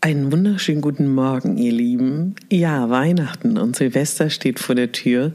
Einen 0.00 0.30
wunderschönen 0.30 0.80
guten 0.80 1.12
Morgen, 1.12 1.58
ihr 1.58 1.72
Lieben. 1.72 2.36
Ja, 2.52 2.88
Weihnachten 2.88 3.58
und 3.58 3.74
Silvester 3.74 4.30
steht 4.30 4.60
vor 4.60 4.76
der 4.76 4.92
Tür. 4.92 5.32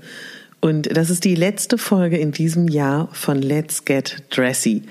Und 0.61 0.95
das 0.95 1.09
ist 1.09 1.25
die 1.25 1.35
letzte 1.35 1.77
Folge 1.77 2.17
in 2.17 2.31
diesem 2.31 2.69
Jahr 2.69 3.09
von 3.11 3.41
Let's 3.41 3.83
Get 3.83 4.23
Dressy. 4.29 4.83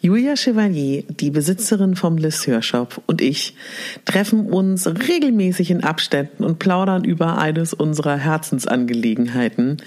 Julia 0.00 0.36
Chevalier, 0.36 1.02
die 1.08 1.32
Besitzerin 1.32 1.96
vom 1.96 2.18
Lisseur 2.18 2.62
Shop 2.62 3.02
und 3.06 3.20
ich 3.20 3.56
treffen 4.04 4.46
uns 4.46 4.86
regelmäßig 4.86 5.72
in 5.72 5.82
Abständen 5.82 6.44
und 6.44 6.60
plaudern 6.60 7.02
über 7.02 7.36
eines 7.36 7.74
unserer 7.74 8.18
Herzensangelegenheiten 8.18 9.78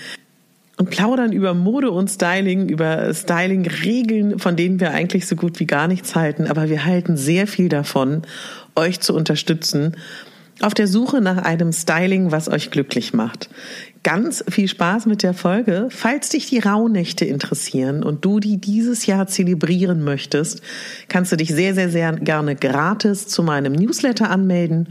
und 0.80 0.90
plaudern 0.90 1.34
über 1.34 1.54
Mode 1.54 1.92
und 1.92 2.10
Styling, 2.10 2.70
über 2.70 3.14
Styling-Regeln, 3.14 4.40
von 4.40 4.56
denen 4.56 4.80
wir 4.80 4.92
eigentlich 4.92 5.28
so 5.28 5.36
gut 5.36 5.60
wie 5.60 5.68
gar 5.68 5.90
nichts 5.90 6.16
halten, 6.16 6.48
aber 6.48 6.70
wir 6.70 6.86
halten 6.86 7.18
sehr 7.18 7.48
viel 7.48 7.68
davon, 7.68 8.22
euch 8.76 9.02
zu 9.02 9.14
unterstützen 9.14 9.96
auf 10.62 10.74
der 10.74 10.88
Suche 10.88 11.22
nach 11.22 11.38
einem 11.38 11.72
Styling, 11.72 12.32
was 12.32 12.50
euch 12.50 12.72
glücklich 12.72 13.14
macht. 13.14 13.50
Ganz 14.04 14.44
viel 14.50 14.68
Spaß 14.68 15.06
mit 15.06 15.24
der 15.24 15.34
Folge. 15.34 15.88
Falls 15.90 16.30
dich 16.30 16.48
die 16.48 16.60
Rauhnächte 16.60 17.26
interessieren 17.26 18.04
und 18.04 18.26
du 18.26 18.40
die 18.40 18.58
dieses 18.58 19.06
Jahr 19.06 19.28
zelebrieren 19.28 20.04
möchtest, 20.04 20.62
kannst 21.08 21.32
du 21.32 21.38
dich 21.38 21.54
sehr, 21.54 21.76
sehr, 21.76 21.90
sehr 21.90 22.14
gerne 22.14 22.56
gratis 22.56 23.28
zu 23.28 23.44
meinem 23.44 23.74
Newsletter 23.74 24.30
anmelden 24.30 24.90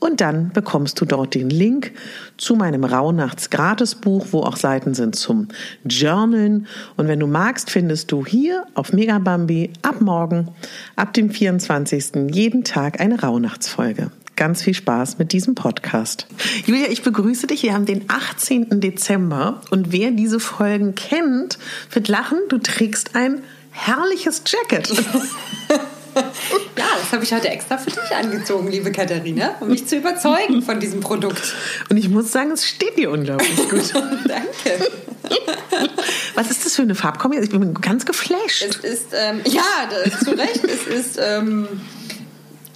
und 0.00 0.20
dann 0.20 0.50
bekommst 0.52 1.00
du 1.00 1.04
dort 1.04 1.34
den 1.34 1.50
Link 1.50 1.92
zu 2.36 2.54
meinem 2.54 2.84
Rauhnachts-Gratisbuch, 2.84 4.28
wo 4.30 4.42
auch 4.42 4.56
Seiten 4.56 4.94
sind 4.94 5.16
zum 5.16 5.48
Journalen. 5.84 6.66
Und 6.96 7.08
wenn 7.08 7.18
du 7.18 7.26
magst, 7.26 7.70
findest 7.70 8.12
du 8.12 8.24
hier 8.24 8.64
auf 8.74 8.92
Megabambi 8.92 9.72
ab 9.82 10.00
morgen, 10.00 10.48
ab 10.94 11.14
dem 11.14 11.30
24. 11.30 12.30
jeden 12.32 12.64
Tag 12.64 13.00
eine 13.00 13.20
Rauhnachtsfolge. 13.20 14.10
Ganz 14.36 14.62
viel 14.62 14.74
Spaß 14.74 15.18
mit 15.18 15.32
diesem 15.32 15.56
Podcast. 15.56 16.28
Julia, 16.64 16.86
ich 16.90 17.02
begrüße 17.02 17.48
dich. 17.48 17.64
Wir 17.64 17.74
haben 17.74 17.86
den 17.86 18.04
18. 18.06 18.80
Dezember 18.80 19.62
und 19.70 19.90
wer 19.90 20.12
diese 20.12 20.38
Folgen 20.38 20.94
kennt, 20.94 21.58
wird 21.90 22.06
lachen. 22.06 22.38
Du 22.48 22.58
trägst 22.58 23.16
ein 23.16 23.40
herrliches 23.72 24.44
Jacket. 24.46 24.92
Ja, 26.78 26.84
das 27.00 27.12
habe 27.12 27.24
ich 27.24 27.32
heute 27.32 27.48
extra 27.48 27.76
für 27.76 27.90
dich 27.90 28.14
angezogen, 28.14 28.70
liebe 28.70 28.92
Katharina, 28.92 29.56
um 29.60 29.68
mich 29.68 29.86
zu 29.86 29.96
überzeugen 29.96 30.62
von 30.62 30.78
diesem 30.80 31.00
Produkt. 31.00 31.54
Und 31.90 31.96
ich 31.96 32.08
muss 32.08 32.30
sagen, 32.30 32.52
es 32.52 32.66
steht 32.66 32.96
dir 32.96 33.10
unglaublich 33.10 33.68
gut. 33.68 33.92
Danke. 34.26 34.90
Was 36.34 36.50
ist 36.50 36.64
das 36.64 36.76
für 36.76 36.82
eine 36.82 36.94
Farbkombi? 36.94 37.38
Ich 37.38 37.50
bin 37.50 37.74
ganz 37.74 38.06
geflasht. 38.06 38.62
Es 38.62 38.76
ist, 38.76 39.08
ähm, 39.12 39.40
ja, 39.44 39.62
das, 39.90 40.20
zu 40.20 40.30
Recht, 40.30 40.64
es 40.64 40.86
ist 40.86 41.18
ähm, 41.20 41.66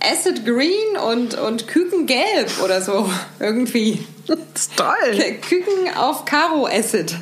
Acid 0.01 0.45
Green 0.45 0.97
und, 1.09 1.35
und 1.35 1.69
Kükengelb 1.69 2.63
oder 2.65 2.83
so, 2.83 3.09
irgendwie. 3.39 4.05
Das 4.27 4.39
ist 4.55 4.77
toll. 4.77 5.37
Küken 5.49 5.97
auf 5.97 6.25
Karo 6.25 6.67
Acid. 6.67 7.15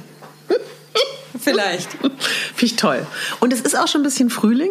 Vielleicht. 1.38 1.91
Finde 1.92 2.12
ich 2.62 2.76
toll. 2.76 3.06
Und 3.41 3.52
es 3.52 3.60
ist 3.60 3.78
auch 3.78 3.88
schon 3.88 4.02
ein 4.02 4.04
bisschen 4.04 4.31
Frühling. 4.31 4.70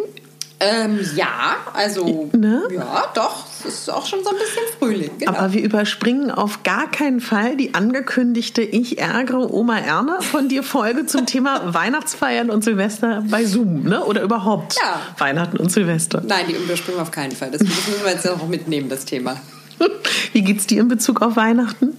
Ähm, 0.62 1.00
ja, 1.16 1.56
also 1.72 2.28
Ne? 2.36 2.62
ja, 2.70 3.04
doch, 3.14 3.46
es 3.60 3.64
ist 3.80 3.90
auch 3.90 4.04
schon 4.04 4.22
so 4.22 4.28
ein 4.30 4.36
bisschen 4.36 4.62
Frühling. 4.78 5.10
Genau. 5.18 5.32
Aber 5.32 5.52
wir 5.54 5.62
überspringen 5.62 6.30
auf 6.30 6.62
gar 6.62 6.90
keinen 6.90 7.20
Fall 7.20 7.56
die 7.56 7.72
angekündigte 7.74 8.60
Ich 8.60 8.98
ärgere 8.98 9.52
Oma 9.52 9.78
Erna 9.78 10.20
von 10.20 10.48
dir 10.48 10.62
Folge 10.62 11.06
zum 11.06 11.24
Thema 11.24 11.62
Weihnachtsfeiern 11.74 12.50
und 12.50 12.62
Silvester 12.62 13.24
bei 13.30 13.44
Zoom, 13.46 13.84
ne? 13.84 14.04
Oder 14.04 14.22
überhaupt 14.22 14.76
Ja. 14.82 15.00
Weihnachten 15.18 15.56
und 15.56 15.72
Silvester. 15.72 16.22
Nein, 16.26 16.44
die 16.48 16.52
überspringen 16.54 16.98
wir 16.98 17.02
auf 17.02 17.10
keinen 17.10 17.32
Fall. 17.32 17.50
Das 17.50 17.62
müssen 17.62 17.94
wir 18.04 18.10
jetzt 18.12 18.28
auch 18.28 18.46
mitnehmen, 18.46 18.88
das 18.90 19.06
Thema. 19.06 19.36
Wie 20.34 20.42
geht's 20.42 20.66
dir 20.66 20.82
in 20.82 20.88
Bezug 20.88 21.22
auf 21.22 21.36
Weihnachten? 21.36 21.96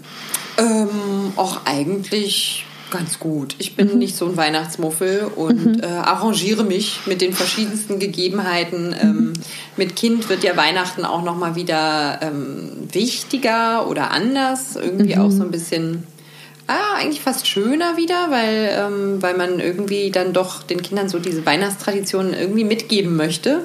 Ähm, 0.57 1.33
auch 1.35 1.61
eigentlich 1.65 2.65
ganz 2.91 3.19
gut. 3.19 3.55
Ich 3.57 3.75
bin 3.75 3.97
nicht 3.97 4.15
so 4.15 4.25
ein 4.25 4.37
Weihnachtsmuffel 4.37 5.31
und 5.35 5.81
äh, 5.83 5.87
arrangiere 5.87 6.63
mich 6.63 6.99
mit 7.05 7.21
den 7.21 7.33
verschiedensten 7.33 7.97
Gegebenheiten. 7.99 8.95
Ähm, 9.01 9.33
mit 9.77 9.95
Kind 9.95 10.29
wird 10.29 10.43
ja 10.43 10.55
Weihnachten 10.55 11.05
auch 11.05 11.23
noch 11.23 11.35
mal 11.35 11.55
wieder 11.55 12.19
ähm, 12.21 12.87
wichtiger 12.91 13.87
oder 13.87 14.11
anders. 14.11 14.75
Irgendwie 14.75 15.17
auch 15.17 15.31
so 15.31 15.43
ein 15.43 15.51
bisschen 15.51 16.03
Ah, 16.67 16.99
eigentlich 16.99 17.19
fast 17.19 17.47
schöner 17.47 17.97
wieder, 17.97 18.29
weil, 18.29 18.69
ähm, 18.77 19.21
weil 19.21 19.35
man 19.35 19.59
irgendwie 19.59 20.09
dann 20.09 20.31
doch 20.31 20.63
den 20.63 20.81
Kindern 20.81 21.09
so 21.09 21.19
diese 21.19 21.45
Weihnachtstraditionen 21.45 22.33
irgendwie 22.33 22.63
mitgeben 22.63 23.17
möchte. 23.17 23.63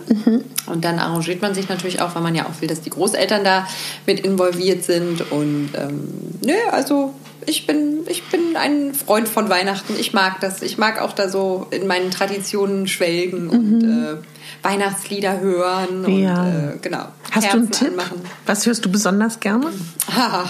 Und 0.67 0.85
dann 0.85 0.99
arrangiert 0.99 1.41
man 1.41 1.55
sich 1.55 1.69
natürlich 1.69 2.01
auch, 2.01 2.17
weil 2.17 2.23
man 2.23 2.35
ja 2.35 2.47
auch 2.47 2.61
will, 2.61 2.67
dass 2.67 2.81
die 2.81 2.91
Großeltern 2.91 3.45
da 3.45 3.69
mit 4.07 4.19
involviert 4.19 4.83
sind. 4.83 5.31
Und 5.31 5.71
ähm, 5.77 6.09
nö, 6.45 6.55
also 6.73 7.15
ich 7.45 7.67
bin, 7.67 8.01
ich 8.09 8.23
bin 8.25 8.57
ein 8.57 8.95
Freund 8.95 9.29
von 9.29 9.49
Weihnachten. 9.49 9.95
Ich 9.99 10.13
mag 10.13 10.41
das. 10.41 10.63
Ich 10.63 10.79
mag 10.79 11.01
auch 11.01 11.13
da 11.13 11.29
so 11.29 11.67
in 11.71 11.87
meinen 11.87 12.11
Traditionen 12.11 12.87
schwelgen 12.89 13.49
und 13.51 13.83
äh, 13.85 14.17
Weihnachtslieder 14.63 15.41
hören 15.41 16.05
und 16.07 16.19
Ja. 16.23 16.47
äh, 16.49 16.79
genau. 16.81 17.07
Hast 17.33 17.53
du 17.53 17.59
einen 17.59 17.71
Tipp? 17.71 17.89
anmachen. 17.91 18.23
Was 18.47 18.65
hörst 18.67 18.85
du 18.85 18.91
besonders 18.91 19.39
gerne? 19.41 19.67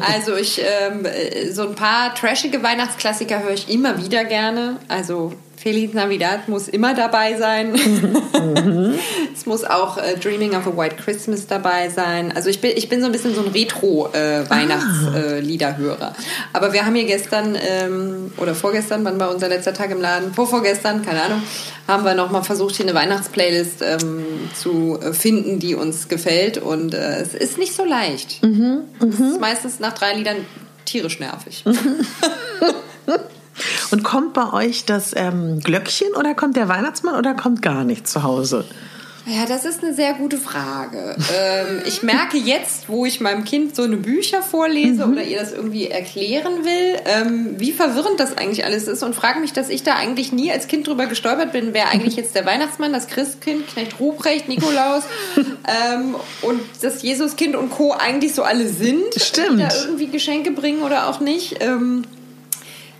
Also 0.00 0.34
ich, 0.36 0.60
ähm, 0.62 1.04
äh, 1.04 1.50
so 1.52 1.62
ein 1.68 1.74
paar 1.74 2.14
trashige 2.14 2.62
Weihnachtsklassiker 2.62 3.42
höre 3.42 3.52
ich 3.54 3.68
immer 3.68 4.02
wieder 4.02 4.24
gerne. 4.24 4.76
Also 4.88 5.32
Feliz 5.66 5.94
Navidad 5.94 6.48
muss 6.48 6.68
immer 6.68 6.94
dabei 6.94 7.36
sein. 7.36 7.74
es 9.34 9.46
muss 9.46 9.64
auch 9.64 9.98
äh, 9.98 10.16
Dreaming 10.16 10.54
of 10.54 10.68
a 10.68 10.76
White 10.76 10.94
Christmas 10.94 11.48
dabei 11.48 11.88
sein. 11.88 12.30
Also 12.36 12.50
ich 12.50 12.60
bin, 12.60 12.70
ich 12.76 12.88
bin 12.88 13.00
so 13.00 13.06
ein 13.06 13.12
bisschen 13.12 13.34
so 13.34 13.40
ein 13.40 13.48
Retro-Weihnachtsliederhörer. 13.48 16.14
Aber 16.52 16.72
wir 16.72 16.86
haben 16.86 16.94
hier 16.94 17.06
gestern 17.06 17.58
ähm, 17.60 18.30
oder 18.36 18.54
vorgestern, 18.54 19.04
wann 19.04 19.18
war 19.18 19.34
unser 19.34 19.48
letzter 19.48 19.74
Tag 19.74 19.90
im 19.90 20.00
Laden? 20.00 20.32
Vorvorgestern, 20.32 21.04
keine 21.04 21.22
Ahnung, 21.22 21.42
haben 21.88 22.04
wir 22.04 22.14
nochmal 22.14 22.44
versucht, 22.44 22.76
hier 22.76 22.86
eine 22.86 22.94
Weihnachtsplaylist 22.94 23.82
ähm, 23.82 24.24
zu 24.54 25.00
äh, 25.02 25.12
finden, 25.12 25.58
die 25.58 25.74
uns 25.74 26.06
gefällt. 26.06 26.58
Und 26.58 26.94
äh, 26.94 27.18
es 27.18 27.34
ist 27.34 27.58
nicht 27.58 27.74
so 27.74 27.84
leicht. 27.84 28.40
Es 29.00 29.18
ist 29.18 29.40
meistens 29.40 29.80
nach 29.80 29.94
drei 29.94 30.14
Liedern 30.14 30.36
tierisch 30.84 31.18
nervig. 31.18 31.64
Und 33.90 34.02
kommt 34.02 34.34
bei 34.34 34.52
euch 34.52 34.84
das 34.84 35.12
ähm, 35.16 35.60
Glöckchen 35.60 36.14
oder 36.14 36.34
kommt 36.34 36.56
der 36.56 36.68
Weihnachtsmann 36.68 37.16
oder 37.16 37.34
kommt 37.34 37.62
gar 37.62 37.84
nicht 37.84 38.06
zu 38.08 38.22
Hause? 38.22 38.64
Ja, 39.28 39.44
das 39.44 39.64
ist 39.64 39.82
eine 39.82 39.92
sehr 39.92 40.14
gute 40.14 40.38
Frage. 40.38 41.16
Ähm, 41.36 41.82
ich 41.84 42.04
merke 42.04 42.36
jetzt, 42.36 42.88
wo 42.88 43.04
ich 43.04 43.20
meinem 43.20 43.44
Kind 43.44 43.74
so 43.74 43.82
eine 43.82 43.96
Bücher 43.96 44.40
vorlese 44.40 45.04
mhm. 45.04 45.12
oder 45.12 45.22
ihr 45.24 45.40
das 45.40 45.52
irgendwie 45.52 45.88
erklären 45.88 46.64
will, 46.64 47.00
ähm, 47.06 47.56
wie 47.58 47.72
verwirrend 47.72 48.20
das 48.20 48.38
eigentlich 48.38 48.64
alles 48.64 48.86
ist 48.86 49.02
und 49.02 49.16
frage 49.16 49.40
mich, 49.40 49.52
dass 49.52 49.68
ich 49.68 49.82
da 49.82 49.96
eigentlich 49.96 50.30
nie 50.30 50.52
als 50.52 50.68
Kind 50.68 50.86
drüber 50.86 51.06
gestolpert 51.06 51.50
bin, 51.50 51.74
wer 51.74 51.90
eigentlich 51.90 52.14
jetzt 52.14 52.36
der 52.36 52.46
Weihnachtsmann, 52.46 52.92
das 52.92 53.08
Christkind, 53.08 53.66
Knecht 53.66 53.98
Ruprecht, 53.98 54.48
Nikolaus 54.48 55.02
ähm, 55.36 56.14
und 56.42 56.60
das 56.82 57.02
Jesuskind 57.02 57.56
und 57.56 57.70
Co. 57.70 57.92
eigentlich 57.92 58.32
so 58.32 58.44
alle 58.44 58.68
sind. 58.68 59.12
Stimmt. 59.16 59.58
Die 59.58 59.64
da 59.64 59.74
irgendwie 59.86 60.06
Geschenke 60.06 60.52
bringen 60.52 60.82
oder 60.82 61.08
auch 61.08 61.18
nicht. 61.18 61.56
Ähm, 61.64 62.04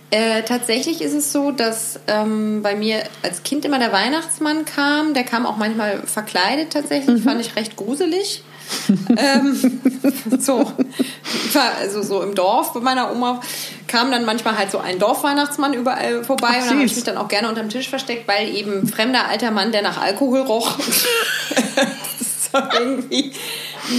äh, 0.09 0.43
tatsächlich 0.43 1.01
ist 1.01 1.13
es 1.13 1.33
so, 1.33 1.51
dass 1.51 1.99
ähm, 2.07 2.61
bei 2.61 2.75
mir 2.75 3.03
als 3.23 3.43
Kind 3.43 3.65
immer 3.65 3.77
der 3.77 3.91
Weihnachtsmann 3.91 4.63
kam. 4.63 5.13
Der 5.13 5.23
kam 5.23 5.45
auch 5.45 5.57
manchmal 5.57 6.01
verkleidet 6.05 6.71
tatsächlich, 6.71 7.19
mhm. 7.19 7.23
fand 7.23 7.41
ich 7.41 7.55
recht 7.55 7.75
gruselig. 7.75 8.43
ähm, 9.17 9.81
so, 10.39 10.73
also 11.79 12.01
so 12.03 12.21
im 12.21 12.35
Dorf 12.35 12.73
bei 12.73 12.81
meiner 12.81 13.11
Oma 13.11 13.41
kam 13.87 14.11
dann 14.11 14.25
manchmal 14.25 14.57
halt 14.57 14.71
so 14.71 14.79
ein 14.79 14.99
Dorfweihnachtsmann 14.99 15.73
überall 15.73 16.23
vorbei 16.23 16.49
Ach, 16.51 16.61
und 16.61 16.65
da 16.65 16.71
habe 16.71 16.83
ich 16.83 16.95
mich 16.95 17.03
dann 17.05 17.17
auch 17.17 17.29
gerne 17.29 17.47
unterm 17.47 17.69
Tisch 17.69 17.89
versteckt, 17.89 18.27
weil 18.27 18.53
eben 18.53 18.87
fremder 18.87 19.27
alter 19.29 19.51
Mann, 19.51 19.71
der 19.71 19.83
nach 19.83 20.01
Alkohol 20.01 20.41
roch, 20.41 20.77
das 21.49 22.21
ist 22.21 22.49
irgendwie 22.53 23.31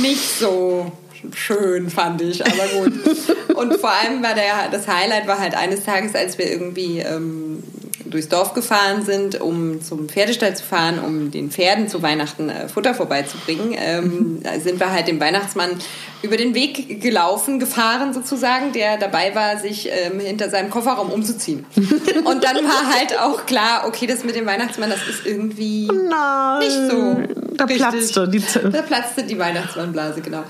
nicht 0.02 0.38
so 0.38 0.92
schön, 1.34 1.90
fand 1.90 2.22
ich, 2.22 2.44
aber 2.44 2.66
gut. 2.80 2.92
Und 3.54 3.74
vor 3.76 3.90
allem 3.90 4.22
war 4.22 4.34
der, 4.34 4.68
das 4.70 4.86
Highlight 4.86 5.26
war 5.26 5.38
halt 5.38 5.56
eines 5.56 5.84
Tages, 5.84 6.14
als 6.14 6.38
wir 6.38 6.50
irgendwie 6.50 7.00
ähm, 7.00 7.62
durchs 8.10 8.28
Dorf 8.28 8.54
gefahren 8.54 9.04
sind, 9.04 9.40
um 9.40 9.82
zum 9.82 10.08
Pferdestall 10.08 10.56
zu 10.56 10.64
fahren, 10.64 10.98
um 10.98 11.30
den 11.30 11.50
Pferden 11.50 11.88
zu 11.88 12.02
Weihnachten 12.02 12.48
äh, 12.48 12.68
Futter 12.68 12.94
vorbeizubringen, 12.94 13.74
ähm, 13.76 14.42
sind 14.62 14.80
wir 14.80 14.92
halt 14.92 15.08
dem 15.08 15.20
Weihnachtsmann 15.20 15.70
über 16.22 16.36
den 16.36 16.54
Weg 16.54 17.00
gelaufen, 17.00 17.58
gefahren 17.58 18.12
sozusagen, 18.12 18.72
der 18.72 18.96
dabei 18.96 19.34
war, 19.34 19.58
sich 19.58 19.88
ähm, 19.90 20.20
hinter 20.20 20.50
seinem 20.50 20.70
Kofferraum 20.70 21.10
umzuziehen. 21.10 21.64
Und 22.24 22.44
dann 22.44 22.56
war 22.56 22.94
halt 22.94 23.18
auch 23.20 23.46
klar, 23.46 23.84
okay, 23.86 24.06
das 24.06 24.24
mit 24.24 24.34
dem 24.34 24.46
Weihnachtsmann, 24.46 24.90
das 24.90 25.06
ist 25.08 25.26
irgendwie 25.26 25.86
Nein. 25.86 26.58
nicht 26.58 26.90
so. 26.90 27.47
Da 27.58 27.66
platzte 27.66 28.28
die 28.28 28.42
Da 28.72 28.82
platzte 28.82 29.24
die 29.24 29.38
Weihnachtsmannblase, 29.38 30.20
genau. 30.20 30.44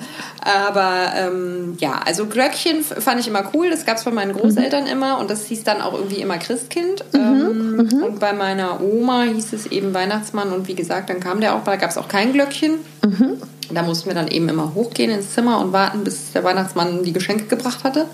Aber 0.44 1.12
ähm, 1.16 1.76
ja, 1.80 2.00
also 2.04 2.26
Glöckchen 2.26 2.82
fand 2.82 3.20
ich 3.20 3.26
immer 3.26 3.50
cool. 3.54 3.70
Das 3.70 3.84
gab 3.84 3.96
es 3.96 4.02
von 4.04 4.14
meinen 4.14 4.34
Großeltern 4.34 4.84
mhm. 4.84 4.90
immer 4.90 5.18
und 5.18 5.30
das 5.30 5.46
hieß 5.46 5.64
dann 5.64 5.80
auch 5.80 5.94
irgendwie 5.94 6.20
immer 6.20 6.38
Christkind. 6.38 7.04
Mhm. 7.12 7.18
Ähm, 7.18 7.76
mhm. 7.76 8.02
Und 8.02 8.20
bei 8.20 8.32
meiner 8.32 8.80
Oma 8.80 9.22
hieß 9.22 9.52
es 9.54 9.66
eben 9.66 9.94
Weihnachtsmann 9.94 10.52
und 10.52 10.68
wie 10.68 10.74
gesagt, 10.74 11.10
dann 11.10 11.18
kam 11.18 11.40
der 11.40 11.56
auch, 11.56 11.64
da 11.64 11.76
gab 11.76 11.90
es 11.90 11.96
auch 11.96 12.08
kein 12.08 12.32
Glöckchen. 12.32 12.74
Mhm. 13.04 13.38
Da 13.70 13.82
mussten 13.82 14.08
wir 14.08 14.14
dann 14.14 14.28
eben 14.28 14.48
immer 14.48 14.74
hochgehen 14.74 15.10
ins 15.10 15.34
Zimmer 15.34 15.60
und 15.60 15.72
warten, 15.72 16.04
bis 16.04 16.32
der 16.32 16.44
Weihnachtsmann 16.44 17.02
die 17.02 17.12
Geschenke 17.12 17.44
gebracht 17.44 17.84
hatte. 17.84 18.06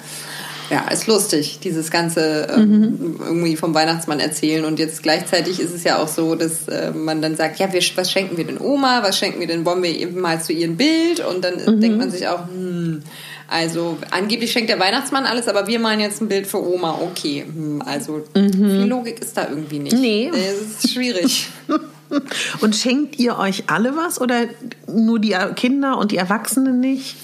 Ja, 0.74 0.88
ist 0.88 1.06
lustig, 1.06 1.60
dieses 1.62 1.92
ganze 1.92 2.48
ähm, 2.52 2.68
mhm. 2.68 3.20
irgendwie 3.24 3.54
vom 3.54 3.74
Weihnachtsmann 3.74 4.18
erzählen. 4.18 4.64
Und 4.64 4.80
jetzt 4.80 5.04
gleichzeitig 5.04 5.60
ist 5.60 5.72
es 5.72 5.84
ja 5.84 5.98
auch 5.98 6.08
so, 6.08 6.34
dass 6.34 6.66
äh, 6.66 6.90
man 6.90 7.22
dann 7.22 7.36
sagt, 7.36 7.60
ja, 7.60 7.72
wir, 7.72 7.80
was 7.94 8.10
schenken 8.10 8.36
wir 8.36 8.44
denn 8.44 8.60
Oma? 8.60 9.04
Was 9.04 9.16
schenken 9.16 9.38
wir 9.38 9.46
denn? 9.46 9.64
Wollen 9.64 9.84
wir 9.84 9.96
eben 9.96 10.20
mal 10.20 10.42
zu 10.42 10.52
ihrem 10.52 10.76
Bild? 10.76 11.20
Und 11.20 11.44
dann 11.44 11.54
mhm. 11.64 11.80
denkt 11.80 11.98
man 11.98 12.10
sich 12.10 12.26
auch, 12.26 12.48
hm, 12.48 13.04
also 13.46 13.98
angeblich 14.10 14.50
schenkt 14.50 14.68
der 14.68 14.80
Weihnachtsmann 14.80 15.26
alles, 15.26 15.46
aber 15.46 15.68
wir 15.68 15.78
malen 15.78 16.00
jetzt 16.00 16.20
ein 16.20 16.26
Bild 16.26 16.48
für 16.48 16.60
Oma. 16.60 16.98
Okay, 17.02 17.44
hm, 17.46 17.80
also 17.86 18.24
mhm. 18.34 18.52
viel 18.52 18.86
Logik 18.86 19.20
ist 19.20 19.36
da 19.36 19.48
irgendwie 19.48 19.78
nicht. 19.78 19.96
Nee. 19.96 20.28
Es 20.34 20.86
ist 20.86 20.92
schwierig. 20.92 21.50
und 22.62 22.74
schenkt 22.74 23.20
ihr 23.20 23.38
euch 23.38 23.62
alle 23.68 23.94
was 23.94 24.20
oder 24.20 24.46
nur 24.92 25.20
die 25.20 25.36
Kinder 25.54 25.98
und 25.98 26.10
die 26.10 26.16
Erwachsenen 26.16 26.80
nicht? 26.80 27.14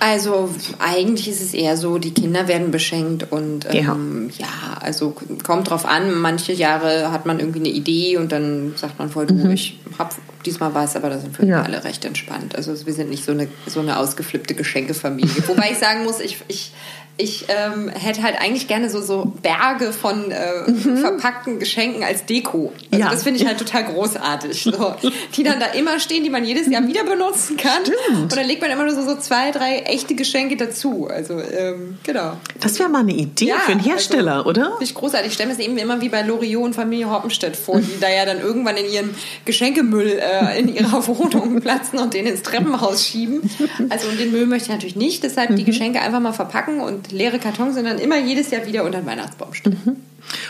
Also 0.00 0.48
eigentlich 0.78 1.28
ist 1.28 1.42
es 1.42 1.52
eher 1.52 1.76
so, 1.76 1.98
die 1.98 2.14
Kinder 2.14 2.48
werden 2.48 2.70
beschenkt 2.70 3.30
und 3.30 3.66
ähm, 3.68 4.30
ja. 4.38 4.46
ja. 4.46 4.78
also 4.80 5.14
kommt 5.44 5.68
drauf 5.68 5.84
an. 5.84 6.18
Manche 6.18 6.54
Jahre 6.54 7.12
hat 7.12 7.26
man 7.26 7.38
irgendwie 7.38 7.60
eine 7.60 7.68
Idee 7.68 8.16
und 8.16 8.32
dann 8.32 8.72
sagt 8.76 8.98
man 8.98 9.10
voll, 9.10 9.26
du, 9.26 9.34
mhm. 9.34 9.50
ich 9.50 9.78
hab 9.98 10.14
diesmal 10.46 10.74
was, 10.74 10.96
aber 10.96 11.10
da 11.10 11.18
sind 11.18 11.38
wir 11.38 11.46
ja. 11.46 11.62
alle 11.62 11.84
recht 11.84 12.02
entspannt. 12.06 12.56
Also 12.56 12.86
wir 12.86 12.94
sind 12.94 13.10
nicht 13.10 13.26
so 13.26 13.32
eine 13.32 13.48
so 13.66 13.80
eine 13.80 13.98
ausgeflippte 13.98 14.54
Geschenkefamilie. 14.54 15.46
Wobei 15.46 15.72
ich 15.72 15.78
sagen 15.78 16.04
muss, 16.04 16.20
ich, 16.20 16.38
ich 16.48 16.72
ich 17.20 17.44
ähm, 17.48 17.88
hätte 17.88 18.22
halt 18.22 18.40
eigentlich 18.40 18.66
gerne 18.66 18.88
so, 18.88 19.00
so 19.00 19.32
Berge 19.42 19.92
von 19.92 20.30
äh, 20.30 20.70
mhm. 20.70 20.96
verpackten 20.96 21.58
Geschenken 21.58 22.02
als 22.02 22.24
Deko. 22.24 22.72
Also 22.90 23.04
ja. 23.04 23.10
Das 23.10 23.22
finde 23.22 23.40
ich 23.40 23.46
halt 23.46 23.58
total 23.58 23.84
großartig. 23.84 24.62
So, 24.62 24.94
die 25.36 25.42
dann 25.42 25.60
da 25.60 25.66
immer 25.66 26.00
stehen, 26.00 26.24
die 26.24 26.30
man 26.30 26.44
jedes 26.44 26.68
Jahr 26.68 26.86
wieder 26.86 27.04
benutzen 27.04 27.56
kann. 27.56 27.82
Stimmt. 27.84 28.22
Und 28.22 28.36
dann 28.36 28.46
legt 28.46 28.62
man 28.62 28.70
immer 28.70 28.84
nur 28.84 28.94
so, 28.94 29.02
so 29.02 29.16
zwei, 29.16 29.50
drei 29.50 29.80
echte 29.80 30.14
Geschenke 30.14 30.56
dazu. 30.56 31.08
Also, 31.10 31.40
ähm, 31.40 31.98
genau. 32.02 32.38
Das 32.60 32.78
wäre 32.78 32.88
mal 32.88 33.00
eine 33.00 33.12
Idee 33.12 33.46
ja, 33.46 33.56
für 33.56 33.72
einen 33.72 33.82
Hersteller, 33.82 34.38
also, 34.38 34.50
oder? 34.50 34.64
Finde 34.70 34.84
ich 34.84 34.94
großartig. 34.94 35.28
Ich 35.28 35.34
stelle 35.34 35.48
mir 35.48 35.54
es 35.54 35.60
eben 35.60 35.76
immer 35.76 36.00
wie 36.00 36.08
bei 36.08 36.22
Loriot 36.22 36.64
und 36.64 36.74
Familie 36.74 37.10
Hoppenstedt 37.10 37.56
vor, 37.56 37.80
die 37.80 38.00
da 38.00 38.08
ja 38.08 38.24
dann 38.24 38.40
irgendwann 38.40 38.76
in 38.76 38.90
ihren 38.90 39.14
Geschenkemüll 39.44 40.18
äh, 40.18 40.58
in 40.58 40.74
ihrer 40.74 41.06
Wohnung 41.06 41.60
platzen 41.60 41.98
und 41.98 42.14
den 42.14 42.26
ins 42.26 42.42
Treppenhaus 42.42 43.06
schieben. 43.06 43.42
Also, 43.90 44.08
und 44.08 44.18
den 44.18 44.32
Müll 44.32 44.46
möchte 44.46 44.68
ich 44.68 44.74
natürlich 44.74 44.96
nicht. 44.96 45.22
Deshalb 45.22 45.50
mhm. 45.50 45.56
die 45.56 45.64
Geschenke 45.64 46.00
einfach 46.00 46.20
mal 46.20 46.32
verpacken 46.32 46.80
und 46.80 47.09
leere 47.12 47.38
Kartons 47.38 47.74
sind 47.74 47.84
dann 47.84 47.98
immer 47.98 48.18
jedes 48.18 48.50
Jahr 48.50 48.66
wieder 48.66 48.84
unter 48.84 49.00
den 49.00 49.06
Weihnachtsbaum 49.06 49.54
stehen. 49.54 49.76
Mhm. 49.84 49.96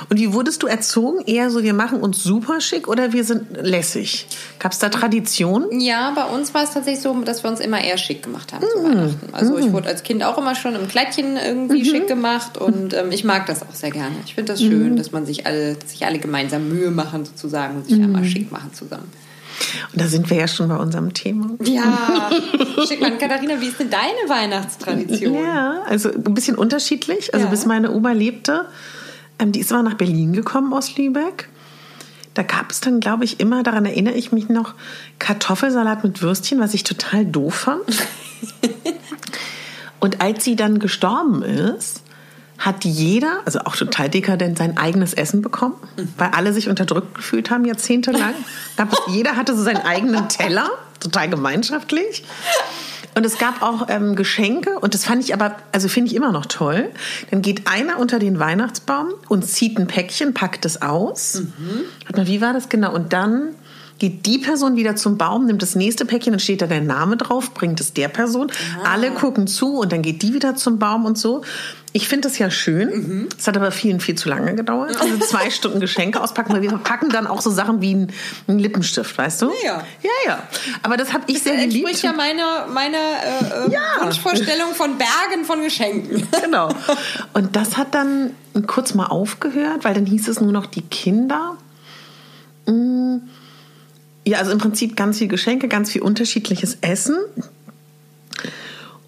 Und 0.09 0.19
wie 0.19 0.33
wurdest 0.33 0.63
du 0.63 0.67
erzogen? 0.67 1.25
Eher 1.27 1.51
so, 1.51 1.63
wir 1.63 1.75
machen 1.75 2.01
uns 2.01 2.23
super 2.23 2.61
schick 2.61 2.89
oder 2.89 3.13
wir 3.13 3.25
sind 3.25 3.57
lässig? 3.57 4.27
Gab 4.59 4.73
es 4.73 4.79
da 4.79 4.89
Tradition? 4.89 5.81
Ja, 5.81 6.13
bei 6.15 6.25
uns 6.25 6.53
war 6.55 6.65
es 6.65 6.73
tatsächlich 6.73 7.03
so, 7.03 7.15
dass 7.23 7.43
wir 7.43 7.51
uns 7.51 7.61
immer 7.61 7.83
eher 7.83 7.97
schick 7.97 8.23
gemacht 8.23 8.53
haben 8.53 8.65
zu 8.67 8.83
Weihnachten. 8.83 9.29
Also 9.33 9.57
ich 9.59 9.67
mhm. 9.67 9.73
wurde 9.73 9.89
als 9.89 10.03
Kind 10.03 10.23
auch 10.23 10.39
immer 10.39 10.55
schon 10.55 10.75
im 10.75 10.89
Kleidchen 10.89 11.37
irgendwie 11.37 11.81
mhm. 11.81 11.85
schick 11.85 12.09
gemacht 12.09 12.59
und 12.59 12.95
ähm, 12.95 13.13
ich 13.13 13.25
mag 13.25 13.47
das 13.47 13.63
auch 13.63 13.75
sehr 13.75 13.91
gerne. 13.91 14.15
Ich 14.25 14.35
finde 14.35 14.53
das 14.53 14.61
schön, 14.61 14.93
mhm. 14.93 14.97
dass 14.97 15.13
man 15.13 15.27
sich 15.27 15.47
alle, 15.47 15.77
sich 15.87 16.05
alle 16.05 16.19
gemeinsam 16.19 16.69
Mühe 16.69 16.91
machen 16.91 17.25
sozusagen 17.25 17.77
und 17.77 17.87
sich 17.87 17.99
mhm. 17.99 18.05
einmal 18.05 18.25
schick 18.25 18.51
machen 18.51 18.73
zusammen. 18.75 19.11
Und 19.93 20.01
da 20.01 20.07
sind 20.07 20.31
wir 20.31 20.37
ja 20.37 20.49
schon 20.49 20.69
bei 20.69 20.77
unserem 20.77 21.13
Thema. 21.13 21.51
Ja, 21.63 22.31
schick 22.87 23.01
mal, 23.01 23.17
Katharina, 23.19 23.61
wie 23.61 23.69
ist 23.69 23.79
denn 23.79 23.91
deine 23.91 24.29
Weihnachtstradition? 24.29 25.35
Ja, 25.35 25.83
also 25.87 26.11
ein 26.11 26.35
bisschen 26.35 26.57
unterschiedlich. 26.57 27.35
Also 27.35 27.47
ja. 27.47 27.51
bis 27.51 27.67
meine 27.67 27.91
Oma 27.93 28.13
lebte, 28.13 28.67
ähm, 29.39 29.53
die 29.53 29.61
ist 29.61 29.71
immer 29.71 29.83
nach 29.83 29.95
Berlin 29.95 30.33
gekommen 30.33 30.73
aus 30.73 30.97
Lübeck. 30.97 31.49
Da 32.35 32.43
gab 32.43 32.71
es 32.71 32.81
dann, 32.81 33.01
glaube 33.01 33.25
ich, 33.25 33.41
immer, 33.41 33.63
daran 33.63 33.85
erinnere 33.85 34.15
ich 34.15 34.33
mich 34.33 34.49
noch, 34.49 34.75
Kartoffelsalat 35.19 36.05
mit 36.05 36.23
Würstchen, 36.23 36.61
was 36.61 36.75
ich 36.75 36.85
total 36.85 37.27
doof 37.27 37.55
fand. 37.55 38.07
Und 40.01 40.21
als 40.23 40.45
sie 40.45 40.57
dann 40.57 40.79
gestorben 40.79 41.43
ist, 41.43 42.03
hat 42.61 42.85
jeder, 42.85 43.41
also 43.47 43.61
auch 43.61 43.75
total 43.75 44.11
dekadent, 44.11 44.59
sein 44.59 44.77
eigenes 44.77 45.15
Essen 45.15 45.41
bekommen, 45.41 45.75
weil 46.19 46.31
alle 46.31 46.53
sich 46.53 46.69
unterdrückt 46.69 47.15
gefühlt 47.15 47.51
haben, 47.51 47.65
jahrzehntelang. 47.65 48.35
jeder 49.09 49.37
hatte 49.37 49.57
so 49.57 49.65
seinen 49.65 49.85
eigenen 49.85 50.29
Teller, 50.29 50.69
total 51.01 51.31
gemeinschaftlich. 51.31 52.23
Und 53.15 53.27
es 53.27 53.39
gab 53.39 53.63
auch 53.63 53.87
ähm, 53.89 54.15
Geschenke 54.15 54.79
und 54.79 54.95
das 54.95 55.05
fand 55.05 55.25
ich 55.25 55.35
aber, 55.35 55.57
also 55.73 55.89
finde 55.89 56.11
ich 56.11 56.17
immer 56.17 56.31
noch 56.31 56.47
toll. 56.47 56.91
Dann 57.31 57.43
geht 57.43 57.67
einer 57.67 57.99
unter 57.99 58.19
den 58.19 58.39
Weihnachtsbaum 58.39 59.09
und 59.29 59.45
zieht 59.45 59.79
ein 59.79 59.89
Päckchen, 59.89 60.33
packt 60.33 60.65
es 60.65 60.81
aus. 60.81 61.43
Mhm. 61.43 62.27
Wie 62.27 62.41
war 62.41 62.53
das 62.53 62.69
genau? 62.69 62.95
Und 62.95 63.13
dann 63.13 63.55
geht 64.01 64.25
die 64.27 64.39
Person 64.39 64.77
wieder 64.77 64.97
zum 64.97 65.19
Baum, 65.19 65.47
nimmt 65.47 65.63
das 65.63 65.77
nächste 65.77 66.07
Päckchen, 66.07 66.33
dann 66.33 66.41
steht 66.41 66.63
da 66.63 66.67
der 66.67 66.81
Name 66.81 67.17
drauf, 67.19 67.53
bringt 67.53 67.81
es 67.81 67.93
der 67.93 68.09
Person. 68.09 68.51
Ah. 68.83 68.95
Alle 68.95 69.13
gucken 69.13 69.47
zu 69.47 69.79
und 69.79 69.93
dann 69.93 70.03
geht 70.03 70.23
die 70.23 70.35
wieder 70.35 70.57
zum 70.57 70.79
Baum 70.79 71.05
und 71.05 71.19
so. 71.19 71.43
Ich 71.93 72.09
finde 72.09 72.29
das 72.29 72.39
ja 72.39 72.51
schön. 72.51 72.89
Mhm. 72.89 73.29
Es 73.37 73.47
hat 73.47 73.57
aber 73.57 73.73
vielen 73.73 74.01
viel 74.01 74.15
zu 74.15 74.29
lange 74.29 74.55
gedauert. 74.55 74.99
Also 75.01 75.19
zwei 75.27 75.51
Stunden 75.51 75.81
Geschenke 75.81 76.21
auspacken, 76.21 76.53
weil 76.55 76.63
wir 76.63 76.71
verpacken 76.71 77.11
dann 77.11 77.27
auch 77.27 77.43
so 77.43 77.51
Sachen 77.51 77.83
wie 77.83 78.07
einen 78.47 78.59
Lippenstift, 78.59 79.19
weißt 79.19 79.43
du? 79.43 79.51
Ja. 79.65 79.85
Ja, 80.03 80.11
ja. 80.27 80.43
Aber 80.83 80.97
das 80.97 81.13
habe 81.13 81.25
ich 81.27 81.35
das 81.35 81.45
sehr 81.45 81.57
geliebt. 81.57 81.85
Das 81.85 82.03
entspricht 82.03 82.05
ja 82.05 82.13
meiner 82.13 82.67
meine, 82.69 82.97
äh, 82.97 83.67
äh, 83.67 83.73
ja. 83.73 83.81
Wunschvorstellung 84.03 84.75
von 84.75 84.97
Bergen 84.97 85.45
von 85.45 85.63
Geschenken. 85.63 86.27
Genau. 86.41 86.71
Und 87.35 87.55
das 87.55 87.77
hat 87.77 87.95
dann 87.95 88.31
kurz 88.67 88.95
mal 88.95 89.07
aufgehört, 89.07 89.85
weil 89.85 89.93
dann 89.95 90.07
hieß 90.07 90.27
es 90.29 90.41
nur 90.41 90.53
noch 90.53 90.67
die 90.67 90.83
Kinder. 90.83 91.57
Mmh 92.67 93.00
ja, 94.31 94.39
also 94.39 94.53
im 94.53 94.59
Prinzip 94.59 94.97
ganz 94.97 95.19
viel 95.19 95.27
Geschenke, 95.27 95.67
ganz 95.67 95.91
viel 95.91 96.03
unterschiedliches 96.03 96.79
Essen. 96.83 97.17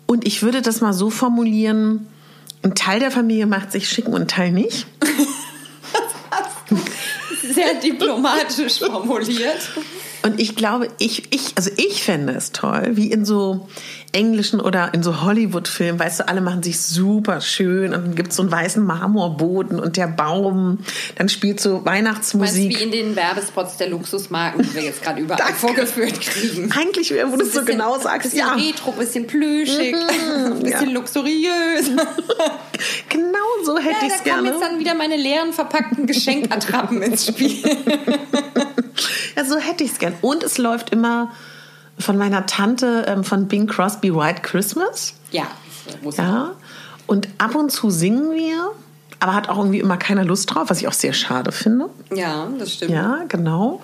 Und 0.06 0.26
ich 0.26 0.42
würde 0.42 0.62
das 0.62 0.80
mal 0.80 0.92
so 0.92 1.10
formulieren, 1.10 2.08
ein 2.62 2.74
Teil 2.74 2.98
der 2.98 3.12
Familie 3.12 3.46
macht 3.46 3.70
sich 3.70 3.88
schicken 3.88 4.12
und 4.12 4.22
ein 4.22 4.28
Teil 4.28 4.50
nicht. 4.50 4.86
Sehr 7.54 7.74
diplomatisch 7.74 8.80
formuliert. 8.80 9.70
Und 10.24 10.40
ich 10.40 10.56
glaube, 10.56 10.88
ich, 10.98 11.32
ich, 11.32 11.52
also 11.56 11.70
ich 11.76 12.02
fände 12.02 12.32
es 12.32 12.50
toll, 12.50 12.90
wie 12.94 13.12
in 13.12 13.24
so 13.24 13.68
englischen 14.12 14.60
oder 14.60 14.92
in 14.92 15.02
so 15.02 15.22
Hollywood-Filmen, 15.22 15.98
weißt 15.98 16.20
du, 16.20 16.28
alle 16.28 16.42
machen 16.42 16.62
sich 16.62 16.80
super 16.80 17.40
schön 17.40 17.94
und 17.94 18.04
dann 18.04 18.14
gibt 18.14 18.30
es 18.30 18.36
so 18.36 18.42
einen 18.42 18.52
weißen 18.52 18.84
Marmorboden 18.84 19.80
und 19.80 19.96
der 19.96 20.06
Baum, 20.06 20.80
dann 21.16 21.30
spielt 21.30 21.60
so 21.60 21.84
Weihnachtsmusik. 21.84 22.64
Meinst, 22.64 22.80
wie 22.80 22.84
in 22.84 22.90
den 22.90 23.16
Werbespots 23.16 23.78
der 23.78 23.88
Luxusmarken, 23.88 24.62
die 24.62 24.74
wir 24.74 24.82
jetzt 24.82 25.02
gerade 25.02 25.20
überall 25.20 25.38
Danke. 25.38 25.54
vorgeführt 25.54 26.20
kriegen. 26.20 26.70
Eigentlich, 26.72 27.12
wo 27.26 27.36
du 27.36 27.42
es 27.42 27.54
so 27.54 27.64
genau 27.64 27.98
sagst, 27.98 28.30
bisschen 28.30 28.38
ja. 28.38 28.52
retro, 28.52 28.92
bisschen 28.92 29.26
plüschig, 29.26 29.94
mhm, 29.94 30.60
bisschen 30.62 30.88
ja. 30.88 30.94
luxuriös. 30.94 31.90
genau 33.08 33.38
so 33.64 33.78
hätte 33.78 33.88
ja, 34.02 34.06
ich 34.08 34.14
es 34.14 34.24
gerne. 34.24 34.42
Da 34.42 34.50
kommen 34.50 34.60
jetzt 34.60 34.72
dann 34.72 34.78
wieder 34.78 34.94
meine 34.94 35.16
leeren 35.16 35.54
verpackten 35.54 36.06
Geschenkattrappen 36.06 37.00
ins 37.00 37.26
Spiel. 37.26 37.62
ja, 39.36 39.44
so 39.44 39.56
hätte 39.56 39.84
ich 39.84 39.92
es 39.92 39.98
gern. 39.98 40.14
Und 40.20 40.42
es 40.42 40.58
läuft 40.58 40.90
immer 40.90 41.32
von 41.98 42.16
meiner 42.18 42.46
Tante 42.46 43.04
ähm, 43.06 43.24
von 43.24 43.48
Bing 43.48 43.66
Crosby 43.66 44.14
White 44.14 44.42
Christmas. 44.42 45.14
Ja, 45.30 45.46
muss 46.02 46.16
ja. 46.16 46.52
Und 47.06 47.28
ab 47.38 47.54
und 47.54 47.70
zu 47.70 47.90
singen 47.90 48.32
wir, 48.32 48.70
aber 49.20 49.34
hat 49.34 49.48
auch 49.48 49.58
irgendwie 49.58 49.80
immer 49.80 49.96
keiner 49.96 50.24
Lust 50.24 50.54
drauf, 50.54 50.70
was 50.70 50.80
ich 50.80 50.88
auch 50.88 50.92
sehr 50.92 51.12
schade 51.12 51.52
finde. 51.52 51.90
Ja, 52.14 52.48
das 52.58 52.72
stimmt. 52.72 52.92
Ja, 52.92 53.20
genau. 53.28 53.80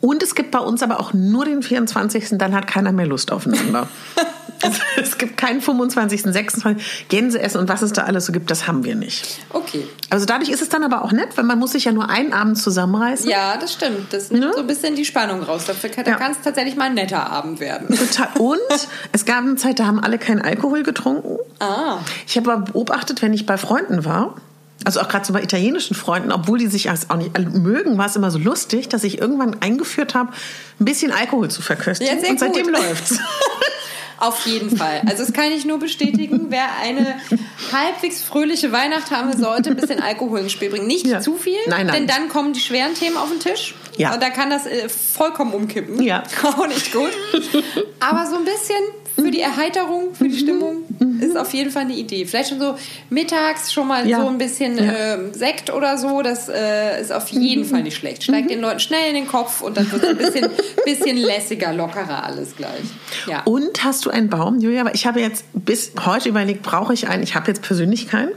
Und 0.00 0.22
es 0.22 0.34
gibt 0.34 0.50
bei 0.50 0.58
uns 0.58 0.82
aber 0.82 1.00
auch 1.00 1.12
nur 1.12 1.44
den 1.44 1.62
24. 1.62 2.38
Dann 2.38 2.54
hat 2.54 2.66
keiner 2.66 2.92
mehr 2.92 3.06
Lust 3.06 3.32
aufeinander. 3.32 3.88
es 4.96 5.18
gibt 5.18 5.36
keinen 5.36 5.60
25., 5.60 6.22
26. 6.22 7.08
Gänseessen 7.08 7.60
und 7.60 7.68
was 7.68 7.82
es 7.82 7.92
da 7.92 8.04
alles 8.04 8.26
so 8.26 8.32
gibt, 8.32 8.50
das 8.50 8.66
haben 8.66 8.84
wir 8.84 8.94
nicht. 8.94 9.38
Okay. 9.50 9.86
Also 10.10 10.26
dadurch 10.26 10.50
ist 10.50 10.62
es 10.62 10.68
dann 10.68 10.82
aber 10.82 11.04
auch 11.04 11.12
nett, 11.12 11.36
weil 11.36 11.44
man 11.44 11.58
muss 11.58 11.72
sich 11.72 11.84
ja 11.84 11.92
nur 11.92 12.08
einen 12.08 12.32
Abend 12.32 12.58
zusammenreißen. 12.58 13.28
Ja, 13.28 13.56
das 13.56 13.72
stimmt. 13.72 14.12
Das 14.12 14.30
nimmt 14.30 14.44
ne? 14.44 14.52
so 14.54 14.60
ein 14.60 14.66
bisschen 14.66 14.94
die 14.94 15.04
Spannung 15.04 15.42
raus. 15.42 15.64
Dafür 15.66 15.90
kann 15.90 16.06
ja. 16.06 16.18
es 16.30 16.40
tatsächlich 16.42 16.76
mal 16.76 16.84
ein 16.84 16.94
netter 16.94 17.30
Abend 17.30 17.60
werden. 17.60 17.96
Total. 17.96 18.28
Und 18.38 18.58
es 19.12 19.24
gab 19.24 19.38
eine 19.38 19.56
Zeit, 19.56 19.78
da 19.78 19.86
haben 19.86 20.00
alle 20.00 20.18
keinen 20.18 20.42
Alkohol 20.42 20.82
getrunken. 20.82 21.38
Ah. 21.60 21.98
Ich 22.26 22.36
habe 22.36 22.52
aber 22.52 22.64
beobachtet, 22.72 23.22
wenn 23.22 23.32
ich 23.32 23.46
bei 23.46 23.58
Freunden 23.58 24.04
war, 24.04 24.36
also 24.84 25.00
auch 25.00 25.08
gerade 25.08 25.24
so 25.24 25.32
bei 25.32 25.42
italienischen 25.42 25.94
Freunden, 25.94 26.30
obwohl 26.30 26.58
die 26.58 26.66
sich 26.66 26.90
auch 26.90 27.16
nicht 27.16 27.38
mögen, 27.54 27.98
war 27.98 28.06
es 28.06 28.16
immer 28.16 28.30
so 28.30 28.38
lustig, 28.38 28.88
dass 28.88 29.04
ich 29.04 29.18
irgendwann 29.20 29.56
eingeführt 29.60 30.14
habe, 30.14 30.32
ein 30.78 30.84
bisschen 30.84 31.12
Alkohol 31.12 31.50
zu 31.50 31.62
verköstigen. 31.62 32.22
Ja, 32.22 32.30
und 32.30 32.38
seitdem 32.38 32.68
läuft 32.68 33.10
es. 33.10 33.18
Auf 34.18 34.46
jeden 34.46 34.76
Fall. 34.76 35.02
Also 35.06 35.24
das 35.24 35.32
kann 35.32 35.52
ich 35.52 35.64
nur 35.64 35.78
bestätigen. 35.78 36.46
Wer 36.48 36.66
eine 36.82 37.20
halbwegs 37.72 38.22
fröhliche 38.22 38.72
Weihnacht 38.72 39.10
haben 39.10 39.36
sollte, 39.36 39.70
ein 39.70 39.76
bisschen 39.76 40.00
Alkohol 40.00 40.40
ins 40.40 40.52
Spiel 40.52 40.70
bringen. 40.70 40.86
Nicht 40.86 41.06
ja. 41.06 41.20
zu 41.20 41.36
viel, 41.36 41.58
nein, 41.66 41.86
nein. 41.86 41.94
denn 41.94 42.06
dann 42.06 42.28
kommen 42.28 42.52
die 42.52 42.60
schweren 42.60 42.94
Themen 42.94 43.16
auf 43.16 43.28
den 43.28 43.40
Tisch. 43.40 43.74
Ja. 43.96 44.14
Und 44.14 44.22
da 44.22 44.30
kann 44.30 44.50
das 44.50 44.66
äh, 44.66 44.88
vollkommen 44.88 45.52
umkippen. 45.52 46.02
Ja. 46.02 46.22
Auch 46.42 46.66
nicht 46.66 46.92
gut. 46.92 47.10
Aber 48.00 48.26
so 48.26 48.36
ein 48.36 48.44
bisschen 48.44 48.82
für 49.16 49.30
die 49.30 49.40
Erheiterung, 49.40 50.14
für 50.14 50.28
die 50.28 50.38
Stimmung 50.38 50.82
mhm. 50.98 51.20
ist 51.20 51.36
auf 51.36 51.52
jeden 51.54 51.70
Fall 51.70 51.82
eine 51.82 51.94
Idee. 51.94 52.26
Vielleicht 52.26 52.50
schon 52.50 52.60
so 52.60 52.76
mittags 53.10 53.72
schon 53.72 53.88
mal 53.88 54.06
ja. 54.06 54.20
so 54.20 54.28
ein 54.28 54.38
bisschen 54.38 54.76
ja. 54.76 55.14
äh, 55.14 55.18
Sekt 55.32 55.72
oder 55.72 55.96
so, 55.96 56.22
das 56.22 56.48
äh, 56.48 57.00
ist 57.00 57.12
auf 57.12 57.28
jeden 57.30 57.64
mhm. 57.64 57.68
Fall 57.68 57.82
nicht 57.82 57.96
schlecht. 57.96 58.22
Steigt 58.22 58.46
mhm. 58.46 58.50
den 58.50 58.60
Leuten 58.60 58.80
schnell 58.80 59.08
in 59.08 59.14
den 59.14 59.26
Kopf 59.26 59.62
und 59.62 59.76
dann 59.76 59.90
wird 59.90 60.02
es 60.02 60.08
ein 60.10 60.16
bisschen, 60.18 60.50
bisschen 60.84 61.16
lässiger, 61.16 61.72
lockerer 61.72 62.24
alles 62.24 62.56
gleich. 62.56 62.84
Ja. 63.26 63.42
Und 63.44 63.82
hast 63.84 64.04
du 64.04 64.10
einen 64.10 64.28
Baum, 64.28 64.60
Julia? 64.60 64.82
Aber 64.82 64.94
ich 64.94 65.06
habe 65.06 65.20
jetzt 65.20 65.44
bis 65.52 65.92
heute 66.04 66.28
überlegt, 66.28 66.62
brauche 66.62 66.92
ich 66.92 67.08
einen? 67.08 67.22
Ich 67.22 67.34
habe 67.34 67.48
jetzt 67.48 67.62
persönlich 67.62 68.08
keinen. 68.08 68.32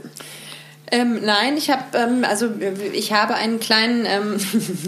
Ähm, 0.92 1.20
nein, 1.24 1.56
ich 1.56 1.70
habe 1.70 1.84
ähm, 1.94 2.24
also 2.28 2.48
ich 2.92 3.12
habe 3.12 3.34
einen 3.34 3.60
kleinen, 3.60 4.06
ähm, 4.06 4.36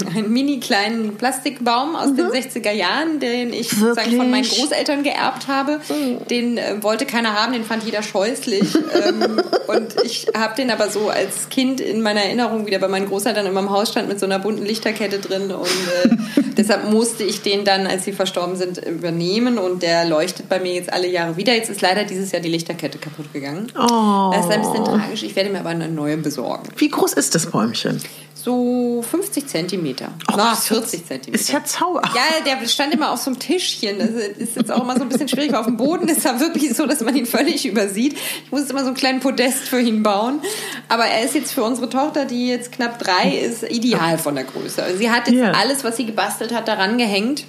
einen 0.17 0.33
mini 0.33 0.59
kleinen 0.59 1.17
Plastikbaum 1.17 1.95
aus 1.95 2.11
mhm. 2.11 2.17
den 2.17 2.27
60er 2.27 2.73
Jahren, 2.73 3.21
den 3.21 3.53
ich 3.53 3.71
sozusagen 3.71 4.17
von 4.17 4.31
meinen 4.31 4.49
Großeltern 4.49 5.03
geerbt 5.05 5.49
habe. 5.49 5.81
Mhm. 5.89 6.27
Den 6.29 6.59
äh, 6.59 6.83
wollte 6.83 7.07
keiner 7.07 7.35
haben, 7.35 7.53
den 7.53 7.65
fand 7.65 7.85
jeder 7.85 8.03
scheußlich. 8.03 8.75
ähm, 8.75 9.41
und 9.69 9.95
ich 10.05 10.27
habe 10.37 10.57
den 10.57 10.71
aber 10.71 10.89
so 10.89 11.09
als 11.09 11.49
Kind 11.51 11.81
in 11.81 12.03
meiner 12.03 12.23
Erinnerung 12.23 12.67
wieder 12.67 12.79
bei 12.79 12.89
meinen 12.89 13.07
Großeltern 13.07 13.47
in 13.47 13.53
meinem 13.53 13.71
Haus 13.71 13.91
stand 13.91 14.09
mit 14.09 14.19
so 14.19 14.27
einer 14.27 14.39
bunten 14.39 14.65
Lichterkette 14.65 15.19
drin 15.19 15.53
und 15.53 15.67
äh, 15.67 16.17
deshalb 16.57 16.91
musste 16.91 17.23
ich 17.23 17.43
den 17.43 17.65
dann, 17.65 17.87
als 17.87 18.05
sie 18.05 18.13
verstorben 18.13 18.57
sind, 18.57 18.79
übernehmen 18.85 19.59
und 19.59 19.83
der 19.83 20.05
leuchtet 20.05 20.49
bei 20.49 20.59
mir 20.59 20.75
jetzt 20.75 20.93
alle 20.93 21.09
Jahre 21.09 21.37
wieder. 21.37 21.55
Jetzt 21.55 21.71
ist 21.71 21.81
leider 21.81 22.05
dieses 22.05 22.33
Jahr 22.33 22.43
die 22.43 22.49
Lichterkette 22.49 22.99
kaputt 22.99 23.33
gegangen. 23.33 23.69
Oh. 23.77 24.33
Das 24.35 24.47
ist 24.47 24.53
ein 24.53 24.63
bisschen 24.63 24.85
tragisch. 24.85 25.23
Ich 25.23 25.37
werde 25.37 25.51
mir 25.51 25.61
aber 25.61 25.71
eine 25.93 26.01
neue 26.01 26.17
besorgen. 26.17 26.69
Wie 26.77 26.89
groß 26.89 27.13
ist 27.15 27.35
das 27.35 27.47
Bäumchen? 27.47 28.01
So 28.43 29.05
50 29.09 29.47
Zentimeter. 29.47 30.09
Oh, 30.29 30.35
Na, 30.37 30.57
40 30.57 31.07
Zentimeter. 31.07 31.41
Ist 31.41 31.53
ja 31.53 31.63
Zauber. 31.65 32.03
Ja, 32.13 32.45
der 32.45 32.67
stand 32.67 32.93
immer 32.93 33.13
auf 33.13 33.21
so 33.21 33.31
einem 33.31 33.39
Tischchen. 33.39 34.01
Das 34.01 34.11
ist 34.11 34.57
jetzt 34.57 34.73
auch 34.73 34.83
immer 34.83 34.97
so 34.97 35.03
ein 35.03 35.09
bisschen 35.11 35.29
schwierig. 35.29 35.55
Auf 35.55 35.67
dem 35.67 35.77
Boden 35.77 36.09
ist 36.09 36.25
er 36.25 36.41
wirklich 36.41 36.75
so, 36.75 36.87
dass 36.87 37.03
man 37.03 37.15
ihn 37.15 37.27
völlig 37.27 37.65
übersieht. 37.65 38.17
Ich 38.45 38.51
muss 38.51 38.63
jetzt 38.63 38.71
immer 38.71 38.81
so 38.81 38.89
einen 38.89 38.97
kleinen 38.97 39.21
Podest 39.21 39.69
für 39.69 39.81
ihn 39.81 40.03
bauen. 40.03 40.41
Aber 40.89 41.05
er 41.05 41.25
ist 41.25 41.37
jetzt 41.37 41.53
für 41.53 41.63
unsere 41.63 41.89
Tochter, 41.89 42.25
die 42.25 42.49
jetzt 42.49 42.73
knapp 42.73 42.99
drei 42.99 43.31
ist, 43.31 43.63
ideal 43.63 44.19
von 44.19 44.35
der 44.35 44.43
Größe. 44.43 44.83
Sie 44.99 45.09
hat 45.09 45.29
jetzt 45.29 45.37
yeah. 45.37 45.53
alles, 45.53 45.85
was 45.85 45.97
sie 45.97 46.07
gebastelt 46.07 46.53
hat, 46.53 46.67
daran 46.67 46.99
gehängt. 46.99 47.45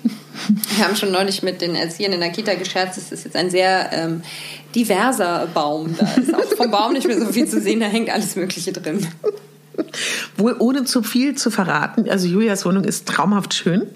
Wir 0.76 0.86
haben 0.86 0.96
schon 0.96 1.12
neulich 1.12 1.42
mit 1.42 1.62
den 1.62 1.76
Erziehern 1.76 2.14
in 2.14 2.20
der 2.20 2.30
Kita 2.30 2.54
gescherzt, 2.54 3.00
es 3.00 3.12
ist 3.12 3.26
jetzt 3.26 3.36
ein 3.36 3.50
sehr 3.50 3.90
ähm, 3.94 4.22
diverser 4.76 5.48
Baum. 5.54 5.96
Da 5.98 6.06
ist 6.22 6.34
auch 6.34 6.58
vom 6.58 6.70
Baum 6.70 6.94
nicht 6.94 7.08
mehr 7.08 7.20
so 7.20 7.32
viel 7.32 7.48
zu 7.48 7.62
sehen, 7.62 7.80
da 7.80 7.88
hängt 7.88 8.10
alles 8.10 8.36
Mögliche 8.36 8.72
drin. 8.72 9.08
Wohl 10.38 10.56
ohne 10.60 10.86
zu 10.86 11.04
viel 11.04 11.36
zu 11.36 11.52
verraten, 11.52 12.10
also 12.10 12.28
Julias 12.28 12.66
Wohnung 12.66 12.84
ist 12.84 13.08
traumhaft 13.08 13.54
schön. 13.54 13.88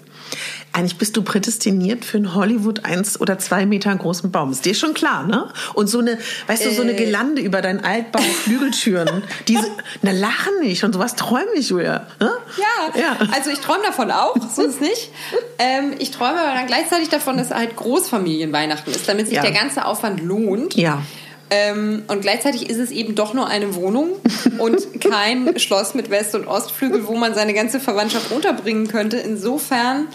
Eigentlich 0.72 0.98
bist 0.98 1.16
du 1.16 1.22
prädestiniert 1.22 2.04
für 2.04 2.18
einen 2.18 2.34
Hollywood 2.34 2.84
eins 2.84 3.20
oder 3.20 3.38
zwei 3.38 3.64
Meter 3.64 3.94
großen 3.94 4.30
Baum. 4.30 4.52
Ist 4.52 4.64
dir 4.64 4.74
schon 4.74 4.92
klar, 4.92 5.26
ne? 5.26 5.48
Und 5.74 5.88
so 5.88 5.98
eine, 5.98 6.18
weißt 6.46 6.66
du, 6.66 6.70
so 6.72 6.82
eine 6.82 6.92
äh. 6.92 6.96
Gelande 6.96 7.40
über 7.40 7.62
deinen 7.62 7.82
Altbau, 7.82 8.20
Flügeltüren. 8.20 9.22
diese, 9.48 9.66
na 10.02 10.12
lachen 10.12 10.60
nicht 10.60 10.84
und 10.84 10.92
sowas 10.92 11.16
träume 11.16 11.52
ich, 11.56 11.70
Julia. 11.70 12.06
Ne? 12.20 12.30
Ja, 12.58 13.00
ja, 13.00 13.16
also 13.32 13.50
ich 13.50 13.60
träume 13.60 13.82
davon 13.84 14.10
auch, 14.10 14.36
sonst 14.54 14.80
nicht. 14.80 15.10
Ähm, 15.58 15.94
ich 15.98 16.10
träume 16.10 16.38
aber 16.38 16.54
dann 16.54 16.66
gleichzeitig 16.66 17.08
davon, 17.08 17.38
dass 17.38 17.50
halt 17.50 17.74
Großfamilienweihnachten 17.74 18.92
ist, 18.92 19.08
damit 19.08 19.26
sich 19.26 19.36
ja. 19.36 19.42
der 19.42 19.52
ganze 19.52 19.86
Aufwand 19.86 20.22
lohnt. 20.22 20.74
Ja. 20.74 21.02
Ähm, 21.50 22.02
und 22.08 22.20
gleichzeitig 22.20 22.68
ist 22.68 22.78
es 22.78 22.90
eben 22.90 23.14
doch 23.14 23.34
nur 23.34 23.46
eine 23.46 23.74
Wohnung 23.74 24.10
und 24.58 25.00
kein 25.00 25.58
Schloss 25.58 25.94
mit 25.94 26.10
West- 26.10 26.34
und 26.34 26.46
Ostflügel, 26.46 27.06
wo 27.06 27.14
man 27.14 27.34
seine 27.34 27.54
ganze 27.54 27.80
Verwandtschaft 27.80 28.30
unterbringen 28.32 28.88
könnte. 28.88 29.16
Insofern, 29.16 30.08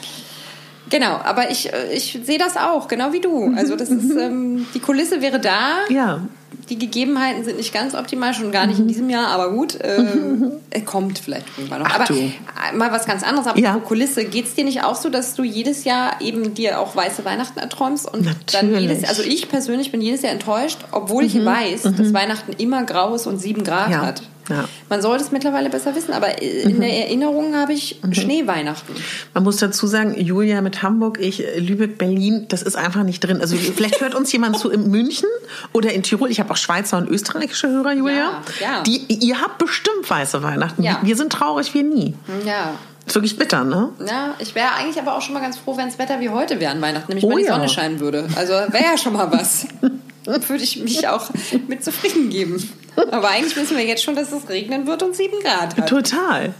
genau, 0.89 1.19
aber 1.23 1.49
ich, 1.49 1.73
äh, 1.73 1.93
ich 1.93 2.19
sehe 2.23 2.37
das 2.37 2.57
auch, 2.57 2.87
genau 2.87 3.13
wie 3.13 3.21
du. 3.21 3.53
Also 3.55 3.75
das 3.75 3.89
ist, 3.89 4.11
ähm, 4.17 4.67
die 4.73 4.79
Kulisse 4.79 5.21
wäre 5.21 5.39
da. 5.39 5.79
Ja 5.89 6.21
die 6.69 6.77
Gegebenheiten 6.77 7.43
sind 7.43 7.57
nicht 7.57 7.73
ganz 7.73 7.95
optimal, 7.95 8.33
schon 8.33 8.51
gar 8.51 8.67
nicht 8.67 8.79
in 8.79 8.85
mhm. 8.85 8.89
diesem 8.89 9.09
Jahr, 9.09 9.27
aber 9.27 9.51
gut, 9.51 9.75
äh, 9.75 10.03
er 10.69 10.81
kommt 10.81 11.19
vielleicht 11.19 11.47
irgendwann 11.57 11.81
noch. 11.81 11.89
Ach, 11.89 11.95
aber 11.95 12.05
du. 12.05 12.15
Äh, 12.15 12.75
mal 12.75 12.91
was 12.91 13.05
ganz 13.05 13.23
anderes, 13.23 13.47
aber 13.47 13.59
ja. 13.59 13.75
Kulisse, 13.75 14.25
geht 14.25 14.45
es 14.45 14.55
dir 14.55 14.63
nicht 14.63 14.83
auch 14.83 14.95
so, 14.95 15.09
dass 15.09 15.35
du 15.35 15.43
jedes 15.43 15.83
Jahr 15.83 16.21
eben 16.21 16.53
dir 16.53 16.79
auch 16.79 16.95
weiße 16.95 17.25
Weihnachten 17.25 17.59
erträumst 17.59 18.11
und 18.11 18.25
Natürlich. 18.25 18.45
dann 18.51 18.79
jedes 18.79 19.03
also 19.03 19.23
ich 19.23 19.49
persönlich 19.49 19.91
bin 19.91 20.01
jedes 20.01 20.21
Jahr 20.21 20.31
enttäuscht, 20.31 20.79
obwohl 20.91 21.23
ich 21.25 21.35
mhm. 21.35 21.45
weiß, 21.45 21.85
mhm. 21.85 21.95
dass 21.97 22.13
Weihnachten 22.13 22.53
immer 22.53 22.83
grau 22.83 23.15
ist 23.15 23.27
und 23.27 23.39
sieben 23.39 23.63
Grad 23.63 23.91
ja. 23.91 24.01
hat. 24.01 24.23
Ja. 24.49 24.65
Man 24.89 25.01
sollte 25.01 25.23
es 25.23 25.31
mittlerweile 25.31 25.69
besser 25.69 25.95
wissen, 25.95 26.13
aber 26.13 26.41
in 26.41 26.77
mhm. 26.77 26.81
der 26.81 27.05
Erinnerung 27.05 27.55
habe 27.55 27.73
ich 27.73 27.99
mhm. 28.03 28.13
Schneeweihnachten. 28.13 28.95
Man 29.33 29.43
muss 29.43 29.57
dazu 29.57 29.87
sagen, 29.87 30.19
Julia 30.19 30.61
mit 30.61 30.83
Hamburg, 30.83 31.19
ich 31.19 31.43
Lübeck, 31.57 31.97
Berlin, 31.97 32.45
das 32.49 32.61
ist 32.61 32.75
einfach 32.75 33.03
nicht 33.03 33.21
drin. 33.21 33.41
Also 33.41 33.55
vielleicht 33.55 34.01
hört 34.01 34.15
uns 34.15 34.31
jemand 34.31 34.57
zu 34.57 34.69
in 34.69 34.89
München 34.89 35.29
oder 35.71 35.93
in 35.93 36.03
Tirol. 36.03 36.29
Ich 36.29 36.39
habe 36.39 36.51
auch 36.51 36.57
Schweizer 36.57 36.97
und 36.97 37.09
österreichische 37.09 37.69
Hörer, 37.69 37.93
Julia. 37.93 38.15
Ja, 38.15 38.41
ja. 38.61 38.83
Die, 38.83 39.05
ihr 39.07 39.41
habt 39.41 39.57
bestimmt 39.57 40.09
weiße 40.09 40.43
Weihnachten. 40.43 40.83
Ja. 40.83 40.99
Wir 41.03 41.15
sind 41.15 41.31
traurig, 41.31 41.73
wir 41.73 41.83
nie. 41.83 42.15
Ja. 42.45 42.75
Ist 43.05 43.15
wirklich 43.15 43.37
bitter, 43.37 43.65
ne? 43.65 43.89
Ja, 44.05 44.33
ich 44.39 44.55
wäre 44.55 44.71
eigentlich 44.75 44.97
aber 44.97 45.17
auch 45.17 45.21
schon 45.21 45.33
mal 45.33 45.41
ganz 45.41 45.57
froh, 45.57 45.75
wenn 45.75 45.87
das 45.87 45.99
Wetter 45.99 46.21
wie 46.21 46.29
heute 46.29 46.59
wäre 46.59 46.71
an 46.71 46.81
Weihnachten, 46.81 47.09
nämlich 47.09 47.25
oh, 47.25 47.31
wenn 47.31 47.37
die 47.37 47.45
Sonne 47.45 47.67
scheinen 47.67 47.99
würde. 47.99 48.27
Also 48.35 48.53
wäre 48.53 48.83
ja 48.91 48.97
schon 48.97 49.13
mal 49.13 49.29
was. 49.31 49.67
würde 50.25 50.63
ich 50.63 50.81
mich 50.81 51.07
auch 51.07 51.29
mit 51.67 51.83
zufrieden 51.83 52.29
geben. 52.29 52.69
Aber 53.11 53.29
eigentlich 53.29 53.55
wissen 53.55 53.77
wir 53.77 53.85
jetzt 53.85 54.03
schon, 54.03 54.15
dass 54.15 54.31
es 54.31 54.49
regnen 54.49 54.87
wird 54.87 55.03
und 55.03 55.15
sieben 55.15 55.39
Grad 55.41 55.77
hat. 55.77 55.89
Total. 55.89 56.53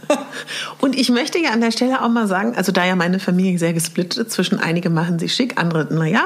Und 0.80 0.98
ich 0.98 1.10
möchte 1.10 1.38
ja 1.38 1.50
an 1.50 1.60
der 1.60 1.70
Stelle 1.70 2.02
auch 2.02 2.08
mal 2.08 2.26
sagen, 2.26 2.54
also 2.56 2.72
da 2.72 2.84
ja 2.84 2.96
meine 2.96 3.20
Familie 3.20 3.58
sehr 3.58 3.72
gesplittet 3.72 4.30
zwischen 4.30 4.58
einige 4.58 4.90
machen 4.90 5.18
sich 5.18 5.34
schick, 5.34 5.58
andere, 5.58 5.92
naja, 5.92 6.24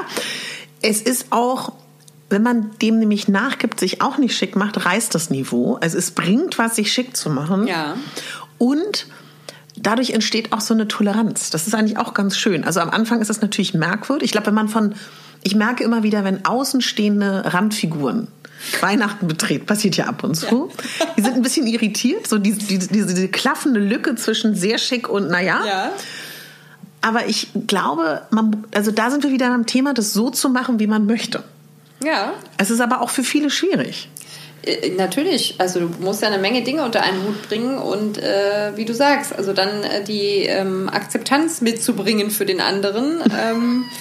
es 0.81 1.01
ist 1.01 1.27
auch 1.31 1.73
wenn 2.29 2.43
man 2.43 2.71
dem 2.81 2.99
nämlich 2.99 3.27
nachgibt, 3.27 3.79
sich 3.79 4.01
auch 4.01 4.17
nicht 4.17 4.37
schick 4.37 4.55
macht, 4.55 4.85
reißt 4.85 5.13
das 5.15 5.29
Niveau. 5.29 5.77
Also 5.81 5.97
es 5.97 6.11
bringt 6.11 6.59
was, 6.59 6.75
sich 6.75 6.93
schick 6.93 7.17
zu 7.17 7.29
machen. 7.29 7.67
Ja. 7.67 7.95
Und 8.57 9.07
dadurch 9.75 10.11
entsteht 10.11 10.53
auch 10.53 10.61
so 10.61 10.73
eine 10.73 10.87
Toleranz. 10.87 11.49
Das 11.49 11.67
ist 11.67 11.73
eigentlich 11.73 11.97
auch 11.97 12.13
ganz 12.13 12.37
schön. 12.37 12.63
Also 12.63 12.81
am 12.81 12.89
Anfang 12.89 13.21
ist 13.21 13.29
es 13.29 13.41
natürlich 13.41 13.73
merkwürdig. 13.73 14.27
Ich 14.27 14.31
glaube, 14.31 14.47
wenn 14.47 14.53
man 14.53 14.69
von, 14.69 14.93
ich 15.43 15.55
merke 15.55 15.83
immer 15.83 16.03
wieder, 16.03 16.23
wenn 16.23 16.45
außenstehende 16.45 17.53
Randfiguren 17.53 18.27
Weihnachten 18.81 19.27
betreten, 19.27 19.65
passiert 19.65 19.97
ja 19.97 20.05
ab 20.05 20.23
und 20.23 20.35
zu. 20.35 20.71
Ja. 20.99 21.05
Die 21.17 21.21
sind 21.21 21.35
ein 21.35 21.41
bisschen 21.41 21.67
irritiert, 21.67 22.27
so 22.27 22.37
diese, 22.37 22.59
diese, 22.59 22.89
diese 22.89 23.27
klaffende 23.27 23.79
Lücke 23.79 24.15
zwischen 24.15 24.55
sehr 24.55 24.77
schick 24.77 25.09
und 25.09 25.29
naja. 25.29 25.61
Ja. 25.65 25.91
Aber 27.01 27.27
ich 27.27 27.49
glaube, 27.67 28.23
man, 28.29 28.65
also 28.73 28.91
da 28.91 29.09
sind 29.09 29.23
wir 29.23 29.31
wieder 29.31 29.47
am 29.47 29.65
Thema, 29.65 29.93
das 29.93 30.13
so 30.13 30.29
zu 30.29 30.49
machen, 30.49 30.79
wie 30.79 30.87
man 30.87 31.05
möchte. 31.05 31.43
Ja. 32.03 32.33
Es 32.57 32.69
ist 32.69 32.81
aber 32.81 33.01
auch 33.01 33.09
für 33.09 33.23
viele 33.23 33.49
schwierig. 33.49 34.09
Äh, 34.63 34.89
natürlich, 34.91 35.55
also 35.57 35.79
du 35.79 35.87
musst 35.99 36.21
ja 36.21 36.27
eine 36.27 36.37
Menge 36.37 36.63
Dinge 36.63 36.83
unter 36.83 37.01
einen 37.01 37.23
Hut 37.23 37.47
bringen 37.47 37.77
und 37.77 38.17
äh, 38.17 38.71
wie 38.75 38.85
du 38.85 38.93
sagst, 38.93 39.33
also 39.33 39.53
dann 39.53 39.83
äh, 39.83 40.03
die 40.03 40.43
ähm, 40.43 40.89
Akzeptanz 40.89 41.61
mitzubringen 41.61 42.31
für 42.31 42.45
den 42.45 42.61
anderen. 42.61 43.21
Ähm, 43.37 43.85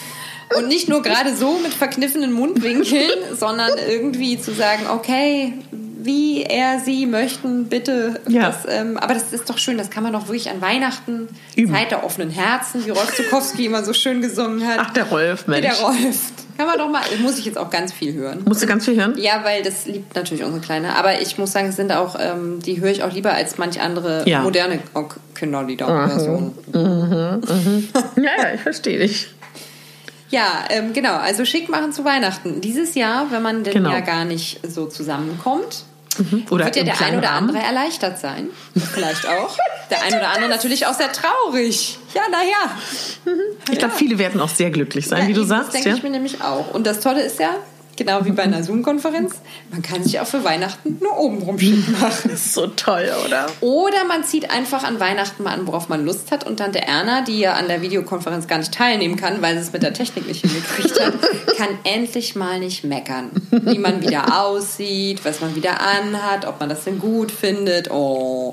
und 0.56 0.68
nicht 0.68 0.88
nur 0.88 1.02
gerade 1.02 1.34
so 1.36 1.58
mit 1.62 1.72
verkniffenen 1.74 2.32
Mundwinkeln, 2.32 3.10
sondern 3.38 3.70
irgendwie 3.88 4.40
zu 4.40 4.52
sagen, 4.52 4.86
okay, 4.92 5.52
wie 6.00 6.42
er 6.44 6.78
sie 6.80 7.06
möchten, 7.06 7.64
bitte. 7.66 8.20
Ja. 8.28 8.46
Das, 8.46 8.58
ähm, 8.68 8.96
aber 8.96 9.14
das 9.14 9.32
ist 9.32 9.50
doch 9.50 9.58
schön, 9.58 9.76
das 9.76 9.90
kann 9.90 10.04
man 10.04 10.12
doch 10.12 10.28
wirklich 10.28 10.48
an 10.48 10.60
Weihnachten, 10.62 11.28
Üben. 11.56 11.72
Zeit 11.74 11.90
der 11.90 12.04
offenen 12.04 12.30
Herzen, 12.30 12.86
wie 12.86 12.90
Rolf 12.90 13.14
Zukowski 13.14 13.66
immer 13.66 13.84
so 13.84 13.92
schön 13.92 14.22
gesungen 14.22 14.66
hat. 14.66 14.78
Ach, 14.80 14.92
der 14.92 15.04
Rolf, 15.04 15.46
Mensch. 15.48 15.66
der 15.66 15.74
Rolf. 15.74 16.32
Kann 16.56 16.66
man 16.66 16.78
doch 16.78 16.88
mal, 16.90 17.02
muss 17.20 17.38
ich 17.38 17.44
jetzt 17.44 17.58
auch 17.58 17.70
ganz 17.70 17.92
viel 17.92 18.14
hören. 18.14 18.42
Musst 18.44 18.62
du 18.62 18.66
ganz 18.66 18.84
viel 18.84 18.96
hören? 18.96 19.14
Ja, 19.16 19.44
weil 19.44 19.62
das 19.62 19.86
liebt 19.86 20.16
natürlich 20.16 20.42
unsere 20.42 20.60
Kleine. 20.60 20.96
Aber 20.96 21.20
ich 21.20 21.38
muss 21.38 21.52
sagen, 21.52 21.68
es 21.68 21.76
sind 21.76 21.92
auch, 21.92 22.16
ähm, 22.18 22.60
die 22.64 22.80
höre 22.80 22.90
ich 22.90 23.02
auch 23.04 23.12
lieber 23.12 23.32
als 23.32 23.58
manch 23.58 23.80
andere 23.80 24.22
Ja. 24.28 24.40
moderne 24.40 24.80
Kinderlieder-Version. 25.34 26.52
Ja, 28.16 28.22
ja, 28.24 28.54
ich 28.54 28.60
verstehe 28.60 28.98
dich. 28.98 29.28
Ja, 30.30 30.64
ähm, 30.70 30.92
genau. 30.92 31.14
Also 31.16 31.44
schick 31.44 31.68
machen 31.68 31.92
zu 31.92 32.04
Weihnachten. 32.04 32.60
Dieses 32.60 32.94
Jahr, 32.94 33.26
wenn 33.30 33.42
man 33.42 33.64
denn 33.64 33.72
Genau. 33.74 33.90
ja 33.90 34.00
gar 34.00 34.24
nicht 34.24 34.60
so 34.68 34.86
zusammenkommt, 34.86 35.84
Oder 36.50 36.64
wird 36.66 36.76
ja 36.76 36.82
der 36.84 37.00
ein 37.00 37.16
oder 37.16 37.28
Rahmen. 37.28 37.48
andere 37.50 37.64
erleichtert 37.64 38.18
sein. 38.18 38.48
Vielleicht 38.92 39.26
auch. 39.26 39.56
Der 39.90 40.02
ein 40.02 40.12
oder 40.14 40.28
andere 40.34 40.50
natürlich 40.50 40.86
auch 40.86 40.94
sehr 40.94 41.10
traurig. 41.12 41.98
Ja, 42.12 42.22
naja. 42.30 43.36
Ich 43.70 43.78
glaube, 43.78 43.94
viele 43.94 44.18
werden 44.18 44.40
auch 44.40 44.48
sehr 44.48 44.70
glücklich 44.70 45.06
sein, 45.06 45.22
Ja, 45.22 45.28
wie 45.28 45.32
du 45.34 45.40
eben, 45.40 45.48
sagst. 45.48 45.68
Das 45.68 45.72
denke 45.74 45.88
Ja? 45.90 45.94
ich 45.96 46.02
mir 46.02 46.10
nämlich 46.10 46.42
auch. 46.42 46.74
Und 46.74 46.86
das 46.86 47.00
Tolle 47.00 47.22
ist 47.22 47.38
ja, 47.38 47.50
genau 47.98 48.24
wie 48.24 48.30
bei 48.30 48.44
einer 48.44 48.62
Zoom-Konferenz, 48.62 49.34
man 49.70 49.82
kann 49.82 50.02
sich 50.02 50.18
auch 50.20 50.26
für 50.26 50.44
Weihnachten 50.44 50.96
nur 51.02 51.18
obenrum 51.18 51.58
schick 51.58 51.86
machen. 52.00 52.30
Das 52.38 52.46
ist 52.46 52.54
so 52.54 52.68
toll, 52.68 53.10
oder? 53.26 53.46
Oder 53.60 54.04
man 54.06 54.24
zieht 54.24 54.50
einfach 54.50 54.84
an 54.84 55.00
Weihnachten 55.00 55.42
mal 55.42 55.52
an, 55.52 55.66
worauf 55.66 55.88
man 55.88 56.04
Lust 56.04 56.30
hat. 56.30 56.46
Und 56.46 56.60
dann 56.60 56.72
der 56.72 56.86
Erna, 56.86 57.22
die 57.22 57.40
ja 57.40 57.54
an 57.54 57.68
der 57.68 57.82
Videokonferenz 57.82 58.46
gar 58.46 58.58
nicht 58.58 58.72
teilnehmen 58.72 59.16
kann, 59.16 59.42
weil 59.42 59.54
sie 59.54 59.62
es 59.62 59.72
mit 59.72 59.82
der 59.82 59.92
Technik 59.92 60.26
nicht 60.26 60.42
hingekriegt 60.42 61.00
hat, 61.00 61.14
kann 61.56 61.68
endlich 61.84 62.36
mal 62.36 62.60
nicht 62.60 62.84
meckern. 62.84 63.30
Wie 63.50 63.78
man 63.78 64.00
wieder 64.00 64.40
aussieht, 64.40 65.24
was 65.24 65.40
man 65.40 65.56
wieder 65.56 65.80
anhat, 65.80 66.46
ob 66.46 66.60
man 66.60 66.68
das 66.68 66.84
denn 66.84 66.98
gut 66.98 67.32
findet. 67.32 67.90
Oh. 67.90 68.52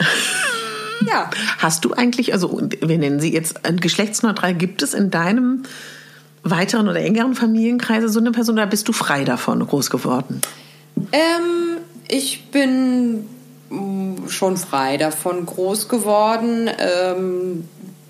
Ja. 1.07 1.29
Hast 1.59 1.85
du 1.85 1.93
eigentlich, 1.93 2.33
also 2.33 2.59
wir 2.81 2.97
nennen 2.97 3.19
sie 3.19 3.31
jetzt 3.31 3.59
äh, 3.63 3.73
geschlechtsneutral, 3.73 4.55
gibt 4.55 4.81
es 4.81 4.93
in 4.93 5.11
deinem 5.11 5.63
weiteren 6.45 6.87
oder 6.87 7.01
engeren 7.01 7.35
Familienkreise 7.35 8.07
so 8.07 8.19
eine 8.19 8.31
Person, 8.31 8.55
oder 8.55 8.67
bist 8.67 8.87
du 8.87 8.93
frei 8.93 9.25
davon 9.25 9.59
groß 9.65 9.89
geworden? 9.89 10.41
Ähm, 11.11 11.77
ich 12.07 12.45
bin 12.51 13.25
mm, 13.69 14.27
schon 14.29 14.55
frei 14.55 14.97
davon 14.97 15.45
groß 15.45 15.89
geworden. 15.89 16.69
Ähm, 16.77 17.67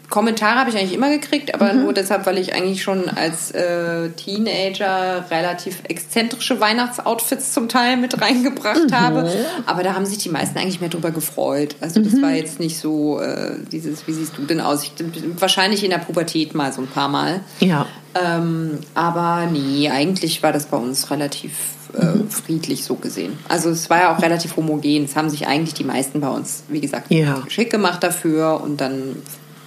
Kommentare 0.10 0.60
habe 0.60 0.70
ich 0.70 0.78
eigentlich 0.78 0.94
immer 0.94 1.10
gekriegt, 1.10 1.54
aber 1.54 1.74
nur 1.74 1.94
deshalb, 1.94 2.26
weil 2.26 2.38
ich 2.38 2.54
eigentlich 2.54 2.84
schon 2.84 3.10
als 3.10 3.52
äh, 3.52 4.10
Teenager 4.12 5.26
relativ 5.30 5.80
exzentrische 5.88 6.60
Weihnachtsoutfits 6.60 7.54
zum 7.54 7.70
Teil 7.70 7.98
mit 7.98 8.20
reingebracht 8.22 8.92
habe. 8.92 9.30
Aber 9.66 9.84
da 9.84 9.94
haben 9.96 10.06
sich 10.06 10.18
die 10.20 10.30
meisten 10.30 10.58
eigentlich 10.58 10.80
mehr 10.82 10.90
drüber 10.90 11.12
gefreut. 11.12 11.76
Also 11.82 12.02
das 12.02 12.22
war 12.22 12.32
jetzt 12.32 12.60
nicht 12.60 12.78
so 12.78 13.20
äh, 13.20 13.54
dieses, 13.72 14.06
wie 14.08 14.14
siehst 14.14 14.38
du 14.38 14.44
denn 14.44 14.62
aus? 14.62 14.84
Ich, 14.84 14.92
wahrscheinlich 15.40 15.84
in 15.84 15.90
der 15.90 15.98
Pubertät 16.00 16.56
mal 16.56 16.72
so 16.72 16.82
ein 16.82 16.88
paar 16.88 17.10
Mal. 17.10 17.42
Ja. 17.60 17.86
Ähm, 18.14 18.80
aber 18.94 19.48
nee, 19.52 19.90
eigentlich 19.90 20.42
war 20.44 20.54
das 20.54 20.66
bei 20.68 20.78
uns 20.78 21.12
relativ 21.12 21.52
äh, 21.94 22.30
friedlich 22.30 22.84
so 22.84 22.96
gesehen. 22.96 23.38
Also 23.50 23.70
es 23.70 23.90
war 23.90 24.00
ja 24.00 24.16
auch 24.16 24.22
relativ 24.22 24.56
homogen. 24.56 25.04
Es 25.06 25.16
haben 25.16 25.30
sich 25.30 25.48
eigentlich 25.48 25.74
die 25.74 25.84
meisten 25.84 26.22
bei 26.22 26.30
uns, 26.30 26.64
wie 26.70 26.80
gesagt, 26.80 27.12
Ja. 27.12 27.44
schick 27.48 27.70
gemacht 27.72 28.04
dafür 28.04 28.62
und 28.64 28.80
dann 28.82 29.18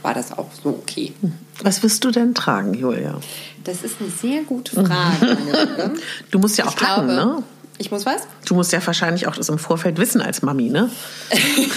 war 0.02 0.14
das 0.14 0.33
auch 0.33 0.49
so 0.62 0.71
okay. 0.71 1.12
Was 1.62 1.83
wirst 1.83 2.05
du 2.05 2.11
denn 2.11 2.35
tragen, 2.35 2.75
Julia? 2.75 3.19
Das 3.64 3.83
ist 3.83 3.97
eine 4.00 4.11
sehr 4.11 4.43
gute 4.43 4.75
Frage. 4.84 5.37
Du 6.30 6.39
musst 6.39 6.56
ja 6.58 6.67
auch 6.67 6.71
Ich 6.71 6.76
packen, 6.76 7.06
glaube, 7.08 7.37
ne? 7.39 7.43
ich 7.78 7.91
muss 7.91 8.06
was? 8.06 8.23
Du 8.45 8.54
musst 8.54 8.73
ja 8.73 8.84
wahrscheinlich 8.87 9.26
auch 9.26 9.34
das 9.37 9.49
im 9.49 9.58
Vorfeld 9.58 9.99
wissen 9.99 10.21
als 10.21 10.43
Mami, 10.43 10.71
ne? 10.71 10.91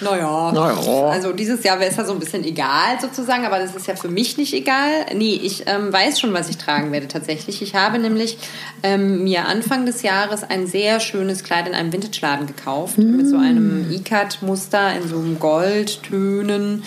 Naja. 0.00 0.52
Naja. 0.52 1.08
Also 1.08 1.32
dieses 1.32 1.62
Jahr 1.64 1.78
wäre 1.80 1.90
es 1.90 1.96
ja 1.96 2.04
so 2.04 2.12
ein 2.12 2.18
bisschen 2.18 2.44
egal 2.44 3.00
sozusagen, 3.00 3.46
aber 3.46 3.58
das 3.58 3.74
ist 3.74 3.86
ja 3.86 3.96
für 3.96 4.08
mich 4.08 4.36
nicht 4.36 4.52
egal. 4.54 5.06
Nee, 5.14 5.40
ich 5.42 5.64
ähm, 5.66 5.92
weiß 5.92 6.20
schon, 6.20 6.32
was 6.32 6.48
ich 6.48 6.58
tragen 6.58 6.92
werde 6.92 7.08
tatsächlich. 7.08 7.62
Ich 7.62 7.74
habe 7.74 7.98
nämlich 7.98 8.38
ähm, 8.82 9.24
mir 9.24 9.46
Anfang 9.46 9.86
des 9.86 10.02
Jahres 10.02 10.44
ein 10.44 10.66
sehr 10.66 11.00
schönes 11.00 11.44
Kleid 11.44 11.66
in 11.66 11.74
einem 11.74 11.92
Vintage-Laden 11.92 12.46
gekauft 12.46 12.98
mit 12.98 13.26
so 13.26 13.36
einem 13.36 13.90
Ikat-Muster 13.90 14.94
in 14.96 15.08
so 15.08 15.16
einem 15.16 15.38
Goldtönen. 15.38 16.84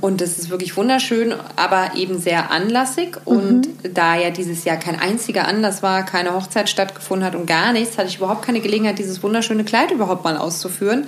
Und 0.00 0.20
das 0.20 0.38
ist 0.38 0.50
wirklich 0.50 0.76
wunderschön, 0.76 1.32
aber 1.54 1.92
eben 1.94 2.18
sehr 2.18 2.50
anlassig. 2.50 3.18
Und 3.24 3.68
da 3.94 4.16
ja 4.16 4.30
dieses 4.30 4.64
Jahr 4.64 4.76
kein 4.76 4.98
einziger 4.98 5.46
Anlass 5.46 5.82
war, 5.82 6.04
keine 6.04 6.34
Hochzeit 6.34 6.68
stattgefunden 6.68 7.24
hat 7.24 7.36
und 7.36 7.46
gar 7.46 7.72
nichts, 7.72 7.98
hatte 7.98 8.08
ich 8.08 8.16
überhaupt 8.16 8.42
keine 8.42 8.60
Gelegenheit, 8.60 8.98
dieses 8.98 9.22
wunderschöne 9.22 9.64
Kleid 9.64 9.92
überhaupt 9.92 10.24
mal 10.24 10.36
auszuführen. 10.36 11.06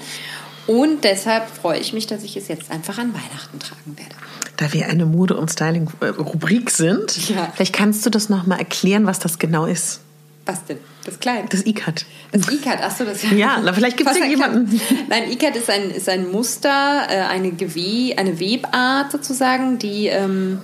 Und 0.67 1.05
deshalb 1.05 1.49
freue 1.49 1.79
ich 1.79 1.93
mich, 1.93 2.07
dass 2.07 2.23
ich 2.23 2.37
es 2.37 2.49
jetzt 2.49 2.71
einfach 2.71 2.99
an 2.99 3.13
Weihnachten 3.13 3.59
tragen 3.59 3.97
werde. 3.97 4.15
Da 4.57 4.73
wir 4.73 4.87
eine 4.89 5.05
Mode- 5.05 5.37
und 5.37 5.51
Styling-Rubrik 5.51 6.71
sind, 6.71 7.29
Ja. 7.29 7.53
vielleicht 7.55 7.75
kannst 7.75 8.07
du 8.07 8.11
das 8.11 8.29
nochmal 8.29 8.59
erklären, 8.61 9.05
was 9.07 9.19
das 9.19 9.39
genau 9.39 9.67
ist. 9.67 10.01
Was 10.47 10.65
denn? 10.67 10.79
Das 11.05 11.19
Kleid? 11.21 11.53
Das 11.53 11.65
ICAT. 11.67 12.05
Das 12.33 12.51
ICAT, 12.51 12.79
ach 12.83 12.95
so, 12.97 13.05
das 13.05 13.23
Ja, 13.33 13.61
na, 13.63 13.73
vielleicht 13.73 13.97
gibt's 13.97 14.13
Fast 14.13 14.25
ja 14.25 14.31
jemanden. 14.31 14.81
Nein, 15.09 15.31
ICAT 15.31 15.57
ist 15.57 15.71
ein, 15.71 15.91
ist 15.91 16.09
ein 16.09 16.31
Muster, 16.31 17.07
äh, 17.09 17.21
eine, 17.23 17.51
Gewe 17.53 18.17
eine 18.19 18.39
Webart 18.39 19.11
sozusagen, 19.11 19.79
die, 19.79 20.07
ähm, 20.09 20.61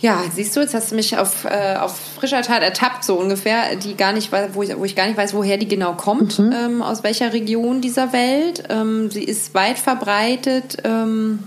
ja, 0.00 0.22
siehst 0.34 0.56
du, 0.56 0.60
jetzt 0.60 0.72
hast 0.74 0.90
du 0.92 0.94
mich 0.94 1.18
auf, 1.18 1.44
äh, 1.44 1.76
auf 1.76 1.94
frischer 2.16 2.40
Tat 2.42 2.62
ertappt, 2.62 3.04
so 3.04 3.16
ungefähr, 3.16 3.76
die 3.76 3.96
gar 3.96 4.12
nicht, 4.12 4.32
weiß, 4.32 4.50
wo 4.54 4.62
ich, 4.62 4.76
wo 4.76 4.84
ich 4.84 4.96
gar 4.96 5.06
nicht 5.06 5.18
weiß, 5.18 5.34
woher 5.34 5.58
die 5.58 5.68
genau 5.68 5.92
kommt, 5.92 6.38
Mhm. 6.38 6.52
ähm, 6.52 6.82
aus 6.82 7.02
welcher 7.02 7.32
Region 7.32 7.80
dieser 7.82 8.12
Welt. 8.12 8.62
Ähm, 8.70 9.10
sie 9.10 9.24
ist 9.24 9.54
weit 9.54 9.78
verbreitet, 9.78 10.78
ähm, 10.84 11.40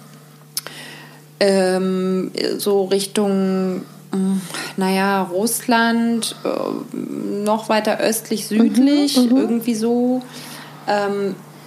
ähm, 1.40 2.32
so 2.58 2.86
Richtung, 2.86 3.82
mh, 4.12 4.38
naja, 4.78 5.24
Russland, 5.24 6.36
äh, 6.46 6.98
noch 7.44 7.70
weiter 7.70 8.00
östlich, 8.00 8.48
südlich, 8.48 9.18
irgendwie 9.18 9.76
so. 9.76 10.22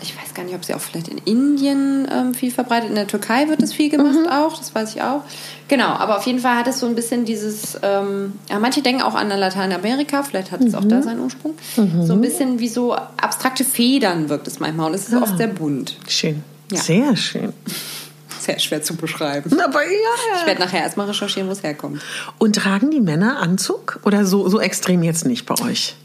Ich 0.02 0.16
weiß 0.16 0.35
gar 0.35 0.44
nicht, 0.44 0.54
ob 0.54 0.64
sie 0.64 0.74
auch 0.74 0.80
vielleicht 0.80 1.09
in 1.09 1.18
Indien 1.18 2.06
ähm, 2.12 2.35
viel 2.35 2.50
verbreitet. 2.50 2.90
In 2.90 2.94
der 2.94 3.06
Türkei 3.06 3.48
wird 3.48 3.62
es 3.62 3.72
viel 3.72 3.90
gemacht 3.90 4.28
auch, 4.30 4.56
das 4.56 4.74
weiß 4.74 4.94
ich 4.94 5.02
auch. 5.02 5.22
Genau, 5.68 5.88
aber 5.88 6.18
auf 6.18 6.26
jeden 6.26 6.38
Fall 6.38 6.56
hat 6.56 6.66
es 6.68 6.78
so 6.78 6.87
ein 6.87 6.94
bisschen 6.94 7.24
dieses, 7.24 7.78
ähm, 7.82 8.35
ja, 8.48 8.59
manche 8.59 8.82
denken 8.82 9.02
auch 9.02 9.14
an 9.14 9.28
Lateinamerika, 9.28 10.22
vielleicht 10.22 10.52
hat 10.52 10.62
es 10.62 10.74
auch 10.74 10.85
da 10.85 11.02
seinen 11.02 11.20
Ursprung. 11.20 11.54
So 11.74 12.12
ein 12.12 12.20
bisschen 12.20 12.59
wie 12.59 12.68
so 12.68 12.94
abstrakte 12.94 13.64
Federn 13.64 14.28
wirkt 14.28 14.46
es 14.46 14.61
manchmal 14.61 14.88
und 14.88 14.94
es 14.94 15.09
ist 15.09 15.14
oft 15.14 15.38
sehr 15.38 15.48
bunt. 15.48 15.96
Schön. 16.09 16.44
Ja. 16.70 16.80
Sehr 16.80 17.16
schön. 17.16 17.52
Sehr 18.38 18.61
schwer 18.61 18.80
zu 18.80 18.94
beschreiben. 18.94 19.50
Aber 19.59 19.82
ja. 19.82 20.40
Ich 20.40 20.46
werde 20.46 20.61
nachher 20.61 20.82
erstmal 20.82 21.09
recherchieren, 21.09 21.48
wo 21.48 21.52
es 21.52 21.64
herkommt. 21.64 22.00
Und 22.38 22.54
tragen 22.54 22.92
die 22.92 23.00
Männer 23.00 23.40
Anzug? 23.40 23.98
Oder 24.04 24.24
so, 24.24 24.48
so 24.48 24.61
extrem 24.61 25.02
jetzt 25.02 25.26
nicht 25.26 25.46
bei 25.46 25.56
euch? 25.64 25.96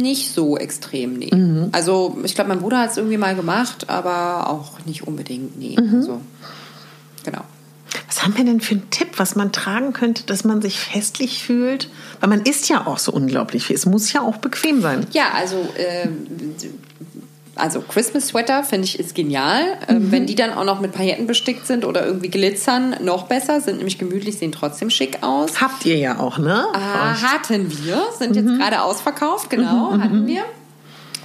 Nicht 0.00 0.32
so 0.32 0.56
extrem, 0.56 1.14
nee. 1.14 1.30
Also 1.72 2.18
ich 2.24 2.34
glaube, 2.34 2.48
mein 2.48 2.60
Bruder 2.60 2.78
hat 2.78 2.90
es 2.90 2.96
irgendwie 2.96 3.18
mal 3.18 3.34
gemacht, 3.34 3.90
aber 3.90 4.48
auch 4.48 4.84
nicht 4.86 5.06
unbedingt, 5.06 5.58
nee. 5.58 5.76
Also, 5.76 6.20
genau. 7.24 7.42
Was 8.06 8.22
haben 8.22 8.36
wir 8.36 8.44
denn 8.44 8.60
für 8.60 8.74
einen 8.74 8.90
Tipp, 8.90 9.18
was 9.18 9.36
man 9.36 9.52
tragen 9.52 9.92
könnte, 9.92 10.24
dass 10.24 10.44
man 10.44 10.62
sich 10.62 10.78
festlich 10.78 11.42
fühlt? 11.44 11.90
Weil 12.20 12.28
man 12.28 12.42
isst 12.42 12.68
ja 12.68 12.86
auch 12.86 12.98
so 12.98 13.12
unglaublich 13.12 13.64
viel. 13.64 13.76
Es 13.76 13.86
muss 13.86 14.12
ja 14.12 14.20
auch 14.22 14.36
bequem 14.36 14.80
sein. 14.80 15.06
Ja, 15.12 15.30
also, 15.34 15.56
äh, 15.76 16.08
also 17.60 17.80
Christmas 17.80 18.28
Sweater 18.28 18.64
finde 18.64 18.86
ich 18.86 18.98
ist 18.98 19.14
genial. 19.14 19.62
Ähm, 19.88 20.10
wenn 20.10 20.26
die 20.26 20.34
dann 20.34 20.52
auch 20.52 20.64
noch 20.64 20.80
mit 20.80 20.92
Pailletten 20.92 21.26
bestickt 21.26 21.66
sind 21.66 21.84
oder 21.84 22.04
irgendwie 22.06 22.28
glitzern, 22.28 22.96
noch 23.02 23.26
besser. 23.26 23.60
Sind 23.60 23.76
nämlich 23.76 23.98
gemütlich, 23.98 24.38
sehen 24.38 24.52
trotzdem 24.52 24.90
schick 24.90 25.22
aus. 25.22 25.60
Habt 25.60 25.84
ihr 25.86 25.96
ja 25.96 26.18
auch, 26.18 26.38
ne? 26.38 26.66
Ah, 26.72 27.14
hatten 27.20 27.70
wir, 27.84 28.02
sind 28.18 28.36
jetzt 28.36 28.58
gerade 28.58 28.82
ausverkauft, 28.82 29.50
genau, 29.50 29.92
hatten 29.92 30.26
wir. 30.26 30.42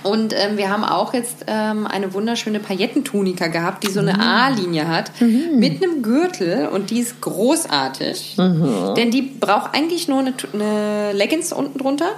Und 0.06 0.34
ähm, 0.38 0.58
wir 0.58 0.70
haben 0.70 0.84
auch 0.84 1.16
jetzt 1.16 1.46
ähm, 1.48 1.88
eine 1.88 2.14
wunderschöne 2.14 2.60
Paillettentunika 2.60 3.48
gehabt, 3.48 3.84
die 3.84 3.92
so 3.92 4.00
eine 4.00 4.20
A-Linie 4.20 4.88
hat, 4.88 5.12
mit 5.20 5.84
einem 5.84 6.04
Gürtel. 6.04 6.68
Und 6.68 6.92
die 6.92 7.00
ist 7.00 7.22
großartig. 7.22 8.36
Denn 8.38 9.10
die 9.10 9.24
braucht 9.24 9.74
eigentlich 9.74 10.08
nur 10.08 10.20
eine, 10.20 10.34
eine 10.54 11.12
Leggings 11.14 11.52
unten 11.52 11.80
drunter. 11.80 12.12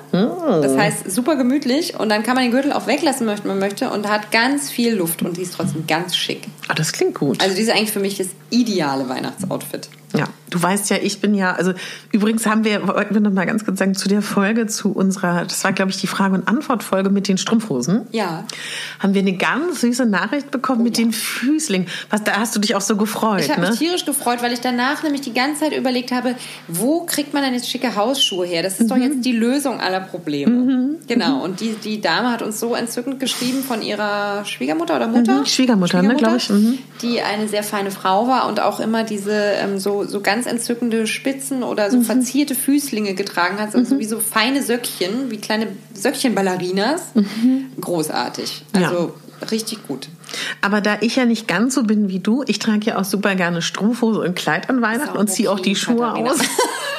Das 0.62 0.78
heißt, 0.78 1.10
super 1.10 1.38
gemütlich. 1.38 1.98
Und 1.98 2.10
dann 2.10 2.24
kann 2.24 2.36
man 2.36 2.44
den 2.44 2.52
Gürtel 2.52 2.74
auch 2.74 2.88
weglassen, 2.88 3.26
wenn 3.26 3.38
man 3.46 3.60
möchte. 3.60 3.90
Und 3.90 4.10
hat 4.10 4.32
ganz 4.32 4.70
viel 4.70 4.94
Luft. 4.94 5.22
Und 5.22 5.38
die 5.38 5.44
ist 5.44 5.54
trotzdem 5.54 5.88
ganz 5.88 6.16
schick. 6.16 6.42
Ah, 6.68 6.74
das 6.74 6.92
klingt 6.92 7.16
gut. 7.16 7.42
Also 7.42 7.56
die 7.56 7.62
ist 7.62 7.70
eigentlich 7.70 7.92
für 7.92 8.00
mich 8.00 8.18
das 8.18 8.28
ideale 8.50 9.08
Weihnachtsoutfit. 9.10 9.90
Ja, 10.16 10.24
du 10.50 10.62
weißt 10.64 10.90
ja, 10.90 10.98
ich 11.02 11.20
bin 11.20 11.36
ja, 11.36 11.52
also 11.54 11.74
übrigens 12.14 12.46
haben 12.46 12.64
wir, 12.64 12.88
wollten 12.88 13.14
wir 13.14 13.20
noch 13.20 13.32
mal 13.34 13.46
ganz 13.46 13.66
kurz 13.66 13.78
sagen, 13.80 13.94
zu 13.94 14.08
der 14.08 14.22
Folge, 14.22 14.66
zu 14.66 14.94
unserer, 14.94 15.44
das 15.44 15.66
war 15.66 15.74
glaube 15.74 15.92
ich 15.92 15.98
die 15.98 16.08
Frage- 16.08 16.34
und 16.34 16.48
Antwort-Folge 16.48 17.10
mit 17.10 17.28
den 17.28 17.38
Strumpfhosen. 17.38 18.08
Ja. 18.14 18.46
Haben 19.00 19.14
wir 19.14 19.22
eine 19.22 19.34
ganz 19.36 19.82
süße 19.82 20.06
Nachricht 20.06 20.50
bekommen 20.50 20.84
mit 20.84 20.98
den 20.98 21.12
Füßlingen. 21.12 21.90
Was, 22.10 22.24
da 22.24 22.38
hast 22.40 22.56
du 22.56 22.60
dich 22.62 22.76
auch 22.76 22.82
so 22.82 22.96
gefreut, 22.96 23.42
Ich 23.42 23.50
habe 23.52 23.62
ne? 23.62 23.70
mich 23.70 23.80
tierisch 23.80 24.06
gefreut, 24.06 24.42
weil 24.42 24.54
ich 24.54 24.62
danach 24.62 25.04
nämlich 25.04 25.22
die 25.22 25.34
ganze 25.34 25.62
Zeit 25.66 25.74
überlegt 25.78 26.14
habe, 26.14 26.36
wo 26.70 27.02
kriegt 27.02 27.34
man 27.34 27.44
denn 27.44 27.54
jetzt 27.54 27.70
schicke 27.70 27.96
Hausschuhe 27.98 28.46
her? 28.46 28.64
Das 28.64 28.74
ist 28.80 28.84
Mhm. 28.84 28.88
doch 28.88 28.98
jetzt 28.98 29.26
die 29.26 29.34
Lösung 29.34 29.82
aller 29.82 30.00
Probleme. 30.00 30.96
Genau. 31.08 31.44
Und 31.44 31.60
die, 31.60 31.74
die 31.84 32.00
Dame 32.00 32.32
hat 32.32 32.42
uns 32.42 32.62
so 32.62 32.76
entzückend 32.76 33.20
geschrieben 33.20 33.62
von 33.62 33.82
ihrer 33.82 34.46
Schwiegermutter 34.46 34.96
oder 34.96 35.08
Mutter? 35.10 35.40
Mhm, 35.42 35.46
Schwiegermutter, 35.46 36.02
ne, 36.02 36.16
glaub 36.16 36.38
ich. 36.38 36.50
Mhm. 36.58 36.78
Die 37.02 37.22
eine 37.22 37.48
sehr 37.48 37.64
feine 37.64 37.92
Frau 37.92 38.28
war 38.28 38.48
und 38.48 38.60
auch 38.60 38.80
immer 38.80 39.04
diese 39.04 39.32
ähm, 39.34 39.78
so, 39.80 40.04
so 40.06 40.22
ganz 40.22 40.46
entzückende 40.46 41.08
Spitzen 41.08 41.64
oder 41.64 41.88
Mhm. 41.88 41.92
so 41.92 42.02
verzierte 42.02 42.56
Füßlinge 42.56 43.14
getragen 43.14 43.60
hat, 43.60 43.72
so 43.74 44.00
wie 44.00 44.06
so 44.06 44.20
feine 44.20 44.62
Söckchen, 44.64 45.30
wie 45.32 45.38
kleine 45.38 45.68
Söckchen-Ballerinas. 45.94 47.02
Großartig. 47.82 48.64
Mhm. 48.76 48.82
Ja. 48.82 48.90
Also 48.90 49.14
richtig 49.52 49.86
gut. 49.88 50.10
Aber 50.62 50.82
da 50.82 50.98
ich 51.02 51.16
ja 51.16 51.26
nicht 51.26 51.48
ganz 51.48 51.76
so 51.76 51.84
bin 51.84 52.10
wie 52.10 52.20
du, 52.20 52.44
ich 52.48 52.60
trage 52.60 52.86
ja 52.86 52.98
auch 53.00 53.06
super 53.06 53.36
gerne 53.36 53.62
Strumpfhose 53.62 54.20
und 54.20 54.36
Kleid 54.36 54.70
an 54.70 54.82
Weihnachten 54.82 55.18
und 55.18 55.30
ziehe 55.30 55.50
auch 55.52 55.60
die 55.60 55.76
Schuhe 55.76 55.98
Katharina. 56.00 56.32
aus. 56.32 56.40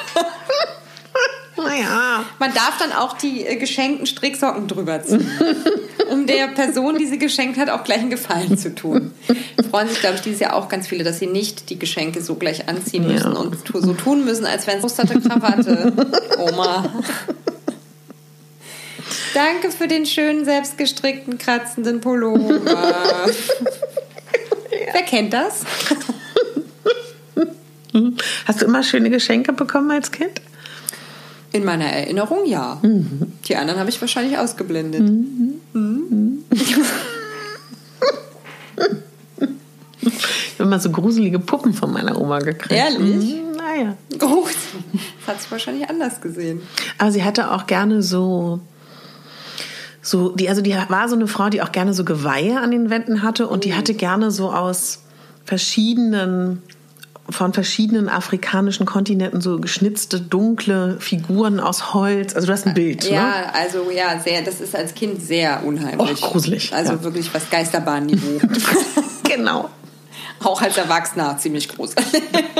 naja. 1.63 2.23
Man 2.39 2.53
darf 2.53 2.77
dann 2.79 2.91
auch 2.91 3.17
die 3.17 3.45
äh, 3.45 3.55
geschenkten 3.57 4.05
Stricksocken 4.05 4.67
drüber 4.67 5.01
ziehen, 5.03 5.29
um 6.11 6.25
der 6.27 6.47
Person, 6.49 6.97
die 6.97 7.05
sie 7.05 7.17
geschenkt 7.17 7.57
hat, 7.57 7.69
auch 7.69 7.83
gleich 7.83 7.99
einen 7.99 8.09
Gefallen 8.09 8.57
zu 8.57 8.73
tun. 8.75 9.11
Freuen 9.69 9.87
sich, 9.89 9.99
glaube 9.99 10.15
ich, 10.15 10.21
dieses 10.21 10.39
Jahr 10.39 10.55
auch 10.55 10.67
ganz 10.69 10.87
viele, 10.87 11.03
dass 11.03 11.19
sie 11.19 11.27
nicht 11.27 11.69
die 11.69 11.77
Geschenke 11.79 12.21
so 12.21 12.35
gleich 12.35 12.67
anziehen 12.67 13.03
Ja. 13.03 13.13
müssen 13.13 13.33
und 13.33 13.57
so 13.73 13.93
tun 13.93 14.25
müssen, 14.25 14.45
als 14.45 14.65
wenn 14.67 14.77
es 14.77 14.83
musterte 14.83 15.19
Krawatte. 15.19 15.93
Oma. 16.37 16.85
Danke 19.33 19.71
für 19.71 19.87
den 19.87 20.05
schönen, 20.05 20.43
selbstgestrickten, 20.45 21.37
kratzenden 21.37 22.01
Pullover. 22.01 22.59
Wer 24.91 25.01
kennt 25.03 25.33
das? 25.33 25.61
Hast 28.45 28.61
du 28.61 28.65
immer 28.65 28.83
schöne 28.83 29.09
Geschenke 29.09 29.53
bekommen 29.53 29.91
als 29.91 30.11
Kind? 30.11 30.41
In 31.51 31.65
meiner 31.65 31.85
Erinnerung 31.85 32.45
ja. 32.45 32.79
Die 32.83 33.55
anderen 33.55 33.79
habe 33.79 33.89
ich 33.89 33.99
wahrscheinlich 33.99 34.37
ausgeblendet. 34.37 35.09
Ich 40.01 40.53
habe 40.59 40.69
immer 40.69 40.79
so 40.79 40.91
gruselige 40.91 41.39
Puppen 41.39 41.73
von 41.73 41.91
meiner 41.91 42.19
Oma 42.19 42.39
gekriegt. 42.39 42.71
Ehrlich? 42.71 43.35
Mhm, 43.35 43.57
naja. 43.57 43.95
Gut. 44.19 44.55
Das 44.93 45.35
hat 45.35 45.41
sie 45.41 45.51
wahrscheinlich 45.51 45.89
anders 45.89 46.21
gesehen. 46.21 46.61
Aber 46.97 47.11
sie 47.11 47.23
hatte 47.23 47.51
auch 47.51 47.65
gerne 47.65 48.03
so, 48.03 48.59
so 50.01 50.29
die, 50.29 50.49
also 50.49 50.61
die 50.61 50.75
war 50.87 51.09
so 51.09 51.15
eine 51.15 51.27
Frau, 51.27 51.49
die 51.49 51.61
auch 51.61 51.71
gerne 51.71 51.93
so 51.93 52.03
Geweihe 52.05 52.59
an 52.59 52.71
den 52.71 52.89
Wänden 52.89 53.23
hatte 53.23 53.47
und 53.47 53.63
die 53.65 53.73
hatte 53.73 53.93
gerne 53.93 54.31
so 54.31 54.51
aus 54.51 55.03
verschiedenen 55.45 56.61
von 57.29 57.53
verschiedenen 57.53 58.09
afrikanischen 58.09 58.85
Kontinenten 58.85 59.41
so 59.41 59.59
geschnitzte 59.59 60.19
dunkle 60.19 60.97
Figuren 60.99 61.59
aus 61.59 61.93
Holz. 61.93 62.35
Also 62.35 62.47
du 62.47 62.53
hast 62.53 62.65
ein 62.65 62.73
Bild, 62.73 63.03
ne? 63.03 63.15
Ja, 63.15 63.51
also 63.53 63.89
ja, 63.91 64.19
sehr, 64.19 64.41
das 64.41 64.61
ist 64.61 64.75
als 64.75 64.93
Kind 64.95 65.21
sehr 65.21 65.63
unheimlich. 65.63 66.21
Oh, 66.23 66.31
gruselig, 66.31 66.73
Also 66.73 66.93
ja. 66.93 67.03
wirklich 67.03 67.33
was 67.33 67.49
Geisterbahnniveau. 67.49 68.39
Genau. 69.23 69.69
Auch 70.43 70.61
als 70.61 70.75
Erwachsener 70.77 71.37
ziemlich 71.37 71.69
groß. 71.69 71.91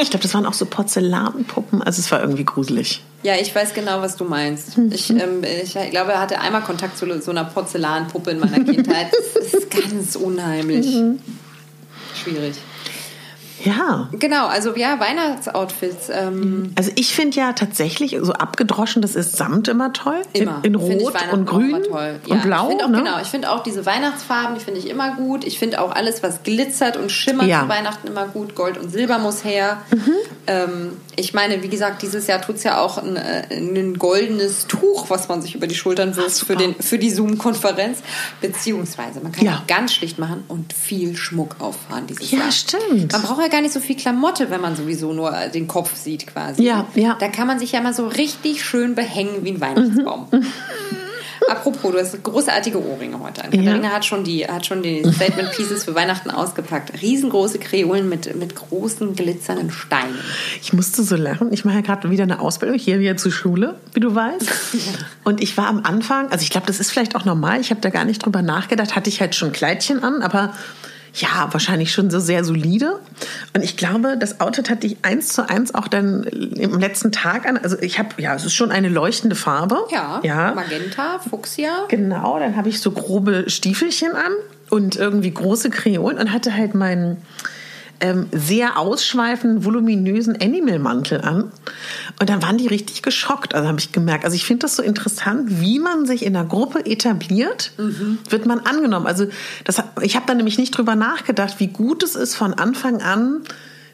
Ich 0.02 0.10
glaube, 0.12 0.22
das 0.22 0.34
waren 0.34 0.46
auch 0.46 0.54
so 0.54 0.66
Porzellanpuppen. 0.66 1.82
Also 1.82 2.00
es 2.00 2.12
war 2.12 2.22
irgendwie 2.22 2.46
gruselig. 2.46 3.02
ja, 3.24 3.36
ich 3.36 3.54
weiß 3.56 3.74
genau, 3.74 4.02
was 4.02 4.18
du 4.18 4.26
meinst. 4.26 4.78
Ich, 4.92 5.10
ähm, 5.10 5.44
ich 5.44 5.74
glaube, 5.90 6.12
er 6.12 6.20
hatte 6.22 6.40
einmal 6.40 6.62
Kontakt 6.62 6.98
zu 6.98 7.06
so 7.22 7.32
einer 7.32 7.46
Porzellanpuppe 7.46 8.32
in 8.32 8.40
meiner 8.40 8.64
Kindheit. 8.64 9.08
Das 9.34 9.54
ist 9.54 9.72
ganz 9.72 10.16
unheimlich. 10.16 10.86
Mhm. 10.94 11.20
Schwierig. 12.24 12.56
Ja. 13.64 14.10
Genau, 14.14 14.48
also 14.48 14.76
ja, 14.76 15.00
Weihnachtsoutfits. 15.00 16.10
Ähm, 16.12 16.72
Also 16.78 16.92
ich 16.96 17.14
finde 17.16 17.38
ja 17.38 17.54
tatsächlich 17.54 18.18
so 18.22 18.34
abgedroschen, 18.34 19.02
das 19.02 19.16
ist 19.16 19.36
Samt 19.38 19.68
immer 19.68 19.94
toll. 19.94 20.22
Immer. 20.34 20.60
In, 20.64 20.74
in 20.74 20.76
Rot 20.76 21.14
und 21.32 21.46
Grün 21.46 21.74
und 21.76 21.86
Ja, 22.28 22.36
Blau. 22.36 22.70
Ich 22.72 22.84
auch, 22.84 22.90
ne? 22.90 22.98
genau, 23.00 23.20
ich 23.22 23.28
finde 23.28 23.52
auch 23.52 23.64
diese 23.64 23.86
Weihnachtsfarben, 23.86 24.56
die 24.58 24.64
finde 24.64 24.80
ich 24.80 24.90
immer 24.90 25.16
gut. 25.16 25.44
Ich 25.46 25.60
finde 25.60 25.82
auch 25.82 25.92
alles, 25.92 26.24
was 26.24 26.44
glitzert 26.44 26.98
und 26.98 27.12
schimmert 27.12 27.48
Ja. 27.48 27.60
Mhm. 27.60 27.64
zu 27.64 27.70
Weihnachten 27.70 28.08
immer 28.08 28.28
gut. 28.28 28.56
Gold 28.56 28.78
und 28.78 28.90
Silber 28.92 29.20
muss 29.20 29.44
her. 29.44 29.78
Ähm, 30.48 30.94
ich 31.16 31.34
meine, 31.34 31.62
wie 31.62 31.68
gesagt, 31.70 32.02
dieses 32.02 32.28
Jahr 32.28 32.42
tut 32.42 32.56
es 32.56 32.64
ja 32.64 32.80
auch 32.80 32.98
ein, 32.98 33.18
äh, 33.18 33.44
ein 33.52 33.98
goldenes 34.00 34.68
Tuch, 34.68 35.10
was 35.10 35.28
man 35.28 35.42
sich 35.42 35.54
über 35.56 35.68
die 35.68 35.76
Schultern 35.76 36.16
wirft 36.16 36.40
für, 36.46 36.56
den, 36.56 36.76
für 36.76 36.98
die 36.98 37.10
Zoom-Konferenz. 37.12 38.00
Beziehungsweise, 38.42 39.20
man 39.20 39.32
kann 39.32 39.46
Ja. 39.46 39.58
auch 39.58 39.68
ganz 39.68 39.94
schlicht 39.94 40.18
machen 40.18 40.44
und 40.48 40.74
viel 40.74 41.16
Schmuck 41.18 41.58
auffahren 41.60 42.08
dieses 42.08 42.32
Ja, 42.32 42.40
Jahr. 42.40 42.52
stimmt. 42.52 43.12
Man 43.12 43.22
braucht 43.22 43.42
ja 43.42 43.48
gar 43.50 43.62
nicht 43.62 43.74
so 43.74 43.80
viel 43.80 43.96
Klamotte, 43.96 44.50
wenn 44.50 44.62
man 44.62 44.76
sowieso 44.76 45.14
nur 45.14 45.32
den 45.54 45.68
Kopf 45.68 45.96
sieht 45.96 46.28
quasi. 46.28 46.64
Ja, 46.64 46.88
ja. 46.96 47.18
Da 47.20 47.28
kann 47.28 47.48
man 47.48 47.60
sich 47.60 47.72
ja 47.72 47.82
mal 47.82 47.94
so 47.94 48.08
richtig 48.08 48.64
schön 48.64 48.96
behängen 48.96 49.44
wie 49.44 49.52
ein 49.52 49.62
Weihnachtsbaum. 49.62 50.28
Mhm. 50.32 50.46
Apropos, 51.50 51.92
du 51.92 52.00
hast 52.00 52.24
großartige 52.24 52.84
Ohrringe 52.84 53.20
heute 53.20 53.44
an. 53.44 53.52
Katharina 53.52 53.90
hat 53.90 54.06
schon 54.06 54.24
die, 54.24 54.46
hat 54.46 54.66
schon 54.66 54.84
die 54.84 55.04
Statement 55.12 55.52
Pieces 55.52 55.84
für 55.84 55.96
Weihnachten 55.96 56.30
ausgepackt. 56.30 57.02
Riesengroße 57.02 57.60
Kreolen 57.60 58.08
mit, 58.08 58.36
mit 58.36 58.56
großen 58.56 59.16
glitzernden 59.16 59.72
Steinen. 59.72 60.18
Ich 60.62 60.74
musste 60.74 61.04
so 61.04 61.16
lachen. 61.16 61.52
Ich 61.52 61.66
mache 61.66 61.76
ja 61.76 61.82
gerade 61.82 62.12
wieder 62.12 62.24
eine 62.24 62.40
Ausbildung 62.40 62.78
hier 62.78 63.00
wieder 63.00 63.18
zur 63.18 63.32
Schule, 63.32 63.76
wie 63.94 64.00
du 64.00 64.14
weißt. 64.14 64.48
Und 65.24 65.42
ich 65.42 65.58
war 65.58 65.68
am 65.68 65.82
Anfang, 65.84 66.30
also 66.32 66.44
ich 66.44 66.50
glaube, 66.50 66.68
das 66.68 66.80
ist 66.80 66.92
vielleicht 66.92 67.16
auch 67.16 67.26
normal. 67.26 67.60
Ich 67.62 67.72
habe 67.72 67.82
da 67.82 67.90
gar 67.90 68.06
nicht 68.06 68.24
drüber 68.24 68.42
nachgedacht. 68.42 68.96
Hatte 68.96 69.10
ich 69.10 69.22
halt 69.22 69.34
schon 69.34 69.52
Kleidchen 69.52 70.04
an, 70.04 70.22
aber 70.22 70.54
ja, 71.14 71.48
wahrscheinlich 71.52 71.92
schon 71.92 72.10
so 72.10 72.20
sehr 72.20 72.44
solide. 72.44 73.00
Und 73.56 73.64
ich 73.64 73.78
glaube, 73.78 74.18
das 74.18 74.40
Outfit 74.42 74.70
hatte 74.70 74.88
ich 74.88 74.98
eins 75.02 75.30
zu 75.30 75.50
eins 75.50 75.74
auch 75.74 75.88
dann 75.88 76.24
im 76.24 76.80
letzten 76.80 77.12
Tag 77.12 77.48
an. 77.48 77.58
Also 77.58 77.78
ich 77.80 78.00
habe, 78.00 78.10
ja, 78.18 78.36
es 78.36 78.46
ist 78.46 78.54
schon 78.54 78.72
eine 78.72 78.90
leuchtende 78.90 79.36
Farbe. 79.36 79.78
Ja, 79.92 80.22
ja. 80.24 80.54
Magenta, 80.54 81.20
Fuchsia. 81.20 81.86
Genau, 81.88 82.40
dann 82.40 82.56
habe 82.56 82.70
ich 82.70 82.80
so 82.80 82.92
grobe 82.92 83.50
Stiefelchen 83.50 84.12
an 84.12 84.32
und 84.70 84.96
irgendwie 84.96 85.32
große 85.32 85.70
Kreolen 85.70 86.18
und 86.18 86.32
hatte 86.32 86.56
halt 86.56 86.76
meinen 86.76 87.18
ähm, 88.02 88.28
sehr 88.32 88.78
ausschweifenden, 88.78 89.66
voluminösen 89.66 90.38
Animal-Mantel 90.42 91.22
an. 91.22 91.52
Und 92.20 92.30
dann 92.30 92.42
waren 92.42 92.58
die 92.58 92.68
richtig 92.68 93.02
geschockt, 93.02 93.54
also 93.56 93.68
habe 93.68 93.80
ich 93.80 93.92
gemerkt. 93.92 94.24
Also 94.26 94.36
ich 94.36 94.46
finde 94.46 94.62
das 94.66 94.76
so 94.76 94.84
interessant, 94.84 95.60
wie 95.62 95.80
man 95.80 96.06
sich 96.06 96.26
in 96.26 96.36
einer 96.36 96.48
Gruppe 96.48 96.86
etabliert, 96.86 97.72
wird 98.30 98.46
man 98.46 98.60
angenommen. 98.62 99.06
Also 99.08 99.28
das, 99.66 99.82
ich 100.02 100.16
habe 100.16 100.26
da 100.28 100.34
nämlich 100.34 100.58
nicht 100.58 100.72
drüber 100.78 100.96
nachgedacht, 100.96 101.56
wie 101.60 101.68
gut 101.68 102.04
es 102.04 102.16
ist, 102.16 102.36
von 102.36 102.54
Anfang 102.54 103.02
an 103.02 103.42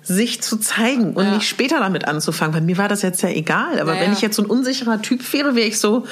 sich 0.04 0.42
zu 0.44 0.58
zeigen 0.58 1.14
und 1.16 1.26
Ja. 1.26 1.32
nicht 1.34 1.48
später 1.50 1.80
damit 1.80 2.08
anzufangen. 2.08 2.54
Bei 2.54 2.62
mir 2.62 2.78
war 2.78 2.88
das 2.88 3.02
jetzt 3.02 3.24
ja 3.24 3.30
egal. 3.30 3.80
Aber 3.80 3.94
Naja. 3.94 4.06
wenn 4.06 4.14
ich 4.14 4.22
jetzt 4.22 4.36
so 4.36 4.44
ein 4.44 4.46
unsicherer 4.48 5.02
Typ 5.02 5.34
wäre, 5.34 5.56
wäre 5.56 5.68
ich 5.68 5.80
so, 5.80 6.06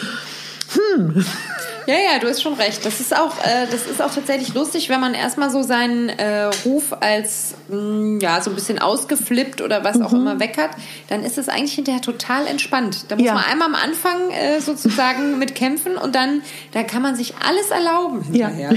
Ja, 1.88 1.94
ja, 1.96 2.20
du 2.20 2.28
hast 2.28 2.42
schon 2.42 2.54
recht. 2.54 2.86
Das 2.86 3.00
ist 3.00 3.16
auch, 3.16 3.38
äh, 3.44 3.68
das 3.72 3.86
ist 3.88 4.02
auch 4.02 4.14
tatsächlich 4.14 4.54
lustig, 4.54 4.90
wenn 4.90 5.00
man 5.00 5.14
erstmal 5.14 5.50
so 5.50 5.64
seinen 5.64 6.10
äh, 6.10 6.50
Ruf 6.66 6.94
als 7.00 7.56
mh, 7.70 8.20
ja 8.22 8.42
so 8.42 8.50
ein 8.52 8.56
bisschen 8.56 8.80
ausgeflippt 8.80 9.62
oder 9.62 9.84
was 9.84 9.98
Mhm. 9.98 10.06
auch 10.06 10.14
immer 10.14 10.40
weg 10.40 10.58
hat, 10.58 10.72
dann 11.10 11.24
ist 11.24 11.38
es 11.38 11.50
eigentlich 11.50 11.74
hinterher 11.74 12.02
total 12.02 12.48
entspannt. 12.48 13.06
Da 13.10 13.16
muss 13.16 13.26
Ja. 13.26 13.34
man 13.34 13.44
einmal 13.46 13.68
am 13.68 13.76
Anfang 13.76 14.32
äh, 14.32 14.60
sozusagen 14.62 15.38
mit 15.40 15.56
kämpfen 15.56 15.98
und 15.98 16.16
dann, 16.16 16.42
dann 16.72 16.88
kann 16.88 17.02
man 17.02 17.16
sich 17.16 17.34
alles 17.48 17.70
erlauben 17.72 18.24
Ja. 18.34 18.48
hinterher. 18.48 18.74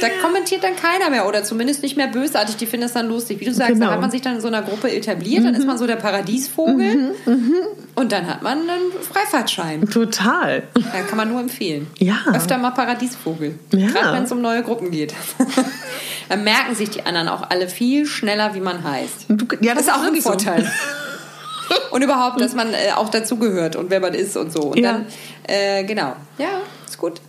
Da 0.00 0.08
kommentiert 0.22 0.64
dann 0.64 0.76
keiner 0.76 1.10
mehr 1.10 1.28
oder 1.28 1.44
zumindest 1.44 1.82
nicht 1.82 1.96
mehr 1.96 2.06
bösartig. 2.08 2.56
Die 2.56 2.66
finden 2.66 2.84
das 2.86 2.94
dann 2.94 3.08
lustig. 3.08 3.38
Wie 3.40 3.44
du 3.44 3.52
sagst, 3.52 3.74
Genau. 3.74 3.86
da 3.86 3.92
hat 3.92 4.00
man 4.00 4.10
sich 4.10 4.22
dann 4.22 4.36
in 4.36 4.40
so 4.40 4.48
einer 4.48 4.62
Gruppe 4.62 4.90
etabliert, 4.90 5.44
dann 5.44 5.54
ist 5.54 5.66
man 5.66 5.76
so 5.78 5.86
der 5.86 5.96
Paradiesvogel 5.96 7.12
Mhm, 7.26 7.54
und 7.94 8.12
dann 8.12 8.26
hat 8.26 8.42
man 8.42 8.58
einen 8.60 8.92
Freifahrtschein. 9.12 9.88
total. 9.90 10.62
Ja, 10.78 11.02
kann 11.02 11.16
man 11.18 11.28
nur 11.30 11.40
empfehlen. 11.40 11.86
Ja. 11.98 12.16
Öfter 12.40 12.58
mal 12.58 12.70
Paradiesvogel. 12.70 13.58
Ja. 13.72 13.88
Gerade 13.88 14.16
wenn 14.16 14.24
es 14.24 14.32
um 14.32 14.40
neue 14.40 14.62
Gruppen 14.62 14.90
geht. 14.90 15.14
Dann 16.28 16.44
merken 16.44 16.74
sich 16.74 16.90
die 16.90 17.04
anderen 17.04 17.28
auch 17.28 17.50
alle 17.50 17.68
viel 17.68 18.06
schneller, 18.06 18.54
wie 18.54 18.60
man 18.60 18.84
heißt. 18.84 19.26
Du, 19.28 19.46
ja, 19.60 19.74
das, 19.74 19.86
Das 19.86 19.94
ist 19.96 20.00
auch 20.00 20.06
ein 20.06 20.14
so. 20.16 20.20
Vorteil. 20.30 20.70
Und 21.92 22.02
überhaupt, 22.02 22.40
dass 22.40 22.54
man 22.54 22.72
äh, 22.72 22.92
auch 22.96 23.10
dazugehört 23.10 23.76
und 23.76 23.90
wer 23.90 24.00
man 24.00 24.12
ist 24.14 24.36
und 24.36 24.52
so. 24.52 24.60
Und 24.60 24.78
Ja. 24.78 24.92
dann, 24.92 25.06
äh, 25.44 25.84
genau. 25.84 26.14
Ja, 26.38 26.48
ist 26.84 26.98
gut. 26.98 27.20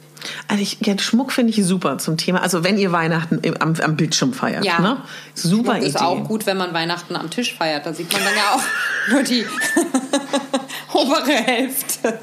Also 0.47 0.61
ich, 0.63 0.77
ja, 0.85 0.97
Schmuck 0.97 1.31
finde 1.31 1.51
ich 1.51 1.63
super 1.65 1.97
zum 1.99 2.17
Thema. 2.17 2.41
Also 2.41 2.63
wenn 2.63 2.77
ihr 2.77 2.91
Weihnachten 2.91 3.39
im, 3.43 3.55
am, 3.57 3.75
am 3.83 3.95
Bildschirm 3.95 4.33
feiert, 4.33 4.65
Ja. 4.65 4.79
ne? 4.79 4.97
Super 5.35 5.63
Schmuck 5.73 5.77
Idee. 5.77 5.85
ist 5.87 6.01
auch 6.01 6.23
gut, 6.27 6.45
wenn 6.47 6.57
man 6.57 6.73
Weihnachten 6.73 7.15
am 7.15 7.29
Tisch 7.29 7.55
feiert. 7.55 7.85
Da 7.85 7.93
sieht 7.93 8.11
man 8.13 8.21
dann 8.23 8.33
ja 8.35 8.55
auch 8.55 8.63
nur 9.11 9.23
die 9.23 9.45
obere 10.93 11.31
Hälfte. 11.31 12.19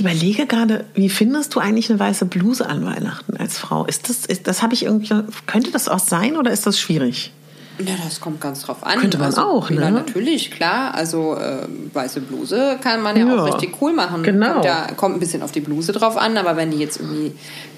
Ich 0.00 0.06
überlege 0.06 0.46
gerade, 0.46 0.86
wie 0.94 1.10
findest 1.10 1.54
du 1.54 1.60
eigentlich 1.60 1.90
eine 1.90 1.98
weiße 2.00 2.24
Bluse 2.24 2.66
an 2.66 2.86
Weihnachten 2.86 3.36
als 3.36 3.58
Frau? 3.58 3.84
Ist 3.84 4.08
das, 4.08 4.24
ist, 4.24 4.46
das 4.46 4.62
habe 4.62 4.72
ich 4.72 4.84
irgendwie, 4.86 5.12
könnte 5.46 5.70
das 5.72 5.90
auch 5.90 5.98
sein 5.98 6.38
oder 6.38 6.50
ist 6.50 6.66
das 6.66 6.80
schwierig? 6.80 7.32
Ja, 7.78 7.92
das 8.02 8.18
kommt 8.18 8.40
ganz 8.40 8.62
drauf 8.62 8.78
an. 8.82 8.98
Könnte 8.98 9.18
man 9.18 9.26
also, 9.26 9.42
auch, 9.42 9.68
Ja, 9.68 9.76
ne? 9.78 9.90
natürlich, 9.90 10.50
klar. 10.52 10.94
Also 10.94 11.36
äh, 11.36 11.66
weiße 11.92 12.22
Bluse 12.22 12.78
kann 12.82 13.02
man 13.02 13.14
ja, 13.14 13.26
Ja, 13.26 13.42
auch 13.42 13.46
richtig 13.52 13.76
cool 13.82 13.92
machen. 13.92 14.22
genau. 14.22 14.54
Kommt, 14.54 14.64
ja, 14.64 14.86
kommt 14.96 15.16
ein 15.16 15.20
bisschen 15.20 15.42
auf 15.42 15.52
die 15.52 15.60
Bluse 15.60 15.92
drauf 15.92 16.16
an, 16.16 16.38
aber 16.38 16.56
wenn 16.56 16.70
die 16.70 16.78
jetzt 16.78 16.98
irgendwie 16.98 17.32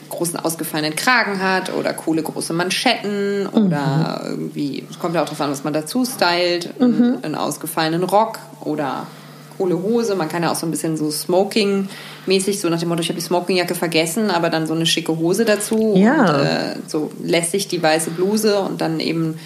großen 0.08 0.38
ausgefallenen 0.38 0.94
Kragen 0.94 1.42
hat 1.42 1.74
oder 1.74 1.92
coole 1.92 2.22
große 2.22 2.52
Manschetten 2.52 3.48
oder 3.48 4.20
Mhm. 4.26 4.30
irgendwie, 4.30 4.84
es 4.88 5.00
kommt 5.00 5.16
ja 5.16 5.22
auch 5.22 5.26
darauf 5.26 5.40
an, 5.40 5.50
was 5.50 5.64
man 5.64 5.72
dazu 5.72 6.04
stylt, 6.04 6.70
einen, 6.80 7.24
einen 7.24 7.34
ausgefallenen 7.34 8.04
Rock 8.04 8.38
oder 8.60 9.08
coole 9.56 9.82
Hose. 9.82 10.14
Man 10.14 10.28
kann 10.28 10.42
ja 10.42 10.50
auch 10.50 10.56
so 10.56 10.66
ein 10.66 10.70
bisschen 10.70 10.96
so 10.96 11.10
Smoking-mäßig, 11.10 12.60
so 12.60 12.68
nach 12.68 12.78
dem 12.78 12.88
Motto, 12.88 13.00
ich 13.02 13.08
habe 13.08 13.18
die 13.18 13.24
Smokingjacke 13.24 13.74
vergessen, 13.74 14.30
aber 14.30 14.50
dann 14.50 14.66
so 14.66 14.74
eine 14.74 14.86
schicke 14.86 15.16
Hose 15.16 15.44
dazu. 15.44 15.94
Ja. 15.96 16.36
Und, 16.36 16.46
äh, 16.46 16.74
so 16.86 17.10
lässig 17.22 17.68
die 17.68 17.82
weiße 17.82 18.10
Bluse 18.10 18.60
und 18.60 18.80
dann 18.80 19.00
eben 19.00 19.38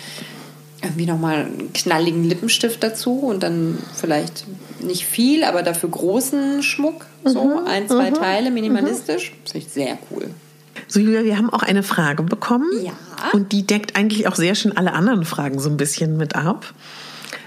irgendwie 0.82 1.06
nochmal 1.06 1.46
einen 1.46 1.72
knalligen 1.72 2.24
Lippenstift 2.24 2.82
dazu 2.82 3.18
und 3.18 3.42
dann 3.42 3.78
vielleicht 3.94 4.44
nicht 4.80 5.04
viel, 5.04 5.42
aber 5.44 5.62
dafür 5.62 5.88
großen 5.88 6.62
Schmuck. 6.62 7.06
So 7.24 7.60
ein, 7.66 7.88
zwei 7.88 8.10
Teile, 8.10 8.50
minimalistisch. 8.50 9.34
Finde 9.44 9.66
ich 9.66 9.72
sehr 9.72 9.98
cool. 10.10 10.30
So, 10.86 11.00
Julia, 11.00 11.24
wir 11.24 11.36
haben 11.36 11.50
auch 11.50 11.62
eine 11.62 11.82
Frage 11.82 12.22
bekommen. 12.22 12.68
Ja. 12.84 12.92
Und 13.32 13.52
die 13.52 13.66
deckt 13.66 13.96
eigentlich 13.96 14.28
auch 14.28 14.36
sehr 14.36 14.54
schön 14.54 14.76
alle 14.76 14.92
anderen 14.92 15.24
Fragen 15.24 15.58
so 15.58 15.68
ein 15.68 15.76
bisschen 15.76 16.16
mit 16.16 16.36
ab. 16.36 16.72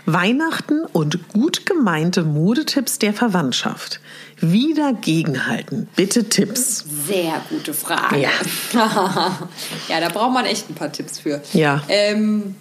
Weihnachten 0.06 0.86
und 0.86 1.30
gut 1.30 1.66
gemeinte 1.66 2.24
Modetipps 2.24 3.00
der 3.00 3.14
Verwandtschaft. 3.14 4.00
Wie 4.40 4.74
dagegenhalten? 4.74 5.88
Bitte 5.96 6.30
Tipps. 6.30 6.86
Sehr 7.08 7.42
gute 7.50 7.74
Frage. 7.74 8.20
Ja. 8.20 8.30
ja, 9.90 10.00
da 10.00 10.10
braucht 10.10 10.34
man 10.34 10.46
echt 10.46 10.70
ein 10.70 10.76
paar 10.76 10.92
Tipps 10.92 11.20
für. 11.20 11.42
Ja. 11.54 11.84
Ähm, 11.90 12.56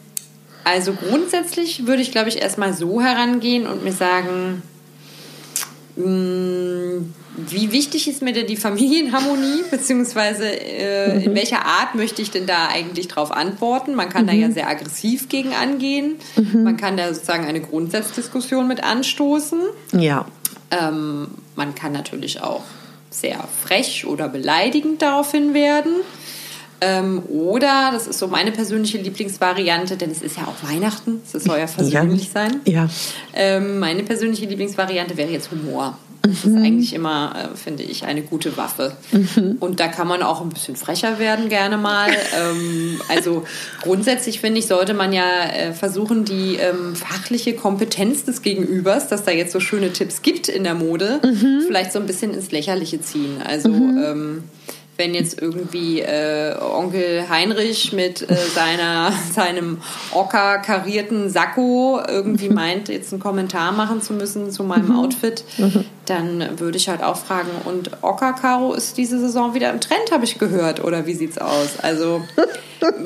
also 0.64 0.92
grundsätzlich 0.92 1.86
würde 1.86 2.02
ich, 2.02 2.12
glaube 2.12 2.28
ich, 2.28 2.42
erstmal 2.42 2.74
so 2.74 3.00
herangehen 3.00 3.66
und 3.66 3.84
mir 3.84 3.92
sagen, 3.92 4.62
wie 6.00 7.72
wichtig 7.72 8.06
ist 8.08 8.22
mir 8.22 8.32
denn 8.32 8.46
die 8.46 8.56
Familienharmonie, 8.56 9.64
beziehungsweise 9.70 10.44
äh, 10.44 11.24
in 11.24 11.34
welcher 11.34 11.64
Art 11.64 11.94
möchte 11.94 12.22
ich 12.22 12.30
denn 12.30 12.46
da 12.46 12.68
eigentlich 12.68 13.08
drauf 13.08 13.32
antworten? 13.32 13.94
Man 13.94 14.08
kann 14.08 14.26
da 14.26 14.32
ja 14.32 14.50
sehr 14.50 14.68
aggressiv 14.68 15.28
gegen 15.28 15.54
angehen. 15.54 16.16
Man 16.54 16.76
kann 16.76 16.96
da 16.96 17.12
sozusagen 17.12 17.46
eine 17.46 17.60
Grundsatzdiskussion 17.60 18.68
mit 18.68 18.84
anstoßen. 18.84 19.60
Ja. 19.92 20.26
Ähm, 20.70 21.28
man 21.56 21.74
kann 21.74 21.92
natürlich 21.92 22.42
auch 22.42 22.62
sehr 23.10 23.42
frech 23.64 24.06
oder 24.06 24.28
beleidigend 24.28 25.02
daraufhin 25.02 25.54
werden. 25.54 25.92
Ähm, 26.80 27.22
oder, 27.28 27.90
das 27.92 28.06
ist 28.06 28.18
so 28.18 28.28
meine 28.28 28.52
persönliche 28.52 28.98
Lieblingsvariante, 28.98 29.96
denn 29.96 30.10
es 30.10 30.22
ist 30.22 30.36
ja 30.36 30.44
auch 30.44 30.68
Weihnachten, 30.68 31.20
es 31.32 31.44
soll 31.44 31.58
ja 31.58 31.66
versöhnlich 31.66 32.30
sein. 32.30 32.60
Ja. 32.66 32.88
Ähm, 33.34 33.78
meine 33.78 34.02
persönliche 34.04 34.46
Lieblingsvariante 34.46 35.16
wäre 35.16 35.30
jetzt 35.30 35.50
Humor. 35.50 35.98
Das 36.22 36.44
ist 36.44 36.56
eigentlich 36.56 36.94
immer, 36.94 37.34
äh, 37.36 37.56
finde 37.56 37.84
ich, 37.84 38.04
eine 38.04 38.22
gute 38.22 38.56
Waffe. 38.56 38.96
Und 39.60 39.80
da 39.80 39.88
kann 39.88 40.08
man 40.08 40.22
auch 40.22 40.42
ein 40.42 40.50
bisschen 40.50 40.76
frecher 40.76 41.18
werden, 41.18 41.48
gerne 41.48 41.78
mal. 41.78 42.10
ähm, 42.38 43.00
also 43.08 43.44
grundsätzlich 43.82 44.40
finde 44.40 44.58
ich, 44.58 44.66
sollte 44.66 44.94
man 44.94 45.12
ja 45.12 45.44
äh, 45.44 45.72
versuchen, 45.72 46.24
die 46.24 46.56
ähm, 46.56 46.94
fachliche 46.94 47.54
Kompetenz 47.54 48.24
des 48.24 48.42
Gegenübers, 48.42 49.08
dass 49.08 49.24
da 49.24 49.30
jetzt 49.30 49.52
so 49.52 49.60
schöne 49.60 49.92
Tipps 49.92 50.20
gibt 50.22 50.48
in 50.48 50.64
der 50.64 50.74
Mode, 50.74 51.20
vielleicht 51.66 51.92
so 51.92 51.98
ein 51.98 52.06
bisschen 52.06 52.34
ins 52.34 52.50
Lächerliche 52.50 53.00
ziehen. 53.00 53.40
Also 53.42 53.70
ähm, 53.70 54.42
wenn 54.98 55.14
jetzt 55.14 55.40
irgendwie 55.40 56.00
äh, 56.00 56.56
Onkel 56.60 57.28
Heinrich 57.30 57.92
mit 57.92 58.28
äh, 58.28 58.36
seiner, 58.54 59.12
seinem 59.32 59.78
ocker 60.12 60.58
karierten 60.58 61.30
Sakko 61.30 62.00
irgendwie 62.06 62.48
meint, 62.50 62.88
jetzt 62.88 63.12
einen 63.12 63.22
Kommentar 63.22 63.72
machen 63.72 64.02
zu 64.02 64.12
müssen 64.12 64.50
zu 64.50 64.64
meinem 64.64 64.98
Outfit, 64.98 65.44
dann 66.06 66.58
würde 66.58 66.76
ich 66.76 66.88
halt 66.88 67.02
auch 67.02 67.16
fragen, 67.16 67.50
und 67.64 67.90
ocker 68.02 68.32
Karo 68.32 68.74
ist 68.74 68.98
diese 68.98 69.20
Saison 69.20 69.54
wieder 69.54 69.70
im 69.70 69.80
Trend, 69.80 70.10
habe 70.10 70.24
ich 70.24 70.38
gehört, 70.38 70.82
oder 70.82 71.06
wie 71.06 71.14
sieht's 71.14 71.38
aus? 71.38 71.78
Also 71.80 72.22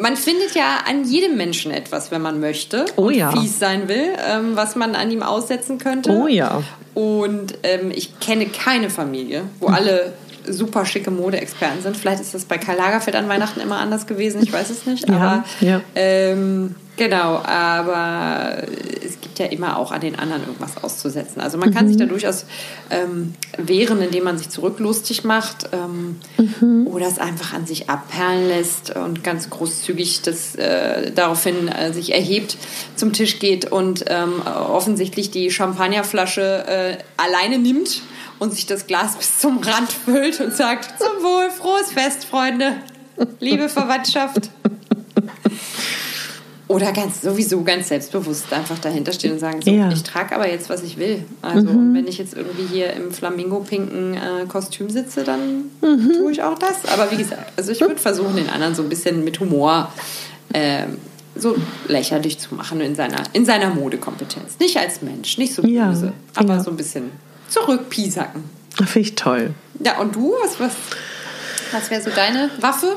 man 0.00 0.16
findet 0.16 0.55
ja 0.55 0.78
an 0.88 1.05
jedem 1.05 1.37
Menschen 1.37 1.72
etwas, 1.72 2.11
wenn 2.11 2.22
man 2.22 2.40
möchte 2.40 2.87
Oh 2.96 3.11
ja. 3.11 3.33
fies 3.33 3.59
sein 3.59 3.88
will, 3.88 4.14
ähm, 4.26 4.57
was 4.57 4.76
man 4.76 4.94
an 4.94 5.11
ihm 5.11 5.22
aussetzen 5.22 5.78
könnte. 5.78 6.11
Oh 6.11 6.26
ja. 6.26 6.62
Und 6.94 7.55
ähm, 7.62 7.90
ich 7.94 8.18
kenne 8.20 8.46
keine 8.46 8.90
Familie, 8.90 9.44
wo 9.61 9.68
alle 9.68 10.12
super 10.48 10.85
schicke 10.87 11.11
Modeexperten 11.11 11.83
sind. 11.83 11.96
Vielleicht 11.96 12.20
ist 12.20 12.35
das 12.35 12.44
bei 12.44 12.59
Karl 12.59 12.76
Lagerfeld 12.76 13.16
an 13.16 13.28
Weihnachten 13.28 13.61
immer 13.61 13.78
anders 13.78 14.07
gewesen, 14.07 14.42
ich 14.42 14.52
weiß 14.52 14.70
es 14.70 14.87
nicht. 14.87 15.09
Ja, 15.09 15.14
aber 15.16 15.44
ja. 15.61 15.81
Ähm, 15.94 16.74
genau, 16.96 17.38
aber 17.44 18.62
es 19.05 19.20
gibt 19.20 19.38
ja 19.38 19.46
immer 19.46 19.78
auch 19.78 19.92
an 19.92 20.00
den 20.00 20.18
anderen 20.18 20.42
irgendwas 20.42 20.83
auszusetzen. 20.83 21.40
Also 21.40 21.59
man 21.59 21.72
kann 21.72 21.87
sich 21.88 21.96
Mhm. 21.96 22.00
da 22.00 22.07
durchaus 22.07 22.44
ähm, 22.90 23.35
wehren, 23.57 24.02
indem 24.02 24.24
man 24.24 24.38
sich 24.38 24.48
zurücklustig 24.50 25.24
macht 25.24 25.68
ähm, 25.72 26.16
Mhm. 26.38 26.87
oder 26.87 27.07
es 27.07 27.18
einfach 27.18 27.52
an 27.55 27.66
sich 27.66 27.88
abperlen 27.88 28.48
lässt 28.48 28.94
und 28.96 29.22
ganz 29.24 29.48
großzügig 29.50 30.22
das 30.22 30.55
äh, 30.57 31.12
daraufhin 31.12 31.68
äh, 31.68 31.92
sich 31.92 32.12
erhebt, 32.12 32.57
zum 32.96 33.12
Tisch 33.12 33.38
geht 33.38 33.70
und 33.72 34.05
ähm, 34.09 34.42
offensichtlich 34.42 35.31
die 35.31 35.50
Champagnerflasche 35.50 36.64
äh, 36.66 36.96
alleine 37.16 37.59
nimmt 37.59 38.02
und 38.42 38.52
sich 38.52 38.66
das 38.66 38.88
Glas 38.88 39.14
bis 39.16 39.38
zum 39.38 39.59
Rand 39.59 39.92
füllt 39.92 40.40
und 40.40 40.52
sagt, 40.52 40.98
zum 41.00 41.22
Wohl, 41.22 41.48
frohes 41.50 41.92
Fest, 41.92 42.24
Freunde, 42.24 42.72
liebe 43.38 43.68
Verwandtschaft. 43.68 44.50
Oder 46.66 46.90
ganz 46.92 47.20
sowieso 47.20 47.62
ganz 47.62 47.88
selbstbewusst 47.88 48.52
einfach 48.52 48.78
dahinter 48.81 49.12
stehen 49.12 49.33
und 49.35 49.38
sagen, 49.38 49.61
so, 49.62 49.70
Ja. 49.70 49.92
ich 49.92 50.02
trage 50.02 50.35
aber 50.35 50.50
jetzt, 50.50 50.68
was 50.70 50.83
ich 50.83 50.98
will. 50.98 51.22
Also 51.40 51.68
und 51.68 51.94
wenn 51.94 52.09
ich 52.09 52.18
jetzt 52.18 52.35
irgendwie 52.35 52.64
hier 52.66 52.92
im 52.94 53.12
flamingo-pinken 53.12 54.14
äh, 54.14 54.46
Kostüm 54.48 54.90
sitze, 54.90 55.22
dann 55.22 55.64
tue 55.81 56.33
ich 56.33 56.42
auch 56.42 56.59
das. 56.59 56.85
Aber 56.92 57.12
wie 57.12 57.18
gesagt, 57.18 57.52
also 57.57 57.70
ich 57.70 57.81
würde 57.81 57.96
versuchen, 57.98 58.35
den 58.35 58.48
anderen 58.50 58.74
so 58.74 58.83
ein 58.83 58.88
bisschen 58.88 59.22
mit 59.22 59.38
Humor 59.38 59.92
ähm, 60.52 60.96
so 61.37 61.55
lächerlich 61.87 62.40
zu 62.40 62.57
machen 62.57 62.81
in 62.81 62.96
seiner, 62.96 63.22
in 63.35 63.44
seiner 63.44 63.70
Modekompetenz. 63.72 64.59
Nicht 64.59 64.76
als 64.78 65.00
Mensch, 65.00 65.38
nicht 65.38 65.55
so 65.55 65.62
Ja, 65.62 65.90
böse, 65.90 66.12
aber 66.35 66.55
ja. 66.55 66.61
so 66.61 66.70
ein 66.70 66.76
bisschen 66.76 67.11
zurückpiesacken. 67.53 68.45
Finde 68.77 69.01
ich 69.01 69.15
toll. 69.15 69.55
Ja, 69.81 69.99
und 69.99 70.15
du? 70.15 70.33
Was, 70.43 70.59
was, 70.59 70.73
was 71.73 71.91
wäre 71.91 72.03
so 72.03 72.11
deine 72.11 72.51
Waffe? 72.61 72.97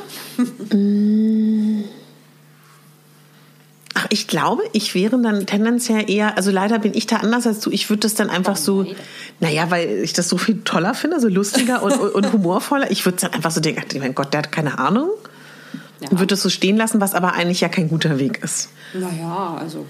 Ach, 3.94 4.08
ich 4.10 4.28
glaube, 4.28 4.64
ich 4.74 4.96
wäre 4.96 5.20
dann 5.20 5.46
tendenziell 5.46 6.10
eher, 6.10 6.38
also 6.38 6.52
leider 6.52 6.80
bin 6.80 6.94
ich 6.94 7.08
da 7.08 7.18
anders 7.18 7.48
als 7.48 7.60
du. 7.60 7.72
Ich 7.72 7.90
würde 7.90 8.02
das 8.02 8.16
dann 8.16 8.30
einfach 8.30 8.56
so, 8.56 8.84
leider? 8.84 8.96
naja, 9.40 9.72
weil 9.72 10.00
ich 10.04 10.14
das 10.14 10.30
so 10.30 10.38
viel 10.38 10.62
toller 10.64 10.94
finde, 10.94 11.20
so 11.20 11.28
lustiger 11.28 11.84
und, 11.84 11.94
und, 11.94 12.34
humorvoller. 12.34 12.92
Ich 12.92 13.06
würde 13.06 13.20
dann 13.22 13.34
einfach 13.34 13.52
so 13.52 13.62
denken, 13.62 13.84
ach, 13.86 14.00
mein 14.00 14.16
Gott, 14.16 14.34
der 14.34 14.40
hat 14.40 14.52
keine 14.52 14.80
Ahnung. 14.80 15.10
Ja. 16.02 16.10
Und 16.10 16.20
würde 16.20 16.34
es 16.34 16.42
so 16.42 16.50
stehen 16.50 16.76
lassen, 16.76 17.00
was 17.00 17.14
aber 17.14 17.34
eigentlich 17.34 17.62
ja 17.62 17.70
kein 17.70 17.88
guter 17.88 18.20
Weg 18.20 18.44
ist. 18.44 18.70
Naja, 18.94 19.58
also 19.60 19.86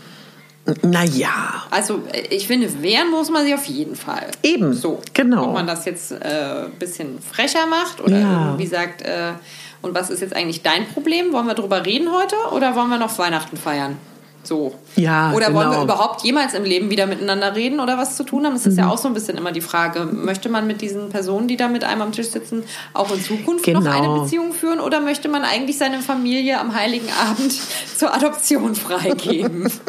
Naja. 0.82 1.64
Also 1.70 2.02
äh, 2.12 2.22
ich 2.34 2.48
finde, 2.48 2.82
wehren 2.82 3.12
muss 3.12 3.30
man 3.30 3.44
sich 3.46 3.54
auf 3.54 3.66
jeden 3.66 3.96
Fall. 3.96 4.28
Eben, 4.44 4.74
So. 4.74 5.00
genau. 5.14 5.46
Ob 5.50 5.54
man 5.54 5.68
das 5.68 5.86
jetzt 5.86 6.12
äh, 6.12 6.66
ein 6.66 6.72
bisschen 6.80 7.20
frecher 7.22 7.66
macht 7.68 8.02
oder 8.02 8.18
Ja. 8.20 8.46
irgendwie 8.48 8.66
sagt, 8.68 9.02
äh, 9.04 9.34
und 9.82 9.94
was 9.94 10.10
ist 10.10 10.22
jetzt 10.22 10.36
eigentlich 10.36 10.64
dein 10.64 10.88
Problem? 10.88 11.32
Wollen 11.34 11.46
wir 11.46 11.54
drüber 11.54 11.86
reden 11.86 12.10
heute 12.12 12.36
oder 12.54 12.76
wollen 12.76 12.90
wir 12.90 12.98
noch 12.98 13.16
Weihnachten 13.20 13.58
feiern? 13.58 13.98
So. 14.42 14.76
Ja, 14.96 15.32
Oder 15.34 15.48
wollen 15.56 15.70
wir 15.70 15.80
genau. 15.80 15.84
überhaupt 15.86 16.24
jemals 16.24 16.54
im 16.54 16.64
Leben 16.66 16.92
wieder 16.92 17.08
miteinander 17.08 17.56
reden 17.56 17.80
oder 17.80 17.98
was 17.98 18.16
zu 18.16 18.24
tun 18.24 18.46
haben? 18.46 18.54
Das 18.54 18.66
Mhm. 18.66 18.72
ist 18.74 18.78
ja 18.78 18.88
auch 18.90 18.98
so 19.00 19.08
ein 19.08 19.16
bisschen 19.16 19.40
immer 19.40 19.52
die 19.52 19.62
Frage. 19.62 20.06
Möchte 20.06 20.50
man 20.50 20.68
mit 20.68 20.82
diesen 20.82 21.10
Personen, 21.10 21.48
die 21.48 21.58
da 21.58 21.68
mit 21.68 21.84
einem 21.84 22.04
am 22.04 22.12
Tisch 22.12 22.28
sitzen, 22.30 22.64
auch 22.94 23.12
in 23.12 23.24
Zukunft 23.24 23.66
noch 23.68 23.82
Genau. 23.84 23.90
eine 23.92 24.22
Beziehung 24.22 24.54
führen 24.54 24.80
oder 24.82 25.00
möchte 25.00 25.30
man 25.30 25.44
eigentlich 25.44 25.80
seine 25.80 26.00
Familie 26.00 26.60
am 26.60 26.76
Heiligen 26.76 27.10
Abend 27.28 27.56
zur 27.98 28.14
Adoption 28.14 28.76
freigeben? 28.76 29.72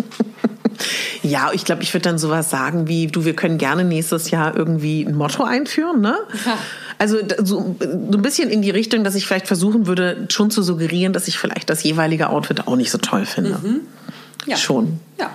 Ja, 1.22 1.50
ich 1.52 1.64
glaube, 1.64 1.82
ich 1.82 1.92
würde 1.92 2.02
dann 2.02 2.18
sowas 2.18 2.50
sagen 2.50 2.88
wie, 2.88 3.06
du, 3.06 3.24
wir 3.24 3.34
können 3.34 3.58
gerne 3.58 3.84
nächstes 3.84 4.30
Jahr 4.30 4.56
irgendwie 4.56 5.04
ein 5.04 5.14
Motto 5.14 5.44
einführen, 5.44 6.00
ne? 6.00 6.16
Ja. 6.44 6.58
Also 6.98 7.18
so, 7.42 7.76
so 7.78 7.86
ein 7.90 8.22
bisschen 8.22 8.48
in 8.48 8.62
die 8.62 8.70
Richtung, 8.70 9.04
dass 9.04 9.14
ich 9.14 9.26
vielleicht 9.26 9.46
versuchen 9.46 9.86
würde, 9.86 10.26
schon 10.30 10.50
zu 10.50 10.62
suggerieren, 10.62 11.12
dass 11.12 11.28
ich 11.28 11.38
vielleicht 11.38 11.68
das 11.68 11.82
jeweilige 11.82 12.30
Outfit 12.30 12.66
auch 12.66 12.76
nicht 12.76 12.90
so 12.90 12.98
toll 12.98 13.26
finde. 13.26 13.58
Ja. 14.46 14.56
Schon. 14.56 15.00
Ja. 15.18 15.30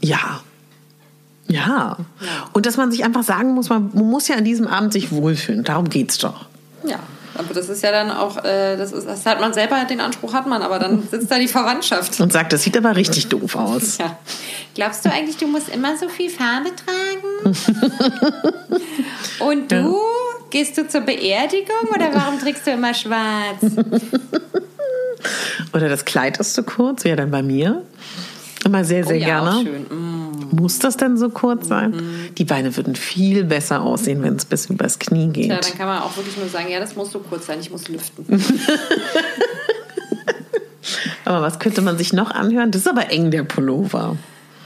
Ja. 0.00 0.40
Ja. 1.46 1.96
Und 2.52 2.66
dass 2.66 2.76
man 2.76 2.90
sich 2.90 3.04
einfach 3.04 3.22
sagen 3.22 3.54
muss, 3.54 3.68
man, 3.68 3.90
man 3.94 4.04
muss 4.04 4.28
ja 4.28 4.36
an 4.36 4.44
diesem 4.44 4.66
Abend 4.66 4.92
sich 4.92 5.12
wohlfühlen. 5.12 5.64
Darum 5.64 5.88
geht's 5.88 6.18
doch. 6.18 6.46
Ja, 6.84 6.98
aber 7.38 7.54
das 7.54 7.68
ist 7.68 7.82
ja 7.82 7.92
dann 7.92 8.10
auch, 8.10 8.36
äh, 8.44 8.76
das, 8.76 8.92
ist, 8.92 9.06
das 9.06 9.24
hat 9.24 9.40
man 9.40 9.54
selber, 9.54 9.84
den 9.84 10.00
Anspruch 10.00 10.34
hat 10.34 10.46
man, 10.46 10.60
aber 10.62 10.78
dann 10.78 11.06
sitzt 11.08 11.30
da 11.30 11.38
die 11.38 11.48
Verwandtschaft. 11.48 12.20
Und 12.20 12.32
sagt, 12.32 12.52
das 12.52 12.64
sieht 12.64 12.76
aber 12.76 12.96
richtig 12.96 13.26
doof 13.30 13.54
aus. 13.56 13.98
Ja. 13.98 14.18
Glaubst 14.74 15.04
du 15.04 15.10
eigentlich, 15.10 15.36
du 15.36 15.46
musst 15.46 15.68
immer 15.68 15.96
so 15.96 16.08
viel 16.08 16.30
Farbe 16.30 16.70
tragen? 16.74 17.56
Und 19.40 19.72
du? 19.72 19.98
Gehst 20.50 20.78
du 20.78 20.88
zur 20.88 21.02
Beerdigung 21.02 21.88
oder 21.94 22.08
warum 22.14 22.38
trägst 22.40 22.66
du 22.66 22.70
immer 22.70 22.94
schwarz? 22.94 23.60
Oder 25.74 25.88
das 25.88 26.04
Kleid 26.06 26.38
ist 26.38 26.54
zu 26.54 26.62
kurz, 26.62 27.04
ja 27.04 27.16
dann 27.16 27.30
bei 27.30 27.42
mir. 27.42 27.82
Immer 28.64 28.84
sehr, 28.84 29.04
sehr 29.04 29.16
oh, 29.16 29.20
ja, 29.20 29.26
gerne. 29.26 29.50
Auch 29.50 29.62
schön. 29.62 29.82
Mm. 29.82 30.17
Muss 30.50 30.78
das 30.78 30.96
denn 30.96 31.16
so 31.16 31.30
kurz 31.30 31.68
sein? 31.68 31.94
Die 32.36 32.44
Beine 32.44 32.76
würden 32.76 32.96
viel 32.96 33.44
besser 33.44 33.82
aussehen, 33.82 34.22
wenn 34.22 34.36
es 34.36 34.44
bis 34.44 34.66
übers 34.66 34.98
Knie 34.98 35.28
geht. 35.28 35.46
Ja, 35.46 35.58
dann 35.60 35.76
kann 35.76 35.86
man 35.86 36.02
auch 36.02 36.16
wirklich 36.16 36.36
nur 36.36 36.48
sagen, 36.48 36.70
ja, 36.70 36.80
das 36.80 36.96
muss 36.96 37.12
so 37.12 37.20
kurz 37.20 37.46
sein, 37.46 37.58
ich 37.60 37.70
muss 37.70 37.88
lüften. 37.88 38.26
aber 41.24 41.42
was 41.42 41.58
könnte 41.58 41.82
man 41.82 41.98
sich 41.98 42.12
noch 42.12 42.30
anhören? 42.30 42.70
Das 42.70 42.82
ist 42.82 42.88
aber 42.88 43.10
eng, 43.10 43.30
der 43.30 43.44
Pullover. 43.44 44.16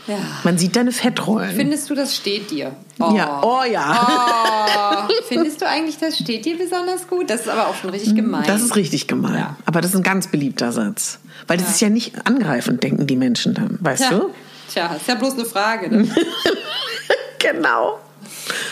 Ja. 0.06 0.16
Man 0.42 0.58
sieht 0.58 0.74
deine 0.74 0.90
Fettrollen. 0.90 1.54
Findest 1.54 1.88
du, 1.88 1.94
das 1.94 2.16
steht 2.16 2.50
dir? 2.50 2.74
Oh. 2.98 3.14
Ja, 3.16 3.40
oh 3.42 3.62
ja. 3.70 5.06
Oh. 5.08 5.12
Findest 5.28 5.60
du 5.60 5.68
eigentlich, 5.68 5.98
das 5.98 6.18
steht 6.18 6.44
dir 6.44 6.58
besonders 6.58 7.06
gut? 7.06 7.30
Das 7.30 7.42
ist 7.42 7.48
aber 7.48 7.68
auch 7.68 7.74
schon 7.76 7.90
richtig 7.90 8.16
gemein. 8.16 8.44
Das 8.46 8.62
ist 8.62 8.74
richtig 8.74 9.06
gemein. 9.06 9.34
Ja. 9.34 9.56
Aber 9.64 9.80
das 9.80 9.92
ist 9.92 9.96
ein 9.96 10.02
ganz 10.02 10.26
beliebter 10.26 10.72
Satz. 10.72 11.20
Weil 11.46 11.58
das 11.58 11.70
ist 11.70 11.80
ja 11.80 11.88
nicht 11.88 12.26
angreifend, 12.26 12.82
denken 12.82 13.06
die 13.06 13.16
Menschen 13.16 13.54
dann, 13.54 13.78
weißt 13.80 14.08
Tja. 14.08 14.18
du? 14.18 14.30
Tja, 14.72 14.94
ist 14.94 15.06
ja 15.08 15.14
bloß 15.16 15.34
eine 15.34 15.44
Frage. 15.44 15.88
Ne? 15.94 16.08
Genau. 17.38 17.98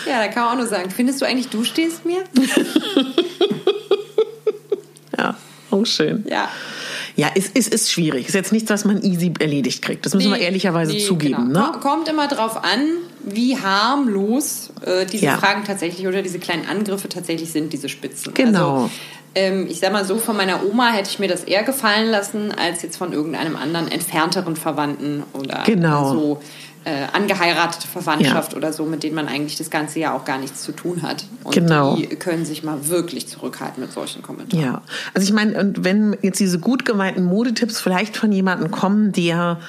ja, 0.07 0.19
da 0.25 0.29
kann 0.29 0.45
man 0.45 0.53
auch 0.53 0.59
nur 0.59 0.67
sagen, 0.69 0.91
findest 0.91 1.21
du 1.21 1.27
eigentlich, 1.27 1.49
du 1.49 1.65
stehst 1.65 2.05
mir? 2.07 2.23
Ja, 5.19 5.37
oh 5.71 5.85
schön. 5.85 6.25
Ja. 6.29 6.49
Ja, 7.17 7.31
es 7.35 7.47
ist, 7.49 7.57
ist, 7.57 7.75
ist 7.75 7.91
schwierig. 7.93 8.29
Ist 8.29 8.35
jetzt 8.35 8.53
nichts, 8.53 8.71
was 8.71 8.85
man 8.85 9.03
easy 9.03 9.33
erledigt 9.39 9.83
kriegt. 9.83 10.07
Das 10.07 10.15
müssen 10.15 10.31
wir 10.31 10.39
Nee, 10.39 10.45
ehrlicherweise 10.45 10.93
nee, 10.93 11.05
zugeben. 11.05 11.49
genau. 11.49 11.73
Ne? 11.73 11.79
Kommt 11.81 12.09
immer 12.09 12.29
drauf 12.29 12.63
an, 12.65 12.87
wie 13.25 13.59
harmlos 13.59 14.71
äh, 14.87 15.05
diese 15.05 15.27
Ja. 15.27 15.37
Fragen 15.39 15.65
tatsächlich 15.65 16.07
oder 16.07 16.23
diese 16.23 16.39
kleinen 16.39 16.67
Angriffe 16.67 17.09
tatsächlich 17.09 17.51
sind, 17.53 17.73
diese 17.73 17.89
Spitzen. 17.89 18.33
Genau. 18.35 18.75
Also, 18.85 18.91
ähm, 19.35 19.67
ich 19.69 19.81
sag 19.81 19.93
mal 19.93 20.05
so, 20.05 20.19
von 20.19 20.37
meiner 20.37 20.65
Oma 20.65 20.91
hätte 20.93 21.11
ich 21.11 21.19
mir 21.19 21.29
das 21.29 21.45
eher 21.45 21.63
gefallen 21.63 22.11
lassen, 22.11 22.53
als 22.53 22.83
jetzt 22.83 22.97
von 22.97 23.13
irgendeinem 23.13 23.57
anderen 23.57 23.91
entfernteren 23.91 24.57
Verwandten 24.57 25.23
oder 25.33 25.63
Genau. 25.67 26.13
so 26.13 26.41
äh, 26.85 27.05
angeheiratete 27.13 27.87
Verwandtschaft 27.87 28.55
oder 28.55 28.73
so, 28.73 28.87
mit 28.87 29.03
denen 29.03 29.15
man 29.15 29.29
eigentlich 29.29 29.57
das 29.59 29.69
ganze 29.69 29.99
Jahr 30.01 30.15
auch 30.15 30.25
gar 30.25 30.39
nichts 30.39 30.63
zu 30.63 30.73
tun 30.73 31.03
hat. 31.03 31.25
Und 31.45 31.55
Genau. 31.55 31.97
die 31.97 32.07
können 32.07 32.47
sich 32.47 32.63
mal 32.63 32.89
wirklich 32.89 33.29
zurückhalten 33.29 33.83
mit 33.83 33.93
solchen 33.93 34.23
Kommentaren. 34.23 34.65
Ja, 34.65 34.83
also 35.13 35.27
ich 35.27 35.33
meine, 35.35 35.61
und 35.61 35.85
wenn 35.85 36.17
jetzt 36.23 36.41
diese 36.41 36.59
gut 36.59 36.87
gemeinten 36.87 37.25
Modetipps 37.25 37.81
vielleicht 37.81 38.17
von 38.17 38.33
jemandem 38.33 38.71
kommen, 38.71 39.13
der 39.13 39.61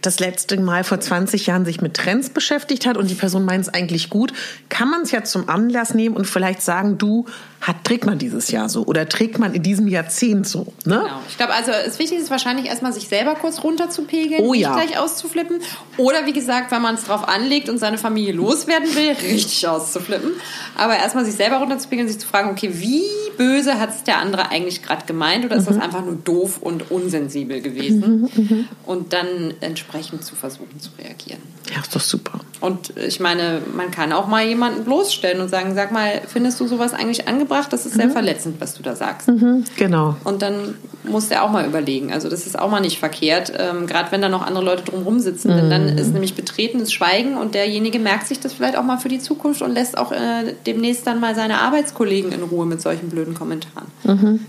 das 0.00 0.18
letzte 0.18 0.58
Mal 0.60 0.82
vor 0.84 0.98
20 1.00 1.46
Jahren 1.46 1.64
sich 1.64 1.80
mit 1.80 1.94
Trends 1.94 2.30
beschäftigt 2.30 2.86
hat 2.86 2.96
und 2.96 3.10
die 3.10 3.14
Person 3.14 3.44
meint 3.44 3.66
es 3.66 3.72
eigentlich 3.72 4.10
gut, 4.10 4.32
kann 4.68 4.88
man 4.90 5.02
es 5.02 5.10
ja 5.10 5.24
zum 5.24 5.48
Anlass 5.48 5.94
nehmen 5.94 6.16
und 6.16 6.26
vielleicht 6.26 6.62
sagen, 6.62 6.98
du, 6.98 7.26
hat, 7.60 7.84
trägt 7.84 8.04
man 8.04 8.18
dieses 8.18 8.50
Jahr 8.50 8.68
so 8.68 8.84
oder 8.84 9.08
trägt 9.08 9.38
man 9.38 9.54
in 9.54 9.62
diesem 9.62 9.88
Jahrzehnt 9.88 10.46
so, 10.46 10.72
ne? 10.84 11.00
Genau. 11.02 11.20
Ich 11.28 11.36
glaube, 11.38 11.54
also 11.54 11.70
das 11.70 11.98
Wichtigste 11.98 12.24
ist 12.24 12.30
wahrscheinlich 12.30 12.66
erstmal 12.66 12.92
sich 12.92 13.08
selber 13.08 13.36
kurz 13.36 13.62
runterzupegeln, 13.64 14.42
Oh 14.42 14.52
nicht 14.52 14.62
ja. 14.62 14.74
gleich 14.74 14.98
auszuflippen. 14.98 15.60
Oder 15.96 16.26
wie 16.26 16.34
gesagt, 16.34 16.70
wenn 16.72 16.82
man 16.82 16.94
es 16.96 17.04
drauf 17.04 17.26
anlegt 17.26 17.68
und 17.70 17.78
seine 17.78 17.96
Familie 17.96 18.32
loswerden 18.34 18.88
will, 18.94 19.12
richtig 19.32 19.66
auszuflippen. 19.66 20.32
Aber 20.76 20.96
erstmal 20.96 21.24
sich 21.24 21.36
selber 21.36 21.56
runterzupegeln, 21.56 22.06
sich 22.08 22.18
zu 22.18 22.26
fragen, 22.26 22.50
okay, 22.50 22.70
wie 22.74 23.02
böse 23.38 23.80
hat 23.80 23.90
es 23.90 24.04
der 24.04 24.18
andere 24.18 24.50
eigentlich 24.50 24.82
gerade 24.82 25.06
gemeint 25.06 25.44
oder 25.46 25.56
ist 25.56 25.68
Mhm. 25.68 25.74
das 25.74 25.82
einfach 25.82 26.04
nur 26.04 26.16
doof 26.16 26.58
und 26.60 26.90
unsensibel 26.90 27.60
gewesen? 27.62 28.66
Und 28.84 29.12
dann 29.14 29.54
entsprechend 29.74 30.24
zu 30.24 30.36
versuchen 30.36 30.78
zu 30.78 30.90
reagieren. 30.98 31.40
Ja, 31.74 31.80
ist 31.80 31.94
doch 31.94 32.00
super. 32.00 32.38
Und 32.60 32.96
ich 32.96 33.18
meine, 33.18 33.60
man 33.74 33.90
kann 33.90 34.12
auch 34.12 34.28
mal 34.28 34.46
jemanden 34.46 34.84
bloßstellen 34.84 35.40
und 35.40 35.48
sagen, 35.48 35.74
sag 35.74 35.90
mal, 35.90 36.22
findest 36.28 36.60
du 36.60 36.68
sowas 36.68 36.94
eigentlich 36.94 37.26
angebracht? 37.26 37.72
Das 37.72 37.86
ist 37.86 37.94
sehr 37.94 38.10
verletzend, 38.10 38.60
was 38.60 38.74
du 38.74 38.82
da 38.82 38.94
sagst. 38.94 39.28
Genau. 39.76 40.16
Und 40.22 40.42
dann 40.42 40.76
muss 41.02 41.28
der 41.28 41.42
auch 41.42 41.50
mal 41.50 41.66
überlegen. 41.66 42.12
Also 42.12 42.28
das 42.28 42.46
ist 42.46 42.56
auch 42.58 42.70
mal 42.70 42.80
nicht 42.80 42.98
verkehrt, 42.98 43.52
ähm, 43.58 43.86
gerade 43.86 44.12
wenn 44.12 44.22
da 44.22 44.28
noch 44.28 44.46
andere 44.46 44.64
Leute 44.64 44.84
drumherum 44.84 45.18
sitzen. 45.18 45.48
Denn 45.48 45.68
dann 45.70 45.88
ist 45.98 46.12
nämlich 46.12 46.34
betretenes 46.34 46.92
Schweigen 46.92 47.36
und 47.36 47.54
derjenige 47.54 47.98
merkt 47.98 48.28
sich 48.28 48.38
das 48.40 48.52
vielleicht 48.52 48.76
auch 48.76 48.84
mal 48.84 48.98
für 48.98 49.08
die 49.08 49.18
Zukunft 49.18 49.60
und 49.62 49.74
lässt 49.74 49.98
auch 49.98 50.12
äh, 50.12 50.54
demnächst 50.66 51.06
dann 51.06 51.20
mal 51.20 51.34
seine 51.34 51.60
Arbeitskollegen 51.60 52.32
in 52.32 52.42
Ruhe 52.44 52.66
mit 52.66 52.80
solchen 52.80 53.10
blöden 53.10 53.34
Kommentaren. 53.34 53.86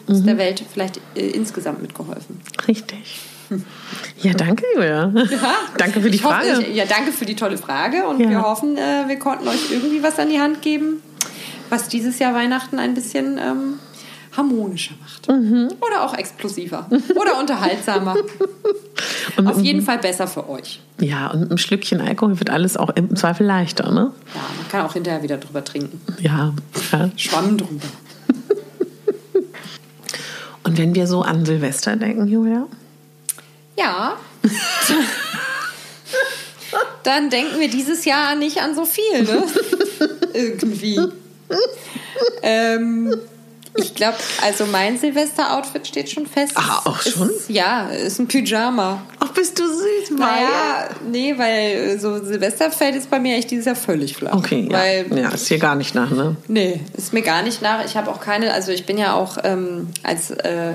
ist 0.07 0.25
der 0.25 0.37
Welt 0.37 0.63
vielleicht 0.71 1.01
äh, 1.15 1.27
insgesamt 1.31 1.81
mitgeholfen. 1.81 2.39
Richtig. 2.67 3.19
Ja, 4.21 4.33
danke, 4.33 4.63
Julia. 4.75 5.11
danke 5.77 6.01
für 6.01 6.09
die 6.09 6.17
ich 6.17 6.23
hoffe, 6.23 6.35
Frage. 6.35 6.61
Ich, 6.63 6.75
ja, 6.75 6.85
danke 6.85 7.11
für 7.11 7.25
die 7.25 7.35
tolle 7.35 7.57
Frage 7.57 8.05
und 8.07 8.19
Ja. 8.19 8.29
wir 8.29 8.41
hoffen, 8.41 8.77
äh, 8.77 9.07
wir 9.07 9.19
konnten 9.19 9.47
euch 9.47 9.71
irgendwie 9.71 10.01
was 10.03 10.17
an 10.19 10.29
die 10.29 10.39
Hand 10.39 10.61
geben, 10.61 11.01
was 11.69 11.87
dieses 11.87 12.19
Jahr 12.19 12.33
Weihnachten 12.33 12.79
ein 12.79 12.93
bisschen 12.93 13.37
ähm, 13.37 13.79
harmonischer 14.35 14.95
macht. 15.01 15.27
Mhm. 15.29 15.69
Oder 15.79 16.03
auch 16.03 16.13
explosiver. 16.17 16.87
Oder 17.15 17.39
unterhaltsamer. 17.39 18.15
Und 19.37 19.47
Auf 19.47 19.59
jeden 19.61 19.81
Fall 19.81 19.97
besser 19.97 20.27
für 20.27 20.49
euch. 20.49 20.79
ja, 20.99 21.27
und 21.29 21.41
mit 21.41 21.49
einem 21.49 21.57
Schlückchen 21.57 21.99
Alkohol 21.99 22.39
wird 22.39 22.49
alles 22.49 22.77
auch 22.77 22.89
im 22.91 23.15
Zweifel 23.17 23.45
leichter, 23.45 23.91
ne? 23.91 24.11
Ja, 24.33 24.41
man 24.57 24.67
kann 24.69 24.81
auch 24.85 24.93
hinterher 24.93 25.21
wieder 25.23 25.37
drüber 25.37 25.61
trinken. 25.63 25.99
Ja. 26.19 26.53
ja. 26.93 27.09
Schwamm 27.17 27.57
drüber. 27.57 27.85
Und 30.63 30.77
wenn 30.77 30.95
wir 30.95 31.05
so 31.07 31.21
an 31.21 31.45
Silvester 31.45 31.95
denken, 31.97 32.27
Julia? 32.27 32.67
Ja. 33.77 34.17
Dann 37.03 37.29
denken 37.29 37.59
wir 37.59 37.69
dieses 37.69 38.05
Jahr 38.05 38.35
nicht 38.35 38.61
an 38.61 38.75
so 38.75 38.85
viel, 38.85 39.23
ne? 39.23 39.43
Irgendwie. 40.33 40.99
Ähm, 42.41 43.13
ich 43.77 43.93
glaube, 43.93 44.17
also 44.41 44.65
mein 44.65 44.97
Silvester-Outfit 44.97 45.87
steht 45.87 46.09
schon 46.09 46.25
fest. 46.25 46.53
Ah, 46.55 46.81
auch 46.85 47.01
schon? 47.01 47.29
Ist, 47.29 47.49
ja, 47.49 47.89
ist 47.89 48.19
ein 48.19 48.27
Pyjama. 48.27 49.03
Ach, 49.19 49.29
bist 49.33 49.59
du 49.59 49.67
süß, 49.67 50.17
Naja, 50.17 50.89
nee, 51.09 51.33
weil 51.37 51.99
so 51.99 52.23
Silvester 52.23 52.71
fällt 52.71 53.09
bei 53.09 53.19
mir 53.19 53.35
echt 53.35 53.51
dieses 53.51 53.65
Jahr 53.65 53.75
völlig 53.75 54.15
flach. 54.15 54.33
Okay, 54.33 54.67
ja. 54.71 54.77
Weil 54.77 55.17
ja, 55.17 55.29
ist 55.29 55.47
hier 55.47 55.59
gar 55.59 55.75
nicht 55.75 55.93
nach, 55.93 56.09
ne? 56.09 56.37
Nee, 56.47 56.79
ist 56.97 57.11
mir 57.13 57.21
gar 57.21 57.43
nicht 57.43 57.61
nach. 57.61 57.83
Ich 57.85 57.97
habe 57.97 58.09
auch 58.09 58.21
keine, 58.21 58.53
also 58.53 58.71
ich 58.71 58.85
bin 58.85 58.97
ja 58.97 59.13
auch 59.13 59.37
ähm, 59.43 59.89
als 60.03 60.31
äh, 60.31 60.73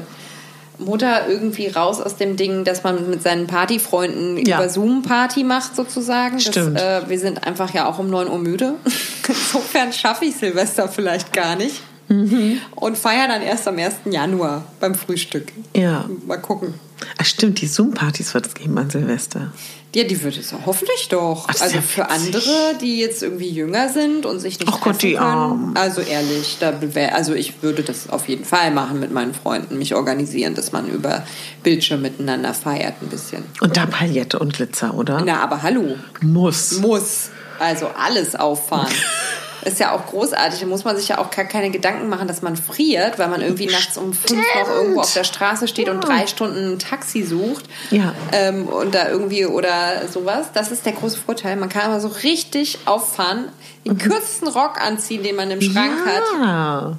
Mutter 0.85 1.29
irgendwie 1.29 1.69
raus 1.69 2.01
aus 2.01 2.17
dem 2.17 2.37
Ding, 2.37 2.65
dass 2.65 2.83
man 2.83 3.09
mit 3.11 3.23
seinen 3.23 3.47
Partyfreunden 3.47 4.45
Ja. 4.47 4.59
über 4.59 4.69
Zoom 4.69 5.03
Party 5.03 5.45
macht 5.45 5.77
sozusagen. 5.77 6.41
Stimmt. 6.41 6.77
Das, 6.79 7.05
äh, 7.05 7.09
wir 7.09 7.19
sind 7.19 7.47
einfach 7.47 7.73
ja 7.75 7.89
auch 7.89 7.99
um 7.99 8.11
9 8.11 8.29
Uhr 8.29 8.39
müde. 8.39 8.75
Insofern 9.29 9.93
schaffe 9.93 10.25
ich 10.25 10.37
Silvester 10.37 10.89
vielleicht 10.89 11.33
gar 11.33 11.57
nicht. 11.57 11.83
Mhm. 12.09 12.59
Und 12.75 12.99
feiere 12.99 13.29
dann 13.29 13.43
erst 13.43 13.69
am 13.69 13.79
1. 13.79 13.95
Januar 14.07 14.65
beim 14.81 14.95
Frühstück. 14.97 15.53
Ja. 15.77 16.07
Mal 16.27 16.39
gucken. 16.39 16.75
Ach, 17.19 17.25
stimmt, 17.25 17.61
die 17.61 17.67
Zoom-Partys 17.67 18.35
wird 18.35 18.47
es 18.47 18.55
geben 18.55 18.79
an 18.79 18.91
Silvester. 18.91 19.53
Ja, 19.95 20.05
die 20.05 20.23
wird 20.23 20.37
es 20.39 20.55
hoffentlich 20.67 21.09
doch. 21.09 21.47
Ach, 21.49 21.61
also 21.61 21.81
für 21.81 22.09
andere, 22.09 22.79
die 22.81 23.01
jetzt 23.01 23.23
irgendwie 23.23 23.49
jünger 23.49 23.89
sind 23.89 24.25
und 24.25 24.39
sich 24.39 24.61
nicht 24.61 24.71
Ach 24.73 24.81
Gott, 24.81 25.03
die 25.03 25.15
können. 25.15 25.77
Also 25.77 26.01
ehrlich, 26.01 26.59
da 26.61 26.73
also 27.13 27.35
ich 27.35 27.63
würde 27.63 27.83
das 27.83 28.09
auf 28.09 28.29
jeden 28.29 28.45
Fall 28.45 28.71
machen 28.71 29.01
mit 29.01 29.11
meinen 29.11 29.35
Freunden, 29.35 29.79
mich 29.79 29.97
organisieren, 29.97 30.55
dass 30.55 30.71
man 30.71 30.89
über 30.89 31.25
Bildschirm 31.65 32.03
miteinander 32.03 32.55
feiert 32.55 33.03
ein 33.03 33.09
bisschen. 33.09 33.43
Und 33.61 33.77
da 33.77 33.87
Paillette 33.87 34.39
und 34.39 34.53
Glitzer, 34.53 34.95
oder? 34.95 35.23
Na, 35.25 35.43
aber 35.43 35.63
hallo, 35.63 35.97
Muss. 36.21 36.79
muss 36.79 37.31
also 37.59 37.89
alles 37.89 38.37
auffahren. 38.37 38.93
Ist 39.65 39.79
ja 39.79 39.93
auch 39.93 40.07
großartig. 40.07 40.61
Da 40.61 40.67
muss 40.67 40.85
man 40.85 40.97
sich 40.97 41.09
ja 41.09 41.19
auch 41.19 41.31
gar 41.31 41.45
keine 41.45 41.71
Gedanken 41.71 42.09
machen, 42.09 42.29
dass 42.29 42.43
man 42.43 42.57
friert, 42.57 43.19
weil 43.19 43.29
man 43.29 43.41
irgendwie 43.43 43.67
nachts 43.67 43.97
um 43.97 44.13
fünf 44.13 44.43
noch 44.55 44.69
irgendwo 44.69 45.01
auf 45.01 45.13
der 45.13 45.25
Straße 45.25 45.69
steht 45.69 45.89
und 45.89 46.01
drei 46.01 46.27
Stunden 46.27 46.73
ein 46.73 46.79
Taxi 46.79 47.23
sucht. 47.23 47.65
Ja. 47.91 48.15
Ähm, 48.33 48.67
und 48.67 48.95
da 48.95 49.09
irgendwie 49.09 49.47
oder 49.47 50.09
sowas. 50.09 50.49
Das 50.55 50.71
ist 50.71 50.87
der 50.87 50.93
große 50.93 51.19
Vorteil. 51.19 51.57
Man 51.57 51.69
kann 51.69 51.83
aber 51.83 52.01
so 52.01 52.09
richtig 52.09 52.79
auffahren, 52.87 53.47
den 53.87 53.99
kürzesten 53.99 54.49
Rock 54.49 54.81
anziehen, 54.81 55.23
den 55.23 55.37
man 55.37 55.51
im 55.51 55.61
Schrank 55.61 56.07
hat. 56.07 56.23
Ja. 56.41 56.99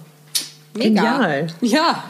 Mega. 0.74 1.02
Genial. 1.02 1.48
Ja. 1.62 2.04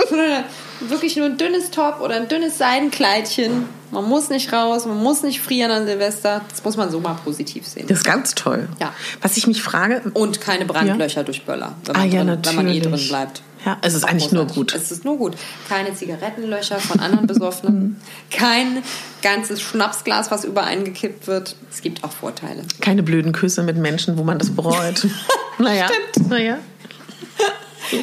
Wirklich 0.80 1.16
nur 1.16 1.26
ein 1.26 1.36
dünnes 1.36 1.70
Top 1.70 2.00
oder 2.00 2.14
ein 2.16 2.28
dünnes 2.28 2.58
Seidenkleidchen. 2.58 3.64
Man 3.90 4.04
muss 4.04 4.28
nicht 4.28 4.52
raus, 4.52 4.84
man 4.86 5.02
muss 5.02 5.22
nicht 5.22 5.40
frieren 5.40 5.70
an 5.70 5.86
Silvester. 5.86 6.42
Das 6.50 6.62
muss 6.62 6.76
man 6.76 6.90
so 6.90 7.00
mal 7.00 7.14
positiv 7.24 7.66
sehen. 7.66 7.86
Das 7.88 7.98
ist 7.98 8.04
ganz 8.04 8.34
toll. 8.34 8.68
Ja. 8.80 8.92
Was 9.22 9.36
ich 9.36 9.46
mich 9.46 9.62
frage, 9.62 10.02
Und 10.14 10.40
keine 10.40 10.66
Brandlöcher 10.66 11.24
durch 11.24 11.44
Böller, 11.44 11.74
wenn 11.84 11.96
Ah, 11.96 12.00
man, 12.00 12.10
ja, 12.12 12.24
drin, 12.24 12.40
wenn 12.44 12.54
man 12.56 12.68
eh 12.68 12.80
drin 12.80 13.08
bleibt. 13.08 13.42
Ja, 13.66 13.76
es 13.82 13.94
ist 13.94 14.04
eigentlich 14.04 14.30
nur 14.30 14.46
gut. 14.46 14.72
Es 14.74 14.92
ist 14.92 15.04
nur 15.04 15.16
gut. 15.16 15.34
Keine 15.68 15.92
Zigarettenlöcher 15.92 16.78
von 16.78 17.00
anderen 17.00 17.26
Besoffenen. 17.26 18.00
Kein 18.30 18.82
ganzes 19.22 19.60
Schnapsglas, 19.60 20.30
was 20.30 20.44
übereingekippt 20.44 21.26
wird. 21.26 21.56
Es 21.70 21.80
gibt 21.80 22.04
auch 22.04 22.12
Vorteile. 22.12 22.62
keine 22.80 23.02
blöden 23.02 23.32
Küsse 23.32 23.64
mit 23.64 23.76
Menschen, 23.76 24.16
wo 24.16 24.22
man 24.22 24.38
das 24.38 24.50
bereut. 24.54 25.06
naja. 25.58 25.88
Stimmt. 26.12 26.28
Naja. 26.30 26.58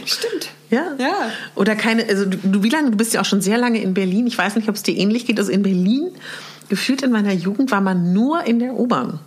Stimmt. 0.05 0.49
Ja. 0.69 0.95
Ja. 0.97 1.31
Oder 1.55 1.75
keine, 1.75 2.07
also 2.07 2.25
du, 2.25 2.63
wie 2.63 2.69
lange, 2.69 2.91
du 2.91 2.97
bist 2.97 3.13
ja 3.13 3.21
auch 3.21 3.25
schon 3.25 3.41
sehr 3.41 3.57
lange 3.57 3.81
in 3.81 3.93
Berlin. 3.93 4.27
Ich 4.27 4.37
weiß 4.37 4.55
nicht, 4.55 4.69
ob 4.69 4.75
es 4.75 4.83
dir 4.83 4.95
ähnlich 4.97 5.25
geht. 5.25 5.39
Also 5.39 5.51
in 5.51 5.63
Berlin, 5.63 6.11
gefühlt 6.69 7.01
in 7.01 7.11
meiner 7.11 7.33
Jugend, 7.33 7.71
war 7.71 7.81
man 7.81 8.13
nur 8.13 8.43
in 8.45 8.59
der 8.59 8.73
U-Bahn. 8.73 9.19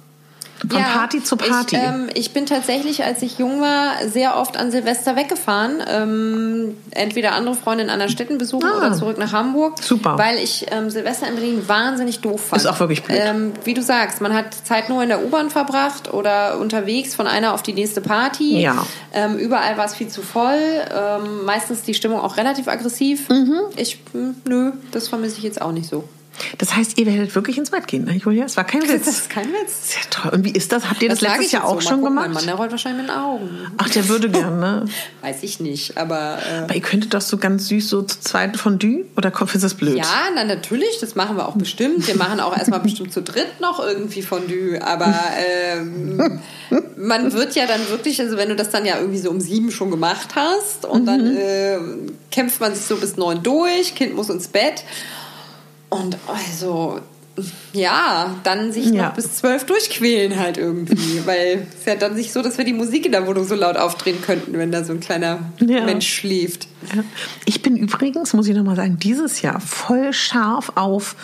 Von 0.60 0.82
Party 0.82 1.22
zu 1.22 1.36
Party. 1.36 1.76
Ich, 1.76 1.82
ähm, 1.82 2.08
ich, 2.14 2.32
bin 2.32 2.46
tatsächlich, 2.46 3.04
als 3.04 3.22
ich 3.22 3.38
jung 3.38 3.60
war, 3.60 4.08
sehr 4.08 4.36
oft 4.36 4.56
an 4.56 4.70
Silvester 4.70 5.14
weggefahren. 5.14 5.82
Ähm, 5.88 6.76
entweder 6.90 7.32
andere 7.32 7.54
Freunde 7.54 7.84
in 7.84 7.90
anderen 7.90 8.10
Städten 8.10 8.38
besuchen 8.38 8.68
ah, 8.68 8.78
oder 8.78 8.92
zurück 8.92 9.18
nach 9.18 9.32
Hamburg. 9.32 9.82
Super. 9.82 10.18
Weil 10.18 10.36
ich 10.38 10.66
ähm, 10.70 10.90
Silvester 10.90 11.28
in 11.28 11.36
Berlin 11.36 11.68
wahnsinnig 11.68 12.20
doof 12.20 12.46
fand. 12.48 12.60
Ist 12.60 12.66
auch 12.66 12.80
wirklich 12.80 13.04
blöd. 13.04 13.18
Ähm, 13.20 13.52
wie 13.64 13.74
du 13.74 13.82
sagst, 13.82 14.20
man 14.20 14.34
hat 14.34 14.54
Zeit 14.54 14.88
nur 14.88 15.02
in 15.02 15.08
der 15.08 15.24
U-Bahn 15.24 15.50
verbracht 15.50 16.12
oder 16.12 16.58
unterwegs 16.58 17.14
von 17.14 17.26
einer 17.26 17.54
auf 17.54 17.62
die 17.62 17.72
nächste 17.72 18.00
Party. 18.00 18.60
Ja. 18.60 18.84
Ähm, 19.12 19.36
überall 19.38 19.76
war 19.76 19.84
es 19.84 19.94
viel 19.94 20.08
zu 20.08 20.22
voll. 20.22 20.58
Ähm, 20.92 21.44
meistens 21.44 21.82
die 21.82 21.94
Stimmung 21.94 22.20
auch 22.20 22.36
relativ 22.36 22.66
aggressiv. 22.66 23.28
Mhm. 23.28 23.60
Ich, 23.76 23.98
hm, 24.12 24.34
nö, 24.48 24.72
das 24.90 25.08
vermisse 25.08 25.38
ich 25.38 25.44
jetzt 25.44 25.62
auch 25.62 25.72
nicht 25.72 25.88
so. 25.88 26.04
Das 26.58 26.74
heißt, 26.74 26.98
ihr 26.98 27.06
werdet 27.06 27.34
wirklich 27.34 27.58
ins 27.58 27.70
Bett 27.70 27.86
gehen, 27.86 28.04
ne, 28.04 28.14
Julia? 28.16 28.44
Es 28.44 28.56
war 28.56 28.64
kein 28.64 28.82
Witz. 28.88 29.06
Das 29.06 29.18
ist 29.18 29.30
kein 29.30 29.48
Witz. 29.48 29.92
Sehr 29.92 30.10
toll. 30.10 30.32
Und 30.32 30.44
wie 30.44 30.50
ist 30.50 30.72
das? 30.72 30.88
Habt 30.88 31.02
ihr 31.02 31.08
das, 31.08 31.20
das 31.20 31.28
letztes 31.28 31.52
Jahr 31.52 31.64
auch 31.64 31.80
so. 31.80 31.88
schon 31.88 32.02
gemacht? 32.02 32.26
Mein 32.26 32.34
Mann, 32.34 32.46
der 32.46 32.54
rollt 32.54 32.70
wahrscheinlich 32.70 33.02
mit 33.02 33.10
den 33.10 33.16
Augen. 33.16 33.48
Ach, 33.76 33.88
der 33.88 34.08
würde 34.08 34.30
gerne, 34.30 34.56
ne? 34.56 34.84
Weiß 35.22 35.42
ich 35.42 35.60
nicht, 35.60 35.96
aber... 35.96 36.38
Äh 36.38 36.62
aber 36.64 36.74
ihr 36.74 36.82
könntet 36.82 37.14
doch 37.14 37.20
so 37.20 37.38
ganz 37.38 37.68
süß 37.68 37.88
so 37.88 38.02
zu 38.02 38.20
zweit 38.20 38.56
Fondue? 38.56 39.04
Oder 39.16 39.32
ist 39.54 39.64
das 39.64 39.74
blöd? 39.74 39.96
Ja, 39.96 40.28
na 40.34 40.44
natürlich, 40.44 40.98
das 41.00 41.14
machen 41.14 41.36
wir 41.36 41.48
auch 41.48 41.56
bestimmt. 41.56 42.06
Wir 42.06 42.16
machen 42.16 42.40
auch 42.40 42.56
erstmal 42.56 42.80
bestimmt 42.80 43.12
zu 43.12 43.22
dritt 43.22 43.60
noch 43.60 43.80
irgendwie 43.80 44.22
Fondue. 44.22 44.80
Aber 44.82 45.14
ähm, 45.38 46.40
man 46.96 47.32
wird 47.32 47.54
ja 47.54 47.66
dann 47.66 47.88
wirklich, 47.88 48.20
also 48.20 48.36
wenn 48.36 48.48
du 48.48 48.56
das 48.56 48.70
dann 48.70 48.84
ja 48.84 48.98
irgendwie 48.98 49.18
so 49.18 49.30
um 49.30 49.40
sieben 49.40 49.70
schon 49.70 49.90
gemacht 49.90 50.34
hast 50.34 50.84
und 50.84 51.02
mhm. 51.02 51.06
dann 51.06 51.36
äh, 51.36 51.78
kämpft 52.30 52.60
man 52.60 52.74
sich 52.74 52.84
so 52.84 52.96
bis 52.96 53.16
neun 53.16 53.42
durch, 53.42 53.94
Kind 53.94 54.14
muss 54.14 54.28
ins 54.30 54.48
Bett... 54.48 54.84
Und 55.90 56.16
also, 56.26 57.00
ja, 57.72 58.36
dann 58.44 58.72
sich 58.72 58.86
ja. 58.86 59.06
noch 59.06 59.14
bis 59.14 59.36
zwölf 59.36 59.64
durchquälen 59.64 60.38
halt 60.38 60.58
irgendwie. 60.58 61.22
Weil 61.26 61.66
es 61.78 61.86
ja 61.86 61.94
dann 61.94 62.14
nicht 62.14 62.32
so, 62.32 62.42
dass 62.42 62.58
wir 62.58 62.64
die 62.64 62.72
Musik 62.72 63.06
in 63.06 63.12
der 63.12 63.26
Wohnung 63.26 63.44
so 63.44 63.54
laut 63.54 63.76
aufdrehen 63.76 64.20
könnten, 64.20 64.58
wenn 64.58 64.72
da 64.72 64.84
so 64.84 64.92
ein 64.92 65.00
kleiner 65.00 65.40
ja. 65.60 65.84
Mensch 65.84 66.08
schläft. 66.08 66.68
Ja. 66.94 67.02
Ich 67.44 67.62
bin 67.62 67.76
übrigens, 67.76 68.34
muss 68.34 68.48
ich 68.48 68.56
nochmal 68.56 68.76
sagen, 68.76 68.98
dieses 68.98 69.42
Jahr 69.42 69.60
voll 69.60 70.12
scharf 70.12 70.72
auf 70.74 71.16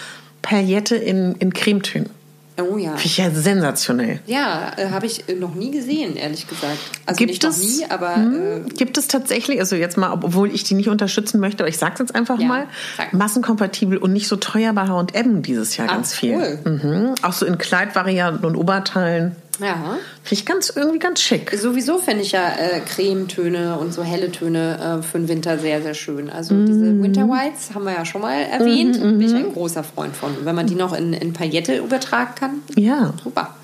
Paillette 0.42 0.96
in, 0.96 1.34
in 1.38 1.52
Cremetönen. 1.52 2.10
Oh 2.56 2.76
ja. 2.76 2.90
Finde 2.90 3.04
ich 3.06 3.16
ja 3.16 3.30
sensationell. 3.30 4.20
Ja, 4.26 4.70
äh, 4.76 4.90
habe 4.90 5.06
ich 5.06 5.28
äh, 5.28 5.34
noch 5.34 5.54
nie 5.56 5.72
gesehen, 5.72 6.14
ehrlich 6.14 6.46
gesagt. 6.46 6.78
Also 7.04 7.18
gibt 7.18 7.30
nicht 7.30 7.42
es, 7.42 7.56
noch 7.58 7.64
nie, 7.64 7.84
aber. 7.90 8.14
Hm, 8.14 8.66
äh, 8.66 8.70
gibt 8.70 8.96
es 8.96 9.08
tatsächlich, 9.08 9.58
also 9.58 9.74
jetzt 9.74 9.96
mal, 9.96 10.12
obwohl 10.12 10.54
ich 10.54 10.62
die 10.62 10.74
nicht 10.74 10.88
unterstützen 10.88 11.40
möchte, 11.40 11.64
aber 11.64 11.68
ich 11.68 11.78
sage 11.78 11.94
es 11.94 11.98
jetzt 11.98 12.14
einfach 12.14 12.38
Ja, 12.38 12.46
mal, 12.46 12.66
sag. 12.96 13.12
massenkompatibel 13.12 13.98
und 13.98 14.12
nicht 14.12 14.28
so 14.28 14.36
teuer 14.36 14.72
bei 14.72 14.82
H&M 14.86 15.42
dieses 15.42 15.76
Jahr 15.76 15.88
Ah, 15.90 15.94
ganz 15.94 16.14
viel. 16.14 16.34
cool. 16.36 16.58
Mhm. 16.72 17.14
Auch 17.22 17.32
so 17.32 17.44
in 17.44 17.58
Kleidvarianten 17.58 18.44
und 18.44 18.54
Oberteilen. 18.56 19.34
Ja. 19.60 19.98
Finde 20.22 20.34
ich 20.40 20.46
ganz, 20.46 20.70
irgendwie 20.74 20.98
ganz 20.98 21.20
schick. 21.20 21.52
Sowieso 21.56 21.98
fände 21.98 22.22
ich 22.22 22.32
ja 22.32 22.48
äh, 22.48 22.80
Cremetöne 22.80 23.76
und 23.78 23.92
so 23.92 24.02
helle 24.02 24.30
Töne 24.32 24.98
äh, 25.00 25.02
für 25.02 25.18
den 25.18 25.28
Winter 25.28 25.58
sehr, 25.58 25.82
sehr 25.82 25.94
schön. 25.94 26.30
Also 26.30 26.54
diese 26.66 27.02
Winter 27.02 27.22
Whites 27.28 27.74
haben 27.74 27.84
wir 27.84 27.92
ja 27.92 28.04
schon 28.04 28.20
mal 28.22 28.34
erwähnt. 28.34 29.00
Bin 29.00 29.20
ich 29.20 29.34
ein 29.34 29.52
großer 29.52 29.84
Freund 29.84 30.16
von. 30.16 30.34
Wenn 30.44 30.54
man 30.54 30.66
die 30.66 30.74
noch 30.74 30.92
in, 30.92 31.12
in 31.12 31.32
Paillette 31.32 31.76
übertragen 31.76 32.34
kann, 32.34 32.50
Ja. 32.76 33.12
super. 33.22 33.54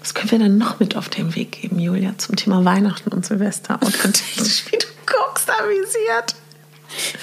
Was 0.00 0.14
können 0.14 0.30
wir 0.30 0.38
dann 0.38 0.58
noch 0.58 0.78
mit 0.80 0.96
auf 0.96 1.08
den 1.08 1.34
Weg 1.34 1.60
geben, 1.60 1.78
Julia, 1.78 2.14
zum 2.16 2.36
Thema 2.36 2.64
Weihnachten 2.64 3.10
und 3.10 3.26
Silvester? 3.26 3.78
Und 3.82 3.92
technisch, 4.14 4.64
wie 4.70 4.78
du 4.78 4.86
guckst, 5.06 5.50
amüsiert. 5.50 6.34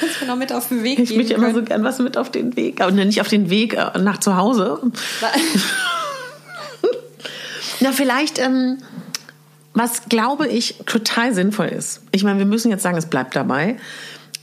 Was 0.02 0.20
wir 0.22 0.28
noch 0.28 0.36
mit 0.36 0.54
auf 0.54 0.68
den 0.68 0.84
Weg 0.84 1.00
Ich 1.00 1.10
geben 1.10 1.22
möchte 1.22 1.34
immer 1.34 1.54
so 1.54 1.64
gern 1.64 1.84
was 1.84 1.98
mit 2.00 2.18
auf 2.18 2.30
den 2.30 2.56
Weg, 2.56 2.82
aber 2.82 2.92
nicht 2.92 3.22
auf 3.22 3.28
den 3.28 3.50
Weg 3.50 3.74
äh, 3.74 3.98
nach 4.00 4.20
zu 4.20 4.36
Hause. 4.38 4.80
Na, 7.80 7.92
vielleicht, 7.92 8.40
ähm, 8.40 8.78
was 9.74 10.06
glaube 10.10 10.48
ich 10.48 10.76
total 10.86 11.34
sinnvoll 11.34 11.68
ist. 11.68 12.02
Ich 12.12 12.24
meine, 12.24 12.40
wir 12.40 12.46
müssen 12.46 12.72
jetzt 12.72 12.84
sagen, 12.84 12.98
es 12.98 13.08
bleibt 13.08 13.36
dabei. 13.36 13.78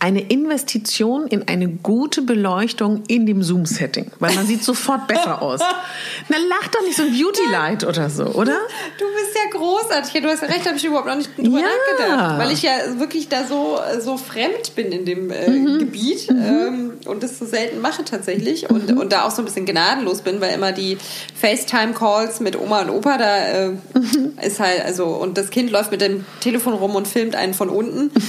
Eine 0.04 0.20
Investition 0.20 1.28
in 1.28 1.46
eine 1.46 1.68
gute 1.68 2.22
Beleuchtung 2.22 3.04
in 3.06 3.24
dem 3.24 3.40
Zoom-Setting, 3.44 4.10
weil 4.18 4.34
man 4.34 4.48
sieht 4.48 4.64
sofort 4.64 5.06
besser 5.06 5.40
aus. 5.40 5.60
Na, 6.28 6.36
lach 6.48 6.66
doch 6.72 6.82
nicht 6.82 6.96
so 6.96 7.04
ein 7.04 7.12
Beauty-Light 7.16 7.84
oder 7.84 8.10
so, 8.10 8.24
oder? 8.24 8.58
Du 8.98 9.04
bist 9.14 9.36
ja 9.36 9.56
großartig. 9.56 10.20
Du 10.20 10.28
hast 10.28 10.42
ja 10.42 10.48
recht, 10.48 10.66
habe 10.66 10.76
ich 10.76 10.84
überhaupt 10.84 11.06
noch 11.06 11.14
nicht 11.14 11.30
drüber 11.38 11.60
Ja. 11.60 11.66
nachgedacht. 12.00 12.38
Weil 12.40 12.50
ich 12.50 12.62
ja 12.64 12.72
wirklich 12.98 13.28
da 13.28 13.44
so, 13.46 13.78
so 14.00 14.16
fremd 14.16 14.74
bin 14.74 14.90
in 14.90 15.04
dem 15.04 15.30
äh, 15.30 15.48
Mhm. 15.50 15.78
Gebiet 15.78 16.28
ähm, 16.30 16.94
und 17.06 17.22
das 17.22 17.38
so 17.38 17.46
selten 17.46 17.80
mache 17.80 18.04
tatsächlich. 18.04 18.68
Und, 18.70 18.90
Mhm. 18.90 18.98
und 18.98 19.12
da 19.12 19.22
auch 19.24 19.30
so 19.30 19.40
ein 19.40 19.44
bisschen 19.44 19.66
gnadenlos 19.66 20.22
bin, 20.22 20.40
weil 20.40 20.52
immer 20.52 20.72
die 20.72 20.98
FaceTime-Calls 21.40 22.40
mit 22.40 22.58
Oma 22.60 22.82
und 22.82 22.90
Opa 22.90 23.18
da 23.18 23.36
äh, 23.46 23.68
Mhm. 23.68 24.32
ist 24.42 24.58
halt, 24.58 24.84
also, 24.84 25.06
und 25.06 25.38
das 25.38 25.50
Kind 25.50 25.70
läuft 25.70 25.92
mit 25.92 26.00
dem 26.00 26.24
Telefon 26.40 26.72
rum 26.74 26.96
und 26.96 27.06
filmt 27.06 27.36
einen 27.36 27.54
von 27.54 27.68
unten. 27.68 28.10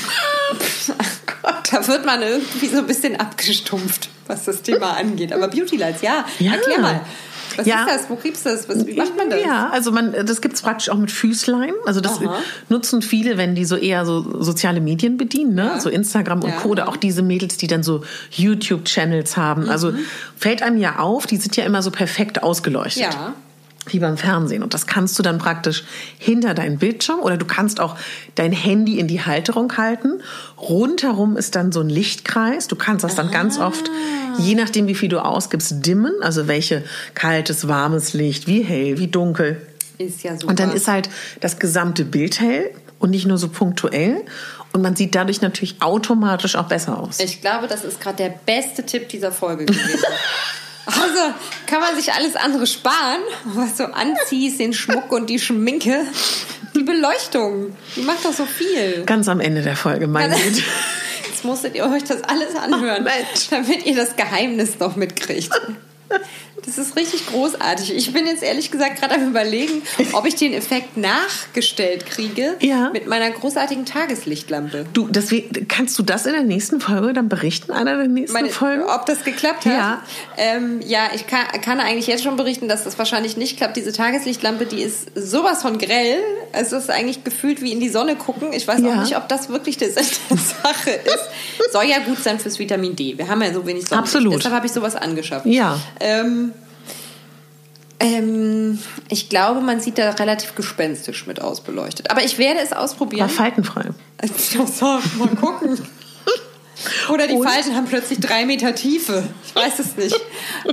da 1.74 1.88
wird 1.88 2.06
man 2.06 2.22
irgendwie 2.22 2.68
so 2.68 2.78
ein 2.78 2.88
bisschen 2.88 3.20
abgestumpft, 3.20 4.10
was 4.28 4.46
das 4.46 4.62
Thema 4.62 4.92
angeht. 4.98 5.34
Aber 5.34 5.48
Beauty 5.48 5.76
Lights, 5.78 6.02
ja, 6.02 6.26
Ja. 6.40 6.54
erklär 6.54 6.80
mal. 6.80 7.02
Was 7.56 7.68
Ja. 7.68 7.84
ist 7.84 7.90
das? 8.04 8.10
Wo 8.10 8.16
gibt's 8.16 8.42
das? 8.42 8.68
Was, 8.68 8.88
wie 8.88 8.94
macht 8.96 9.16
man 9.16 9.30
das? 9.30 9.40
Ja, 9.44 9.70
also 9.70 9.92
man, 9.92 10.12
das 10.26 10.42
gibt's 10.42 10.64
praktisch 10.64 10.90
auch 10.90 10.98
mit 10.98 11.12
Füßlein. 11.12 11.74
Also 11.86 12.02
das 12.02 12.20
Aha. 12.20 12.38
nutzen 12.70 13.04
viele, 13.04 13.38
wenn 13.38 13.54
die 13.54 13.66
so 13.66 13.76
eher 13.76 14.08
so 14.08 14.42
soziale 14.42 14.82
Medien 14.82 15.18
bedienen, 15.18 15.54
ne? 15.54 15.66
Ja. 15.76 15.80
so 15.80 15.90
Instagram 15.90 16.42
und 16.42 16.50
Ja. 16.50 16.56
Co. 16.58 16.70
Oder 16.70 16.90
auch 16.90 16.98
diese 16.98 17.22
Mädels, 17.22 17.58
die 17.58 17.68
dann 17.68 17.84
so 17.84 18.02
YouTube-Channels 18.32 19.38
haben. 19.38 19.70
Also 19.70 19.92
Mhm. 19.92 20.00
fällt 20.36 20.64
einem 20.64 20.78
ja 20.78 20.98
auf, 21.00 21.28
die 21.28 21.38
sind 21.38 21.56
ja 21.56 21.64
immer 21.66 21.82
so 21.84 21.92
perfekt 21.92 22.42
ausgeleuchtet. 22.42 23.04
Ja. 23.14 23.34
Wie 23.86 24.00
beim 24.00 24.18
Fernsehen. 24.18 24.64
Und 24.64 24.74
das 24.74 24.88
kannst 24.88 25.20
du 25.20 25.24
dann 25.24 25.40
praktisch 25.40 25.84
hinter 26.18 26.54
deinen 26.54 26.78
Bildschirm 26.78 27.20
oder 27.20 27.36
du 27.36 27.46
kannst 27.46 27.82
auch 27.82 27.98
dein 28.36 28.54
Handy 28.54 28.98
in 28.98 29.08
die 29.08 29.22
Halterung 29.22 29.76
halten. 29.76 30.22
Rundherum 30.58 31.36
ist 31.36 31.56
dann 31.56 31.72
so 31.72 31.82
ein 31.82 31.90
Lichtkreis. 31.90 32.68
Du 32.68 32.78
kannst 32.78 33.04
das 33.04 33.16
dann 33.16 33.30
ganz 33.30 33.60
oft, 33.60 33.90
je 34.38 34.56
nachdem 34.56 34.88
wie 34.88 34.96
viel 34.96 35.10
du 35.10 35.20
ausgibst, 35.20 35.86
dimmen. 35.86 36.14
Also 36.22 36.48
welche 36.48 36.84
kaltes, 37.14 37.68
warmes 37.68 38.14
Licht, 38.14 38.48
wie 38.48 38.64
hell, 38.64 38.98
wie 39.00 39.08
dunkel. 39.08 39.62
Ist 39.98 40.24
ja 40.24 40.34
super. 40.34 40.48
Und 40.48 40.60
dann 40.60 40.72
ist 40.72 40.88
halt 40.88 41.10
das 41.42 41.60
gesamte 41.60 42.06
Bild 42.06 42.40
hell 42.40 42.72
und 43.00 43.10
nicht 43.10 43.26
nur 43.26 43.38
so 43.38 43.50
punktuell. 43.50 44.24
Und 44.72 44.82
man 44.82 44.96
sieht 44.96 45.14
dadurch 45.14 45.42
natürlich 45.42 45.82
automatisch 45.82 46.56
auch 46.56 46.68
besser 46.68 46.98
aus. 46.98 47.20
Ich 47.20 47.42
glaube, 47.42 47.68
das 47.68 47.84
ist 47.84 48.02
gerade 48.02 48.18
der 48.18 48.34
beste 48.46 48.84
Tipp 48.86 49.10
dieser 49.10 49.32
Folge 49.32 49.66
gewesen. 49.66 50.00
Also 50.86 51.34
kann 51.66 51.80
man 51.80 51.96
sich 51.96 52.12
alles 52.14 52.36
andere 52.36 52.68
sparen, 52.68 53.22
was 53.46 53.76
du 53.78 53.86
anziehst, 53.94 54.60
den 54.60 54.74
Schmuck 54.74 55.12
und 55.12 55.30
die 55.30 55.40
Schminke. 55.40 56.06
Die 56.76 56.84
Beleuchtung, 56.84 57.76
die 57.96 58.02
macht 58.02 58.26
doch 58.26 58.34
so 58.34 58.46
viel. 58.46 59.04
Ganz 59.06 59.28
am 59.30 59.40
Ende 59.40 59.62
der 59.62 59.76
Folge, 59.76 60.08
meine 60.08 60.36
Güte. 60.36 60.64
Jetzt 61.28 61.46
musstet 61.46 61.76
ihr 61.76 61.86
euch 61.86 62.04
das 62.04 62.24
alles 62.24 62.56
anhören, 62.56 63.08
Oh, 63.08 63.38
damit 63.52 63.86
ihr 63.86 63.96
das 63.96 64.16
Geheimnis 64.16 64.80
noch 64.80 64.96
mitkriegt. 64.96 65.52
Das 66.66 66.78
ist 66.78 66.96
richtig 66.96 67.28
großartig. 67.28 67.94
Ich 67.96 68.14
bin 68.14 68.26
jetzt 68.26 68.42
ehrlich 68.44 68.72
gesagt 68.72 69.00
gerade 69.00 69.16
am 69.16 69.28
überlegen, 69.30 69.82
ob 70.14 70.26
ich 70.26 70.36
den 70.36 70.54
Effekt 70.54 70.98
nachgestellt 70.98 72.06
kriege 72.06 72.56
Ja. 72.62 72.90
mit 72.92 73.08
meiner 73.08 73.30
großartigen 73.32 73.86
Tageslichtlampe. 73.86 74.86
Du, 74.94 75.08
deswegen, 75.10 75.68
kannst 75.68 75.98
du 76.00 76.04
das 76.04 76.26
in 76.26 76.34
der 76.34 76.44
nächsten 76.44 76.80
Folge 76.80 77.14
dann 77.14 77.28
berichten, 77.30 77.72
einer 77.72 77.98
der 77.98 78.08
nächsten 78.08 78.34
Meine, 78.34 78.50
Folgen? 78.50 78.84
ob 78.84 79.06
das 79.06 79.24
geklappt 79.24 79.66
hat? 79.66 79.74
Ja. 79.74 80.04
ähm, 80.38 80.80
ja 80.86 81.10
ich 81.14 81.28
kann, 81.28 81.46
kann 81.62 81.80
eigentlich 81.80 82.08
jetzt 82.08 82.24
schon 82.24 82.38
berichten, 82.38 82.68
dass 82.68 82.84
das 82.84 82.98
wahrscheinlich 82.98 83.36
nicht 83.38 83.58
klappt. 83.58 83.76
Diese 83.76 83.92
Tageslichtlampe, 83.92 84.66
die 84.66 84.82
ist 84.82 85.10
sowas 85.16 85.62
von 85.62 85.78
grell. 85.78 86.18
Es 86.54 86.72
ist 86.72 86.90
eigentlich 86.90 87.24
gefühlt 87.24 87.62
wie 87.62 87.72
in 87.72 87.80
die 87.80 87.90
Sonne 87.90 88.16
gucken. 88.16 88.54
Ich 88.54 88.68
weiß 88.68 88.80
Ja. 88.82 88.90
auch 88.94 89.02
nicht, 89.02 89.18
ob 89.18 89.28
das 89.28 89.50
wirklich 89.50 89.78
der 89.78 89.90
Sinn 89.92 90.06
der 90.30 90.38
Sache 90.64 90.92
ist. 90.92 91.72
Soll 91.74 91.86
ja 91.86 92.00
gut 92.00 92.24
sein 92.24 92.40
fürs 92.40 92.58
Vitamin 92.60 92.96
D. 92.96 93.18
Wir 93.18 93.28
haben 93.28 93.42
ja 93.42 93.52
so 93.54 93.66
wenig 93.66 93.86
Sonnenlicht. 93.88 94.16
Absolut. 94.16 94.36
Deshalb 94.36 94.56
habe 94.56 94.66
ich 94.66 94.72
sowas 94.72 94.96
angeschafft. 94.96 95.46
Ja. 95.46 95.80
Ähm, 96.00 96.53
ähm, 98.04 98.80
ich 99.10 99.30
glaube, 99.30 99.62
man 99.62 99.80
sieht 99.80 99.98
da 99.98 100.10
relativ 100.12 100.56
gespenstisch 100.56 101.26
mit 101.26 101.42
ausbeleuchtet. 101.42 102.12
Aber 102.12 102.24
ich 102.24 102.38
werde 102.38 102.60
es 102.60 102.72
War 102.72 102.82
ausprobieren. 102.82 103.30
faltenfrei. 103.30 103.90
Ja, 104.52 104.68
so, 104.68 104.86
mal 105.18 105.30
gucken. 105.40 105.80
Oder 107.14 107.28
die 107.28 107.36
Und? 107.36 107.48
Falten 107.48 107.76
haben 107.76 107.86
plötzlich 107.86 108.20
drei 108.20 108.46
Meter 108.46 108.76
Tiefe. 108.76 109.24
Ich 109.46 109.56
weiß 109.56 109.80
es 109.80 109.96
nicht. 109.96 110.20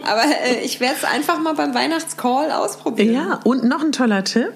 Aber 0.03 0.23
äh, 0.45 0.65
ich 0.65 0.81
werde 0.81 0.97
es 0.99 1.05
einfach 1.05 1.39
mal 1.41 1.55
beim 1.55 1.73
Weihnachtscall 1.73 2.51
ausprobieren. 2.51 3.15
Ja, 3.15 3.41
und 3.45 3.63
noch 3.65 3.81
ein 3.83 3.93
toller 3.93 4.25
Tipp. 4.25 4.53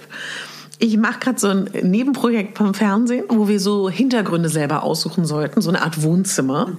Ich 0.81 0.97
mache 0.97 1.21
gerade 1.21 1.39
so 1.39 1.49
ein 1.49 1.71
Nebenprojekt 1.83 2.59
vom 2.59 2.75
Fernsehen, 2.75 3.25
wo 3.29 3.47
wir 3.47 3.61
so 3.61 3.89
Hintergründe 3.89 4.49
selber 4.49 4.83
aussuchen 4.83 5.25
sollten, 5.25 5.63
so 5.63 5.69
eine 5.71 5.83
Art 5.83 6.03
Wohnzimmer. 6.03 6.73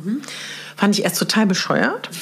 Fand 0.76 0.98
ich 0.98 1.06
erst 1.06 1.18
total 1.20 1.46
bescheuert. 1.46 2.10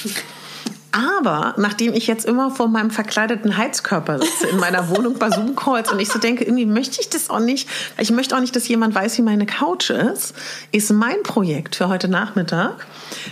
Aber 0.93 1.55
nachdem 1.57 1.95
ich 1.95 2.05
jetzt 2.05 2.23
immer 2.23 2.51
vor 2.51 2.67
meinem 2.67 2.91
verkleideten 2.91 3.57
Heizkörper 3.57 4.19
sitze 4.19 4.47
in 4.47 4.59
meiner 4.59 4.89
Wohnung 4.89 5.17
bei 5.17 5.31
Zoom-Calls 5.31 5.91
und 5.91 5.99
ich 5.99 6.09
so 6.09 6.19
denke, 6.19 6.43
irgendwie 6.43 6.67
möchte 6.67 7.01
ich 7.01 7.09
das 7.09 7.31
auch 7.31 7.39
nicht, 7.39 7.67
ich 7.97 8.11
möchte 8.11 8.35
auch 8.35 8.39
nicht, 8.39 8.55
dass 8.55 8.67
jemand 8.67 8.93
weiß, 8.93 9.17
wie 9.17 9.23
meine 9.23 9.47
Couch 9.47 9.89
ist, 9.89 10.35
ist 10.71 10.91
mein 10.91 11.23
Projekt 11.23 11.75
für 11.75 11.89
heute 11.89 12.07
Nachmittag 12.09 12.85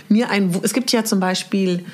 mir 0.08 0.28
ein, 0.28 0.58
es 0.62 0.72
gibt 0.72 0.90
ja 0.90 1.04
zum 1.04 1.20
Beispiel, 1.20 1.84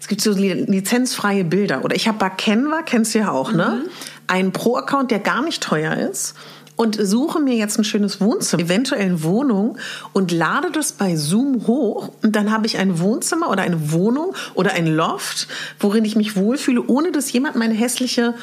es 0.00 0.06
gibt 0.06 0.20
so 0.20 0.30
lizenzfreie 0.30 1.42
Bilder 1.42 1.84
oder 1.84 1.96
ich 1.96 2.06
habe 2.06 2.18
bei 2.18 2.30
Canva, 2.30 2.82
kennst 2.82 3.16
du 3.16 3.18
ja 3.18 3.32
auch, 3.32 3.50
ne? 3.50 3.82
Mhm. 3.82 3.90
Einen 4.28 4.52
Pro-Account, 4.52 5.10
der 5.10 5.18
gar 5.18 5.42
nicht 5.42 5.60
teuer 5.60 5.96
ist 5.96 6.36
und 6.76 6.98
suche 7.00 7.40
mir 7.40 7.54
jetzt 7.54 7.78
ein 7.78 7.84
schönes 7.84 8.20
Wohnzimmer, 8.20 8.62
eventuell 8.62 9.06
eine 9.06 9.22
Wohnung 9.22 9.78
und 10.12 10.30
lade 10.30 10.70
das 10.70 10.92
bei 10.92 11.16
Zoom 11.16 11.66
hoch 11.66 12.10
und 12.22 12.36
dann 12.36 12.52
habe 12.52 12.66
ich 12.66 12.78
ein 12.78 13.00
Wohnzimmer 13.00 13.50
oder 13.50 13.62
eine 13.62 13.92
Wohnung 13.92 14.34
oder 14.54 14.72
ein 14.72 14.86
Loft, 14.86 15.48
worin 15.80 16.04
ich 16.04 16.16
mich 16.16 16.36
wohlfühle, 16.36 16.82
ohne 16.86 17.12
dass 17.12 17.32
jemand 17.32 17.56
meine 17.56 17.74
hässliche 17.74 18.34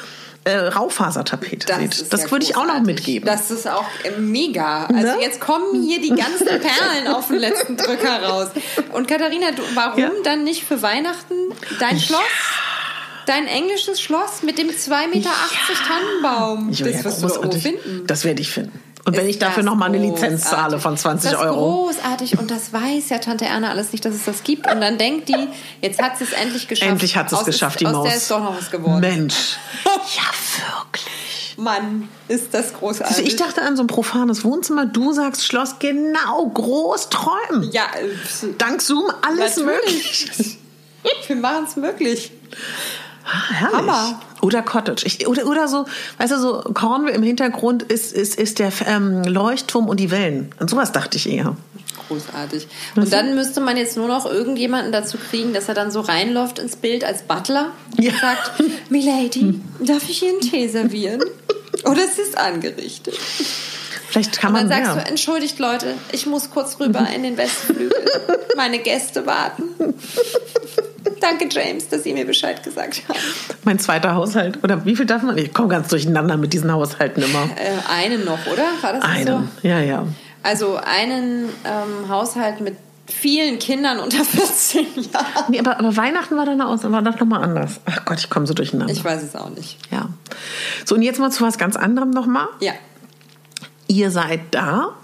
äh, 0.44 0.56
Raufasertapete 0.56 1.66
das 1.66 1.78
sieht. 1.78 2.12
Das 2.12 2.24
ja 2.24 2.30
würde 2.30 2.44
ich 2.44 2.56
auch 2.56 2.66
noch 2.66 2.80
mitgeben. 2.80 3.26
Das 3.26 3.50
ist 3.50 3.66
auch 3.66 3.86
äh, 4.04 4.20
mega. 4.20 4.86
Also 4.86 5.16
ne? 5.16 5.16
jetzt 5.20 5.40
kommen 5.40 5.82
hier 5.82 6.00
die 6.00 6.10
ganzen 6.10 6.46
Perlen 6.46 7.08
auf 7.08 7.28
den 7.28 7.38
letzten 7.38 7.76
Drücker 7.76 8.22
raus. 8.22 8.48
Und 8.92 9.08
Katharina, 9.08 9.52
du, 9.52 9.62
warum 9.74 10.00
ja? 10.00 10.10
dann 10.22 10.44
nicht 10.44 10.64
für 10.64 10.82
Weihnachten 10.82 11.34
dein 11.80 11.98
Schloss? 11.98 12.20
Dein 13.26 13.46
englisches 13.46 14.00
Schloss 14.00 14.42
mit 14.42 14.58
dem 14.58 14.68
2,80 14.68 15.08
Meter 15.08 15.30
ja. 15.30 15.74
Tannenbaum. 15.86 16.70
das 16.70 17.04
wirst 17.04 17.22
du 17.22 17.28
irgendwo 17.28 17.58
finden. 17.58 18.06
Das 18.06 18.24
werde 18.24 18.42
ich 18.42 18.50
finden. 18.50 18.80
Und 19.06 19.16
wenn 19.16 19.28
ich 19.28 19.38
dafür 19.38 19.62
nochmal 19.62 19.90
eine 19.90 19.98
Lizenz 19.98 20.44
zahle 20.44 20.78
von 20.78 20.96
20 20.96 21.32
das 21.32 21.40
Euro. 21.40 21.84
großartig 21.84 22.38
und 22.38 22.50
das 22.50 22.72
weiß 22.72 23.10
ja 23.10 23.18
Tante 23.18 23.44
Erna 23.44 23.68
alles 23.70 23.92
nicht, 23.92 24.04
dass 24.04 24.14
es 24.14 24.24
das 24.24 24.42
gibt. 24.44 24.70
Und 24.70 24.80
dann 24.80 24.96
denkt 24.96 25.28
die, 25.28 25.48
jetzt 25.82 26.00
hat 26.00 26.16
sie 26.16 26.24
es 26.24 26.32
endlich 26.32 26.68
geschafft. 26.68 26.90
Endlich 26.90 27.16
hat 27.16 27.28
sie 27.28 27.36
es 27.36 27.44
geschafft, 27.44 27.80
die 27.80 27.86
aus 27.86 27.92
Maus. 27.92 28.06
Aus 28.06 28.08
der 28.08 28.16
ist 28.16 28.30
doch 28.30 28.40
noch 28.40 28.56
was 28.56 28.70
geworden. 28.70 29.00
Mensch. 29.00 29.56
ja, 29.84 30.72
wirklich. 30.80 31.54
Mann, 31.56 32.08
ist 32.28 32.54
das 32.54 32.72
großartig. 32.74 33.16
Also 33.16 33.28
ich 33.28 33.36
dachte 33.36 33.62
an 33.62 33.76
so 33.76 33.82
ein 33.82 33.88
profanes 33.88 34.42
Wohnzimmer. 34.42 34.86
Du 34.86 35.12
sagst 35.12 35.46
Schloss, 35.46 35.78
genau, 35.78 36.46
groß 36.48 37.10
träumen. 37.10 37.70
Ja. 37.72 37.84
Dank 38.56 38.80
Zoom 38.80 39.04
alles 39.20 39.58
natürlich. 39.58 40.28
möglich. 40.30 40.58
Wir 41.26 41.36
machen 41.36 41.66
es 41.68 41.76
möglich. 41.76 42.32
Ah, 43.24 43.50
herrlich. 43.50 43.78
Hammer. 43.78 44.20
Oder 44.42 44.62
Cottage. 44.62 45.06
Ich, 45.06 45.26
oder, 45.26 45.46
oder 45.46 45.68
so, 45.68 45.86
weißt 46.18 46.32
du, 46.32 46.38
so 46.38 46.60
Cornwall 46.74 47.12
im 47.12 47.22
Hintergrund 47.22 47.82
ist, 47.82 48.12
ist, 48.12 48.38
ist 48.38 48.58
der 48.58 48.70
ähm, 48.86 49.22
Leuchtturm 49.22 49.88
und 49.88 49.98
die 49.98 50.10
Wellen. 50.10 50.50
An 50.58 50.68
sowas 50.68 50.92
dachte 50.92 51.16
ich 51.16 51.28
eher. 51.30 51.56
Großartig. 52.08 52.68
Und 52.96 53.12
dann 53.12 53.34
müsste 53.34 53.60
man 53.60 53.76
jetzt 53.76 53.96
nur 53.96 54.08
noch 54.08 54.26
irgendjemanden 54.26 54.92
dazu 54.92 55.16
kriegen, 55.16 55.54
dass 55.54 55.68
er 55.68 55.74
dann 55.74 55.90
so 55.90 56.00
reinläuft 56.00 56.58
ins 56.58 56.76
Bild 56.76 57.04
als 57.04 57.22
Butler 57.22 57.70
und 57.96 58.04
ja. 58.04 58.12
sagt, 58.12 58.62
Milady, 58.90 59.60
darf 59.80 60.08
ich 60.08 60.22
Ihnen 60.22 60.40
Tee 60.40 60.68
servieren? 60.68 61.22
Oder 61.84 62.04
es 62.04 62.18
ist 62.18 62.36
angerichtet. 62.36 63.18
Vielleicht 64.08 64.38
kann 64.38 64.52
man 64.52 64.64
und 64.64 64.70
dann 64.70 64.84
sagst 64.84 64.96
mehr. 64.96 65.04
du, 65.04 65.10
entschuldigt 65.10 65.58
Leute, 65.58 65.94
ich 66.12 66.26
muss 66.26 66.50
kurz 66.50 66.78
rüber 66.80 67.06
in 67.14 67.22
den 67.22 67.36
Westflügel. 67.36 67.92
Meine 68.56 68.78
Gäste 68.78 69.26
warten. 69.26 69.64
Danke, 71.20 71.48
James, 71.50 71.88
dass 71.88 72.02
Sie 72.02 72.12
mir 72.12 72.26
Bescheid 72.26 72.62
gesagt 72.62 73.02
haben. 73.08 73.18
Mein 73.64 73.78
zweiter 73.78 74.14
Haushalt. 74.14 74.62
Oder 74.62 74.84
wie 74.84 74.96
viel 74.96 75.06
darf 75.06 75.22
man? 75.22 75.36
Ich 75.38 75.52
komme 75.52 75.68
ganz 75.68 75.88
durcheinander 75.88 76.36
mit 76.36 76.52
diesen 76.52 76.70
Haushalten 76.72 77.22
immer. 77.22 77.48
Äh, 77.56 77.92
einen 77.92 78.24
noch, 78.24 78.46
oder? 78.46 78.64
War 78.80 78.92
das 78.94 79.04
einen, 79.04 79.50
so? 79.62 79.68
ja, 79.68 79.80
ja. 79.80 80.06
Also 80.42 80.76
einen 80.76 81.48
ähm, 81.64 82.08
Haushalt 82.08 82.60
mit 82.60 82.76
vielen 83.06 83.58
Kindern 83.58 83.98
unter 83.98 84.24
14 84.24 84.86
Jahren. 85.12 85.44
Nee, 85.48 85.60
aber, 85.60 85.78
aber 85.78 85.96
Weihnachten 85.96 86.36
war 86.36 86.46
dann 86.46 86.60
aus, 86.60 86.84
war 86.84 87.02
das 87.02 87.18
nochmal 87.18 87.42
anders. 87.42 87.80
Ach 87.86 88.04
Gott, 88.04 88.18
ich 88.18 88.30
komme 88.30 88.46
so 88.46 88.54
durcheinander. 88.54 88.92
Ich 88.92 89.04
weiß 89.04 89.22
es 89.22 89.36
auch 89.36 89.50
nicht. 89.50 89.78
Ja. 89.90 90.08
So, 90.84 90.94
und 90.94 91.02
jetzt 91.02 91.18
mal 91.18 91.30
zu 91.30 91.44
was 91.44 91.58
ganz 91.58 91.76
anderem 91.76 92.10
nochmal. 92.10 92.48
Ja. 92.60 92.72
Ihr 93.86 94.10
seid 94.10 94.40
da. 94.50 94.94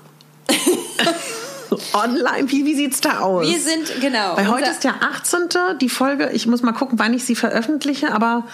Online, 1.92 2.50
wie, 2.50 2.64
wie 2.64 2.74
sieht 2.74 2.92
es 2.94 3.00
da 3.00 3.20
aus? 3.20 3.46
Wir 3.46 3.60
sind, 3.60 4.00
genau. 4.00 4.36
Weil 4.36 4.48
heute 4.48 4.70
ist 4.70 4.84
der 4.84 5.02
18. 5.02 5.78
Die 5.80 5.88
Folge, 5.88 6.30
ich 6.32 6.46
muss 6.46 6.62
mal 6.62 6.72
gucken, 6.72 6.98
wann 6.98 7.14
ich 7.14 7.24
sie 7.24 7.36
veröffentliche, 7.36 8.12
aber 8.12 8.44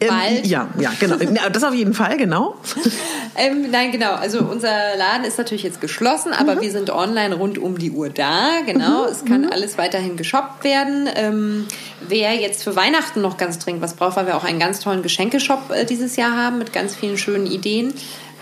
Bald. 0.00 0.46
Ja, 0.46 0.68
ja, 0.78 0.92
genau. 0.98 1.16
Das 1.52 1.62
auf 1.62 1.74
jeden 1.74 1.94
Fall, 1.94 2.16
genau. 2.16 2.56
ähm, 3.36 3.70
nein, 3.70 3.92
genau. 3.92 4.12
Also 4.14 4.40
unser 4.40 4.96
Laden 4.96 5.24
ist 5.24 5.38
natürlich 5.38 5.62
jetzt 5.62 5.80
geschlossen, 5.80 6.32
aber 6.32 6.56
mhm. 6.56 6.60
wir 6.62 6.70
sind 6.70 6.90
online 6.90 7.34
rund 7.34 7.58
um 7.58 7.78
die 7.78 7.90
Uhr 7.90 8.10
da. 8.10 8.60
Genau. 8.66 9.04
Mhm. 9.04 9.08
Es 9.10 9.24
kann 9.24 9.42
mhm. 9.42 9.52
alles 9.52 9.78
weiterhin 9.78 10.16
geshoppt 10.16 10.64
werden. 10.64 11.08
Ähm, 11.14 11.66
wer 12.08 12.34
jetzt 12.34 12.64
für 12.64 12.76
Weihnachten 12.76 13.20
noch 13.20 13.36
ganz 13.36 13.58
dringend 13.58 13.82
was 13.82 13.94
braucht, 13.94 14.16
weil 14.16 14.26
wir 14.26 14.36
auch 14.36 14.44
einen 14.44 14.58
ganz 14.58 14.80
tollen 14.80 15.02
Geschenkeshop 15.02 15.70
äh, 15.70 15.84
dieses 15.84 16.16
Jahr 16.16 16.36
haben 16.36 16.58
mit 16.58 16.72
ganz 16.72 16.94
vielen 16.94 17.18
schönen 17.18 17.46
Ideen. 17.46 17.94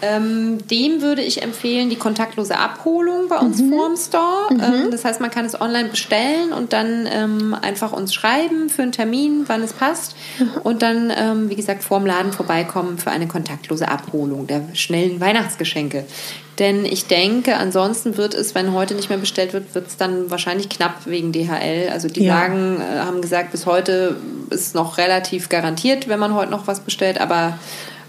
Ähm, 0.03 0.67
dem 0.67 1.01
würde 1.01 1.23
ich 1.23 1.43
empfehlen 1.43 1.89
die 1.89 1.97
kontaktlose 1.97 2.59
Abholung 2.59 3.29
bei 3.29 3.39
uns 3.39 3.61
mhm. 3.61 3.71
vorm 3.71 3.97
Store. 3.97 4.53
Mhm. 4.53 4.61
Ähm, 4.61 4.91
das 4.91 5.05
heißt, 5.05 5.21
man 5.21 5.31
kann 5.31 5.45
es 5.45 5.61
online 5.61 5.91
bestellen 5.91 6.53
und 6.53 6.73
dann 6.73 7.09
ähm, 7.11 7.55
einfach 7.61 7.93
uns 7.93 8.13
schreiben 8.13 8.69
für 8.69 8.83
einen 8.83 8.91
Termin, 8.91 9.45
wann 9.47 9.63
es 9.63 9.73
passt. 9.73 10.17
Mhm. 10.41 10.51
Und 10.65 10.83
dann, 10.83 11.13
ähm, 11.17 11.51
wie 11.51 11.55
gesagt, 11.55 11.85
vorm 11.85 12.05
Laden 12.05 12.33
vorbeikommen 12.33 12.99
für 12.99 13.13
eine 13.13 13.29
kontaktlose 13.29 13.89
Abholung 13.89 14.49
der 14.49 14.63
schnellen 14.75 15.21
Weihnachtsgeschenke. 15.21 16.05
Denn 16.59 16.85
ich 16.85 17.07
denke, 17.07 17.57
ansonsten 17.57 18.17
wird 18.17 18.35
es, 18.35 18.55
wenn 18.55 18.73
heute 18.73 18.95
nicht 18.95 19.09
mehr 19.09 19.19
bestellt 19.19 19.53
wird, 19.53 19.75
wird 19.75 19.87
es 19.87 19.97
dann 19.97 20.31
wahrscheinlich 20.31 20.69
knapp 20.69 21.07
wegen 21.07 21.33
DHL. 21.33 21.91
Also 21.91 22.09
die 22.09 22.25
ja. 22.25 22.39
sagen, 22.39 22.81
äh, 22.81 23.01
haben 23.01 23.23
gesagt, 23.23 23.53
bis 23.53 23.67
heute 23.67 24.17
ist 24.51 24.75
noch 24.75 24.99
relativ 24.99 25.49
garantiert, 25.49 26.09
wenn 26.09 26.19
man 26.19 26.35
heute 26.35 26.51
noch 26.51 26.67
was 26.67 26.81
bestellt, 26.81 27.21
aber 27.21 27.59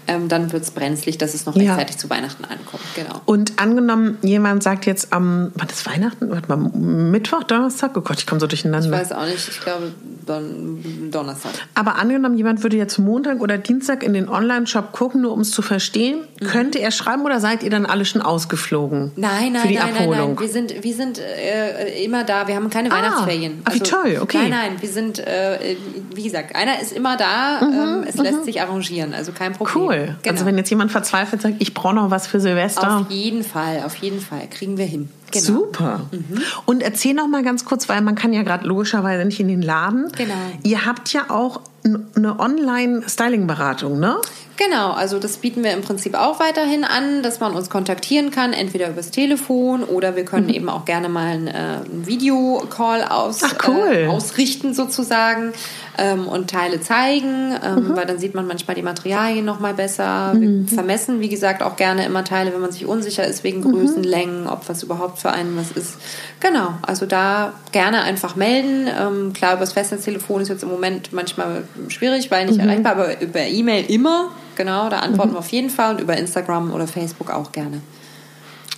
ähm, 0.06 0.28
dann 0.28 0.52
wird 0.52 0.62
es 0.62 0.70
brenzlig, 0.70 1.18
dass 1.18 1.34
es 1.34 1.46
noch 1.46 1.56
rechtzeitig 1.56 1.96
ja. 1.96 2.00
zu 2.00 2.10
Weihnachten 2.10 2.44
ankommt. 2.44 2.82
Genau. 2.94 3.20
Und 3.24 3.60
angenommen, 3.60 4.18
jemand 4.22 4.62
sagt 4.62 4.86
jetzt 4.86 5.12
am, 5.12 5.52
wann 5.54 5.68
ist 5.68 5.86
Weihnachten? 5.86 6.30
Warte 6.30 6.48
mal, 6.48 6.56
Mittwoch, 6.56 7.44
Donnerstag? 7.44 7.92
Oh 7.96 8.00
Gott, 8.00 8.18
ich 8.18 8.26
komme 8.26 8.40
so 8.40 8.46
durcheinander. 8.46 8.86
Ich 8.86 8.92
weiß 8.92 9.12
auch 9.12 9.26
nicht, 9.26 9.48
ich 9.48 9.60
glaube 9.60 9.92
Don 10.26 11.10
Donnerstag. 11.10 11.52
Aber 11.74 11.96
angenommen, 11.96 12.36
jemand 12.36 12.62
würde 12.62 12.76
jetzt 12.76 12.98
Montag 12.98 13.40
oder 13.40 13.58
Dienstag 13.58 14.02
in 14.02 14.14
den 14.14 14.28
Online-Shop 14.28 14.92
gucken, 14.92 15.22
nur 15.22 15.32
um 15.32 15.40
es 15.40 15.50
zu 15.50 15.62
verstehen, 15.62 16.20
mhm. 16.40 16.46
könnte 16.46 16.80
er 16.80 16.90
schreiben 16.90 17.24
oder 17.24 17.40
seid 17.40 17.62
ihr 17.62 17.70
dann 17.70 17.86
alle 17.86 18.04
schon 18.04 18.22
ausgeflogen? 18.22 19.12
Nein, 19.16 19.52
nein, 19.52 19.62
für 19.62 19.68
die 19.68 19.74
nein, 19.74 19.94
Abholung? 19.94 20.10
nein, 20.10 20.28
nein. 20.28 20.40
Wir 20.40 20.48
sind, 20.48 20.84
wir 20.84 20.94
sind 20.94 21.18
äh, 21.18 22.04
immer 22.04 22.24
da, 22.24 22.46
wir 22.48 22.54
haben 22.56 22.70
keine 22.70 22.90
ah, 22.90 22.96
Weihnachtsferien. 22.96 23.62
Also, 23.64 23.80
wie 23.80 23.82
toll, 23.82 24.18
okay. 24.20 24.38
Nein, 24.38 24.50
nein, 24.50 24.72
wir 24.80 24.88
sind, 24.88 25.18
äh, 25.18 25.76
wie 26.14 26.24
gesagt, 26.24 26.54
einer 26.54 26.80
ist 26.80 26.92
immer 26.92 27.16
da, 27.16 27.60
mhm, 27.60 27.72
ähm, 27.72 28.04
es 28.06 28.16
mhm. 28.16 28.22
lässt 28.22 28.44
sich 28.44 28.60
arrangieren, 28.60 29.14
also 29.14 29.32
kein 29.32 29.52
Problem. 29.52 29.74
Cool. 29.74 29.93
Also 30.00 30.12
genau. 30.22 30.32
Also 30.32 30.46
wenn 30.46 30.58
jetzt 30.58 30.70
jemand 30.70 30.92
verzweifelt 30.92 31.42
sagt, 31.42 31.56
ich 31.58 31.74
brauche 31.74 31.94
noch 31.94 32.10
was 32.10 32.26
für 32.26 32.40
Silvester. 32.40 32.98
Auf 32.98 33.10
jeden 33.10 33.42
Fall, 33.42 33.82
auf 33.84 33.96
jeden 33.96 34.20
Fall. 34.20 34.48
Kriegen 34.50 34.76
wir 34.78 34.86
hin. 34.86 35.08
Genau. 35.30 35.44
Super. 35.44 36.00
Mhm. 36.12 36.40
Und 36.66 36.82
erzähl 36.82 37.14
noch 37.14 37.28
mal 37.28 37.42
ganz 37.42 37.64
kurz, 37.64 37.88
weil 37.88 38.00
man 38.02 38.14
kann 38.14 38.32
ja 38.32 38.42
gerade 38.42 38.66
logischerweise 38.66 39.24
nicht 39.24 39.40
in 39.40 39.48
den 39.48 39.62
Laden. 39.62 40.12
Genau. 40.16 40.34
Ihr 40.62 40.86
habt 40.86 41.12
ja 41.12 41.30
auch 41.30 41.60
eine 41.84 42.38
Online-Styling-Beratung, 42.38 43.98
ne? 43.98 44.16
Genau, 44.56 44.92
also 44.92 45.18
das 45.18 45.38
bieten 45.38 45.64
wir 45.64 45.72
im 45.72 45.82
Prinzip 45.82 46.14
auch 46.14 46.38
weiterhin 46.38 46.84
an, 46.84 47.22
dass 47.22 47.40
man 47.40 47.54
uns 47.54 47.70
kontaktieren 47.70 48.30
kann, 48.30 48.52
entweder 48.52 48.88
übers 48.88 49.10
Telefon 49.10 49.82
oder 49.82 50.14
wir 50.14 50.24
können 50.24 50.46
mhm. 50.46 50.54
eben 50.54 50.68
auch 50.68 50.84
gerne 50.84 51.08
mal 51.08 51.26
einen, 51.26 51.48
äh, 51.48 51.50
einen 51.50 52.06
Videocall 52.06 53.02
aus, 53.02 53.42
cool. 53.66 53.88
äh, 53.92 54.06
ausrichten 54.06 54.72
sozusagen 54.72 55.52
ähm, 55.98 56.28
und 56.28 56.50
Teile 56.50 56.80
zeigen, 56.80 57.54
ähm, 57.64 57.88
mhm. 57.88 57.96
weil 57.96 58.06
dann 58.06 58.18
sieht 58.18 58.34
man 58.34 58.46
manchmal 58.46 58.76
die 58.76 58.82
Materialien 58.82 59.44
noch 59.44 59.58
mal 59.58 59.74
besser. 59.74 60.34
Mhm. 60.34 60.68
Wir 60.68 60.74
vermessen, 60.74 61.20
wie 61.20 61.28
gesagt, 61.28 61.62
auch 61.62 61.76
gerne 61.76 62.04
immer 62.04 62.24
Teile, 62.24 62.52
wenn 62.52 62.60
man 62.60 62.72
sich 62.72 62.86
unsicher 62.86 63.26
ist 63.26 63.42
wegen 63.44 63.62
Größen, 63.62 64.02
mhm. 64.02 64.08
Längen, 64.08 64.46
ob 64.46 64.68
was 64.68 64.82
überhaupt 64.82 65.18
für 65.18 65.32
einen 65.32 65.56
was 65.56 65.72
ist. 65.72 65.96
Genau, 66.40 66.74
also 66.82 67.06
da 67.06 67.54
gerne 67.72 68.02
einfach 68.02 68.36
melden. 68.36 68.88
Ähm, 68.88 69.32
klar, 69.32 69.56
übers 69.56 69.72
Festnetztelefon 69.72 70.42
ist 70.42 70.48
jetzt 70.48 70.62
im 70.62 70.68
Moment 70.68 71.12
manchmal 71.12 71.64
schwierig, 71.88 72.30
weil 72.30 72.46
nicht 72.46 72.60
mhm. 72.60 72.68
erreichbar, 72.68 72.92
aber 72.92 73.20
über 73.20 73.40
E-Mail 73.40 73.84
immer. 73.88 74.30
Genau, 74.56 74.88
da 74.88 75.00
antworten 75.00 75.30
mhm. 75.30 75.34
wir 75.34 75.38
auf 75.40 75.48
jeden 75.48 75.70
Fall 75.70 75.94
und 75.94 76.00
über 76.00 76.16
Instagram 76.16 76.72
oder 76.72 76.86
Facebook 76.86 77.30
auch 77.30 77.52
gerne. 77.52 77.80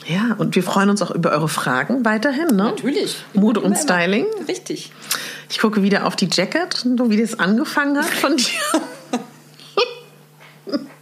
Ja, 0.06 0.36
und 0.38 0.54
wir 0.54 0.62
freuen 0.62 0.88
uns 0.88 1.02
auch 1.02 1.10
über 1.10 1.32
eure 1.32 1.48
Fragen 1.48 2.04
weiterhin, 2.04 2.48
ne? 2.48 2.64
Natürlich. 2.64 3.24
Mode 3.34 3.60
und 3.60 3.76
Styling. 3.76 4.26
Richtig. 4.46 4.92
Ich 5.50 5.58
gucke 5.58 5.82
wieder 5.82 6.06
auf 6.06 6.14
die 6.14 6.28
Jacket, 6.30 6.74
so 6.74 7.10
wie 7.10 7.20
das 7.20 7.38
angefangen 7.40 7.98
hat 7.98 8.06
von 8.06 8.36
dir. 8.36 8.46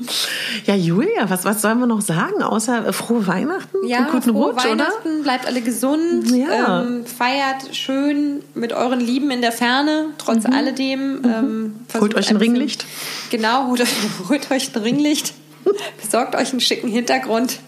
Ja, 0.66 0.74
Julia, 0.74 1.28
was, 1.28 1.44
was 1.44 1.60
sollen 1.60 1.78
wir 1.78 1.86
noch 1.86 2.00
sagen, 2.00 2.42
außer 2.42 2.86
äh, 2.86 2.92
frohe 2.92 3.26
Weihnachten? 3.26 3.86
Ja, 3.86 4.08
guten 4.10 4.32
frohe 4.32 4.52
Rutsch, 4.52 4.64
Weihnachten, 4.64 5.16
oder? 5.16 5.22
bleibt 5.22 5.46
alle 5.46 5.60
gesund, 5.60 6.30
ja. 6.30 6.82
ähm, 6.82 7.04
feiert 7.04 7.74
schön 7.74 8.42
mit 8.54 8.72
euren 8.72 9.00
Lieben 9.00 9.30
in 9.30 9.40
der 9.40 9.52
Ferne, 9.52 10.06
trotz 10.18 10.44
mhm. 10.44 10.52
alledem. 10.52 11.18
Mhm. 11.18 11.24
Ähm, 11.24 12.00
holt 12.00 12.14
euch 12.14 12.30
ein 12.30 12.36
Ringlicht. 12.36 12.86
Genau, 13.30 13.68
holt, 13.68 13.84
holt 14.28 14.50
euch 14.50 14.74
ein 14.74 14.82
Ringlicht, 14.82 15.34
besorgt 16.02 16.34
euch 16.34 16.50
einen 16.50 16.60
schicken 16.60 16.88
Hintergrund, 16.88 17.58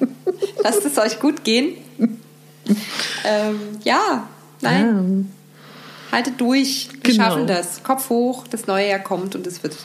lasst 0.62 0.84
es 0.84 0.98
euch 0.98 1.20
gut 1.20 1.44
gehen. 1.44 1.76
ähm, 3.24 3.60
ja, 3.84 4.28
nein. 4.62 5.30
Haltet 6.12 6.40
durch. 6.40 6.88
Wir 7.02 7.12
genau. 7.12 7.24
schaffen 7.24 7.46
das. 7.46 7.82
Kopf 7.82 8.08
hoch, 8.10 8.44
das 8.48 8.66
neue 8.66 8.88
Jahr 8.88 8.98
kommt 9.00 9.34
und 9.34 9.46
es 9.46 9.62
wird 9.62 9.76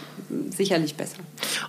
sicherlich 0.50 0.96
besser. 0.96 1.18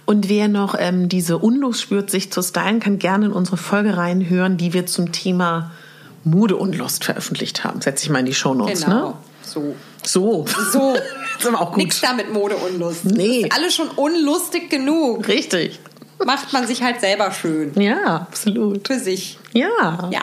Und 0.04 0.28
wer 0.28 0.48
noch 0.48 0.74
ähm, 0.78 1.08
diese 1.08 1.38
Unlust 1.38 1.82
spürt, 1.82 2.10
sich 2.10 2.32
zu 2.32 2.42
stylen, 2.42 2.80
kann 2.80 2.98
gerne 2.98 3.26
in 3.26 3.32
unsere 3.32 3.56
Folge 3.56 3.96
reinhören, 3.96 4.56
die 4.56 4.72
wir 4.72 4.86
zum 4.86 5.12
Thema 5.12 5.72
Mode 6.24 6.56
und 6.56 6.76
Lust 6.76 7.04
veröffentlicht 7.04 7.64
haben. 7.64 7.80
Setze 7.80 8.04
ich 8.04 8.10
mal 8.10 8.20
in 8.20 8.26
die 8.26 8.34
Shownotes, 8.34 8.84
genau. 8.84 9.08
ne? 9.08 9.14
So. 9.42 9.74
So. 10.04 10.46
So. 10.72 10.94
ist 11.38 11.46
aber 11.46 11.60
auch 11.60 11.70
gut. 11.70 11.78
Nichts 11.78 12.00
da 12.00 12.12
mit 12.12 12.32
Mode 12.32 12.56
und 12.56 12.78
Lust. 12.78 13.04
Nee. 13.04 13.42
Ist 13.42 13.56
alles 13.56 13.74
schon 13.74 13.88
unlustig 13.88 14.70
genug. 14.70 15.26
Richtig. 15.28 15.80
Macht 16.24 16.52
man 16.52 16.66
sich 16.66 16.82
halt 16.82 17.00
selber 17.00 17.32
schön. 17.32 17.72
Ja, 17.80 18.16
absolut. 18.16 18.86
Für 18.86 18.98
sich. 18.98 19.38
Ja. 19.52 20.08
Ja. 20.12 20.22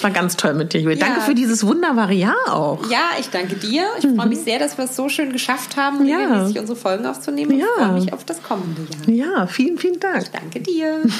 Es 0.00 0.04
war 0.04 0.12
ganz 0.12 0.34
toll 0.34 0.54
mit 0.54 0.72
dir, 0.72 0.80
Julia. 0.80 0.96
Ja. 0.96 1.06
Danke 1.08 1.20
für 1.20 1.34
dieses 1.34 1.66
wunderbare 1.66 2.14
Jahr 2.14 2.34
auch. 2.48 2.90
Ja, 2.90 3.10
ich 3.20 3.28
danke 3.28 3.54
dir. 3.56 3.84
Ich 3.98 4.06
mhm. 4.06 4.16
freue 4.16 4.28
mich 4.28 4.38
sehr, 4.38 4.58
dass 4.58 4.78
wir 4.78 4.86
es 4.86 4.96
so 4.96 5.10
schön 5.10 5.30
geschafft 5.30 5.76
haben, 5.76 6.06
ja. 6.06 6.16
regelmäßig 6.16 6.58
unsere 6.58 6.78
Folgen 6.78 7.04
aufzunehmen. 7.04 7.58
Ja. 7.58 7.66
Ich 7.66 7.84
freue 7.84 7.92
mich 7.92 8.12
auf 8.14 8.24
das 8.24 8.42
kommende 8.42 8.80
Jahr. 9.06 9.34
Ja, 9.36 9.46
vielen, 9.46 9.76
vielen 9.76 10.00
Dank. 10.00 10.22
Ich 10.22 10.30
danke 10.30 10.60
dir. 10.60 11.02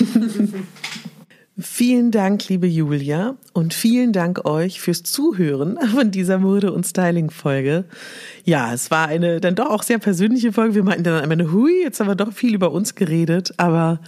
Vielen 1.62 2.10
Dank, 2.10 2.48
liebe 2.48 2.66
Julia, 2.66 3.36
und 3.52 3.74
vielen 3.74 4.14
Dank 4.14 4.46
euch 4.46 4.80
fürs 4.80 5.02
Zuhören 5.02 5.78
von 5.94 6.10
dieser 6.10 6.38
Mode- 6.38 6.72
und 6.72 6.86
Styling-Folge. 6.86 7.84
Ja, 8.44 8.72
es 8.72 8.90
war 8.90 9.08
eine 9.08 9.40
dann 9.40 9.56
doch 9.56 9.68
auch 9.68 9.82
sehr 9.82 9.98
persönliche 9.98 10.54
Folge. 10.54 10.76
Wir 10.76 10.84
meinten 10.84 11.04
dann 11.04 11.22
am 11.22 11.30
Ende, 11.30 11.52
hui, 11.52 11.82
jetzt 11.82 12.00
haben 12.00 12.06
wir 12.06 12.14
doch 12.14 12.32
viel 12.32 12.54
über 12.54 12.72
uns 12.72 12.94
geredet, 12.94 13.52
aber 13.58 14.00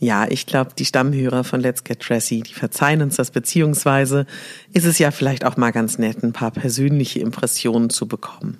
ja, 0.00 0.26
ich 0.28 0.46
glaube, 0.46 0.70
die 0.76 0.86
Stammhörer 0.86 1.44
von 1.44 1.60
Let's 1.60 1.84
Get 1.84 2.08
Dressy, 2.08 2.40
die 2.40 2.54
verzeihen 2.54 3.02
uns 3.02 3.16
das, 3.16 3.30
beziehungsweise 3.30 4.26
ist 4.72 4.86
es 4.86 4.98
ja 4.98 5.10
vielleicht 5.10 5.44
auch 5.44 5.58
mal 5.58 5.72
ganz 5.72 5.98
nett, 5.98 6.22
ein 6.22 6.32
paar 6.32 6.50
persönliche 6.50 7.20
Impressionen 7.20 7.90
zu 7.90 8.08
bekommen. 8.08 8.58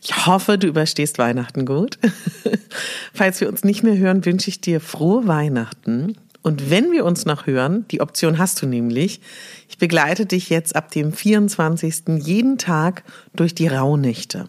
Ich 0.00 0.26
hoffe, 0.26 0.58
du 0.58 0.68
überstehst 0.68 1.18
Weihnachten 1.18 1.66
gut. 1.66 1.98
Falls 3.12 3.40
wir 3.40 3.48
uns 3.48 3.64
nicht 3.64 3.82
mehr 3.82 3.98
hören, 3.98 4.24
wünsche 4.24 4.48
ich 4.48 4.60
dir 4.60 4.80
frohe 4.80 5.26
Weihnachten. 5.26 6.16
Und 6.42 6.70
wenn 6.70 6.90
wir 6.90 7.04
uns 7.04 7.24
noch 7.24 7.46
hören, 7.46 7.86
die 7.90 8.00
Option 8.00 8.38
hast 8.38 8.62
du 8.62 8.66
nämlich, 8.66 9.20
ich 9.68 9.78
begleite 9.78 10.26
dich 10.26 10.48
jetzt 10.48 10.74
ab 10.74 10.90
dem 10.90 11.12
24. 11.12 12.20
jeden 12.20 12.58
Tag 12.58 13.04
durch 13.34 13.54
die 13.54 13.68
Rauhnächte. 13.68 14.48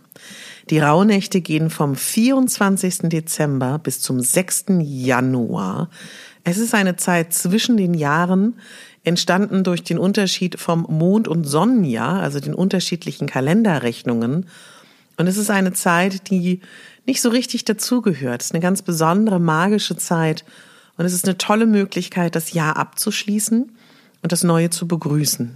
Die 0.70 0.80
Rauhnächte 0.80 1.41
gehen 1.41 1.70
vom 1.70 1.95
24. 1.95 3.09
Dezember 3.09 3.80
bis 3.80 3.99
zum 3.99 4.20
6. 4.20 4.66
Januar. 4.80 5.89
Es 6.43 6.57
ist 6.57 6.74
eine 6.74 6.95
Zeit 6.95 7.34
zwischen 7.34 7.78
den 7.78 7.93
Jahren, 7.93 8.55
entstanden 9.03 9.64
durch 9.64 9.84
den 9.84 9.97
Unterschied 9.97 10.59
vom 10.59 10.86
Mond- 10.89 11.28
und 11.28 11.43
Sonnenjahr, 11.43 12.22
also 12.22 12.39
den 12.39 12.53
unterschiedlichen 12.53 13.28
Kalenderrechnungen. 13.28 14.47
Und 15.18 15.28
es 15.28 15.38
ist 15.38 15.49
eine 15.49 15.74
Zeit, 15.74 16.30
die 16.30 16.61
nicht 17.05 17.22
so 17.22 17.30
richtig 17.30 17.66
dazugehört. 17.66 18.41
Es 18.41 18.47
ist 18.47 18.53
eine 18.53 18.61
ganz 18.61 18.82
besondere, 18.82 19.39
magische 19.39 19.97
Zeit. 19.97 20.45
Und 20.97 21.05
es 21.05 21.14
ist 21.14 21.26
eine 21.26 21.38
tolle 21.38 21.66
Möglichkeit, 21.66 22.36
das 22.36 22.53
Jahr 22.53 22.78
abzuschließen 22.78 23.72
und 24.22 24.32
das 24.32 24.43
Neue 24.43 24.70
zu 24.70 24.88
begrüßen. 24.88 25.55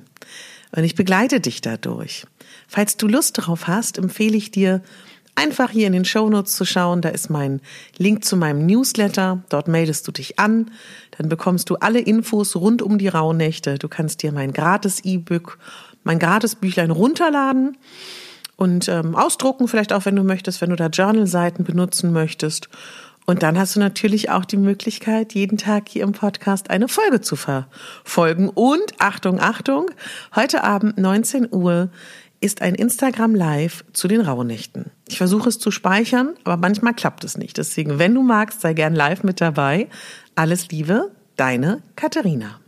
Und 0.75 0.83
ich 0.83 0.95
begleite 0.95 1.39
dich 1.39 1.61
dadurch. 1.61 2.25
Falls 2.67 2.97
du 2.97 3.07
Lust 3.07 3.37
darauf 3.37 3.67
hast, 3.67 3.97
empfehle 3.97 4.37
ich 4.37 4.51
dir, 4.51 4.81
einfach 5.37 5.69
hier 5.69 5.87
in 5.87 5.93
den 5.93 6.05
Shownotes 6.05 6.55
zu 6.55 6.65
schauen. 6.65 7.01
Da 7.01 7.09
ist 7.09 7.29
mein 7.29 7.61
Link 7.97 8.25
zu 8.25 8.35
meinem 8.35 8.65
Newsletter. 8.65 9.43
Dort 9.49 9.67
meldest 9.67 10.07
du 10.07 10.11
dich 10.11 10.39
an. 10.39 10.71
Dann 11.17 11.29
bekommst 11.29 11.69
du 11.69 11.75
alle 11.75 11.99
Infos 11.99 12.55
rund 12.55 12.81
um 12.81 12.97
die 12.97 13.07
Rauhnächte. 13.07 13.77
Du 13.77 13.87
kannst 13.87 14.23
dir 14.23 14.31
mein 14.31 14.51
gratis 14.51 15.01
E-Book, 15.03 15.59
mein 16.03 16.19
gratis 16.19 16.55
Büchlein 16.55 16.91
runterladen 16.91 17.77
und 18.55 18.89
ähm, 18.89 19.15
ausdrucken, 19.15 19.67
vielleicht 19.67 19.93
auch, 19.93 20.05
wenn 20.05 20.15
du 20.15 20.23
möchtest, 20.23 20.61
wenn 20.61 20.71
du 20.71 20.75
da 20.75 20.87
Journal-Seiten 20.87 21.63
benutzen 21.63 22.11
möchtest. 22.11 22.67
Und 23.29 23.43
dann 23.43 23.59
hast 23.59 23.75
du 23.75 23.81
natürlich 23.81 24.29
auch 24.29 24.45
die 24.45 24.57
Möglichkeit, 24.57 25.33
jeden 25.33 25.57
Tag 25.57 25.89
hier 25.89 26.03
im 26.03 26.13
Podcast 26.13 26.69
eine 26.69 26.87
Folge 26.87 27.19
zu 27.19 27.35
verfolgen. 27.35 28.49
Und 28.49 28.93
Achtung, 28.99 29.41
Achtung, 29.41 29.91
heute 30.33 30.63
Abend 30.63 30.97
19 30.97 31.49
Uhr 31.51 31.89
ist 32.39 32.61
ein 32.61 32.75
Instagram 32.75 33.35
Live 33.35 33.83
zu 33.93 34.07
den 34.07 34.21
Rauhnächten. 34.21 34.91
Ich 35.07 35.17
versuche 35.17 35.49
es 35.49 35.59
zu 35.59 35.71
speichern, 35.71 36.35
aber 36.43 36.57
manchmal 36.57 36.93
klappt 36.93 37.23
es 37.23 37.37
nicht. 37.37 37.57
Deswegen, 37.57 37.99
wenn 37.99 38.13
du 38.13 38.21
magst, 38.21 38.61
sei 38.61 38.73
gern 38.73 38.95
live 38.95 39.23
mit 39.23 39.41
dabei. 39.41 39.87
Alles 40.35 40.69
Liebe, 40.69 41.11
deine 41.35 41.81
Katharina. 41.95 42.59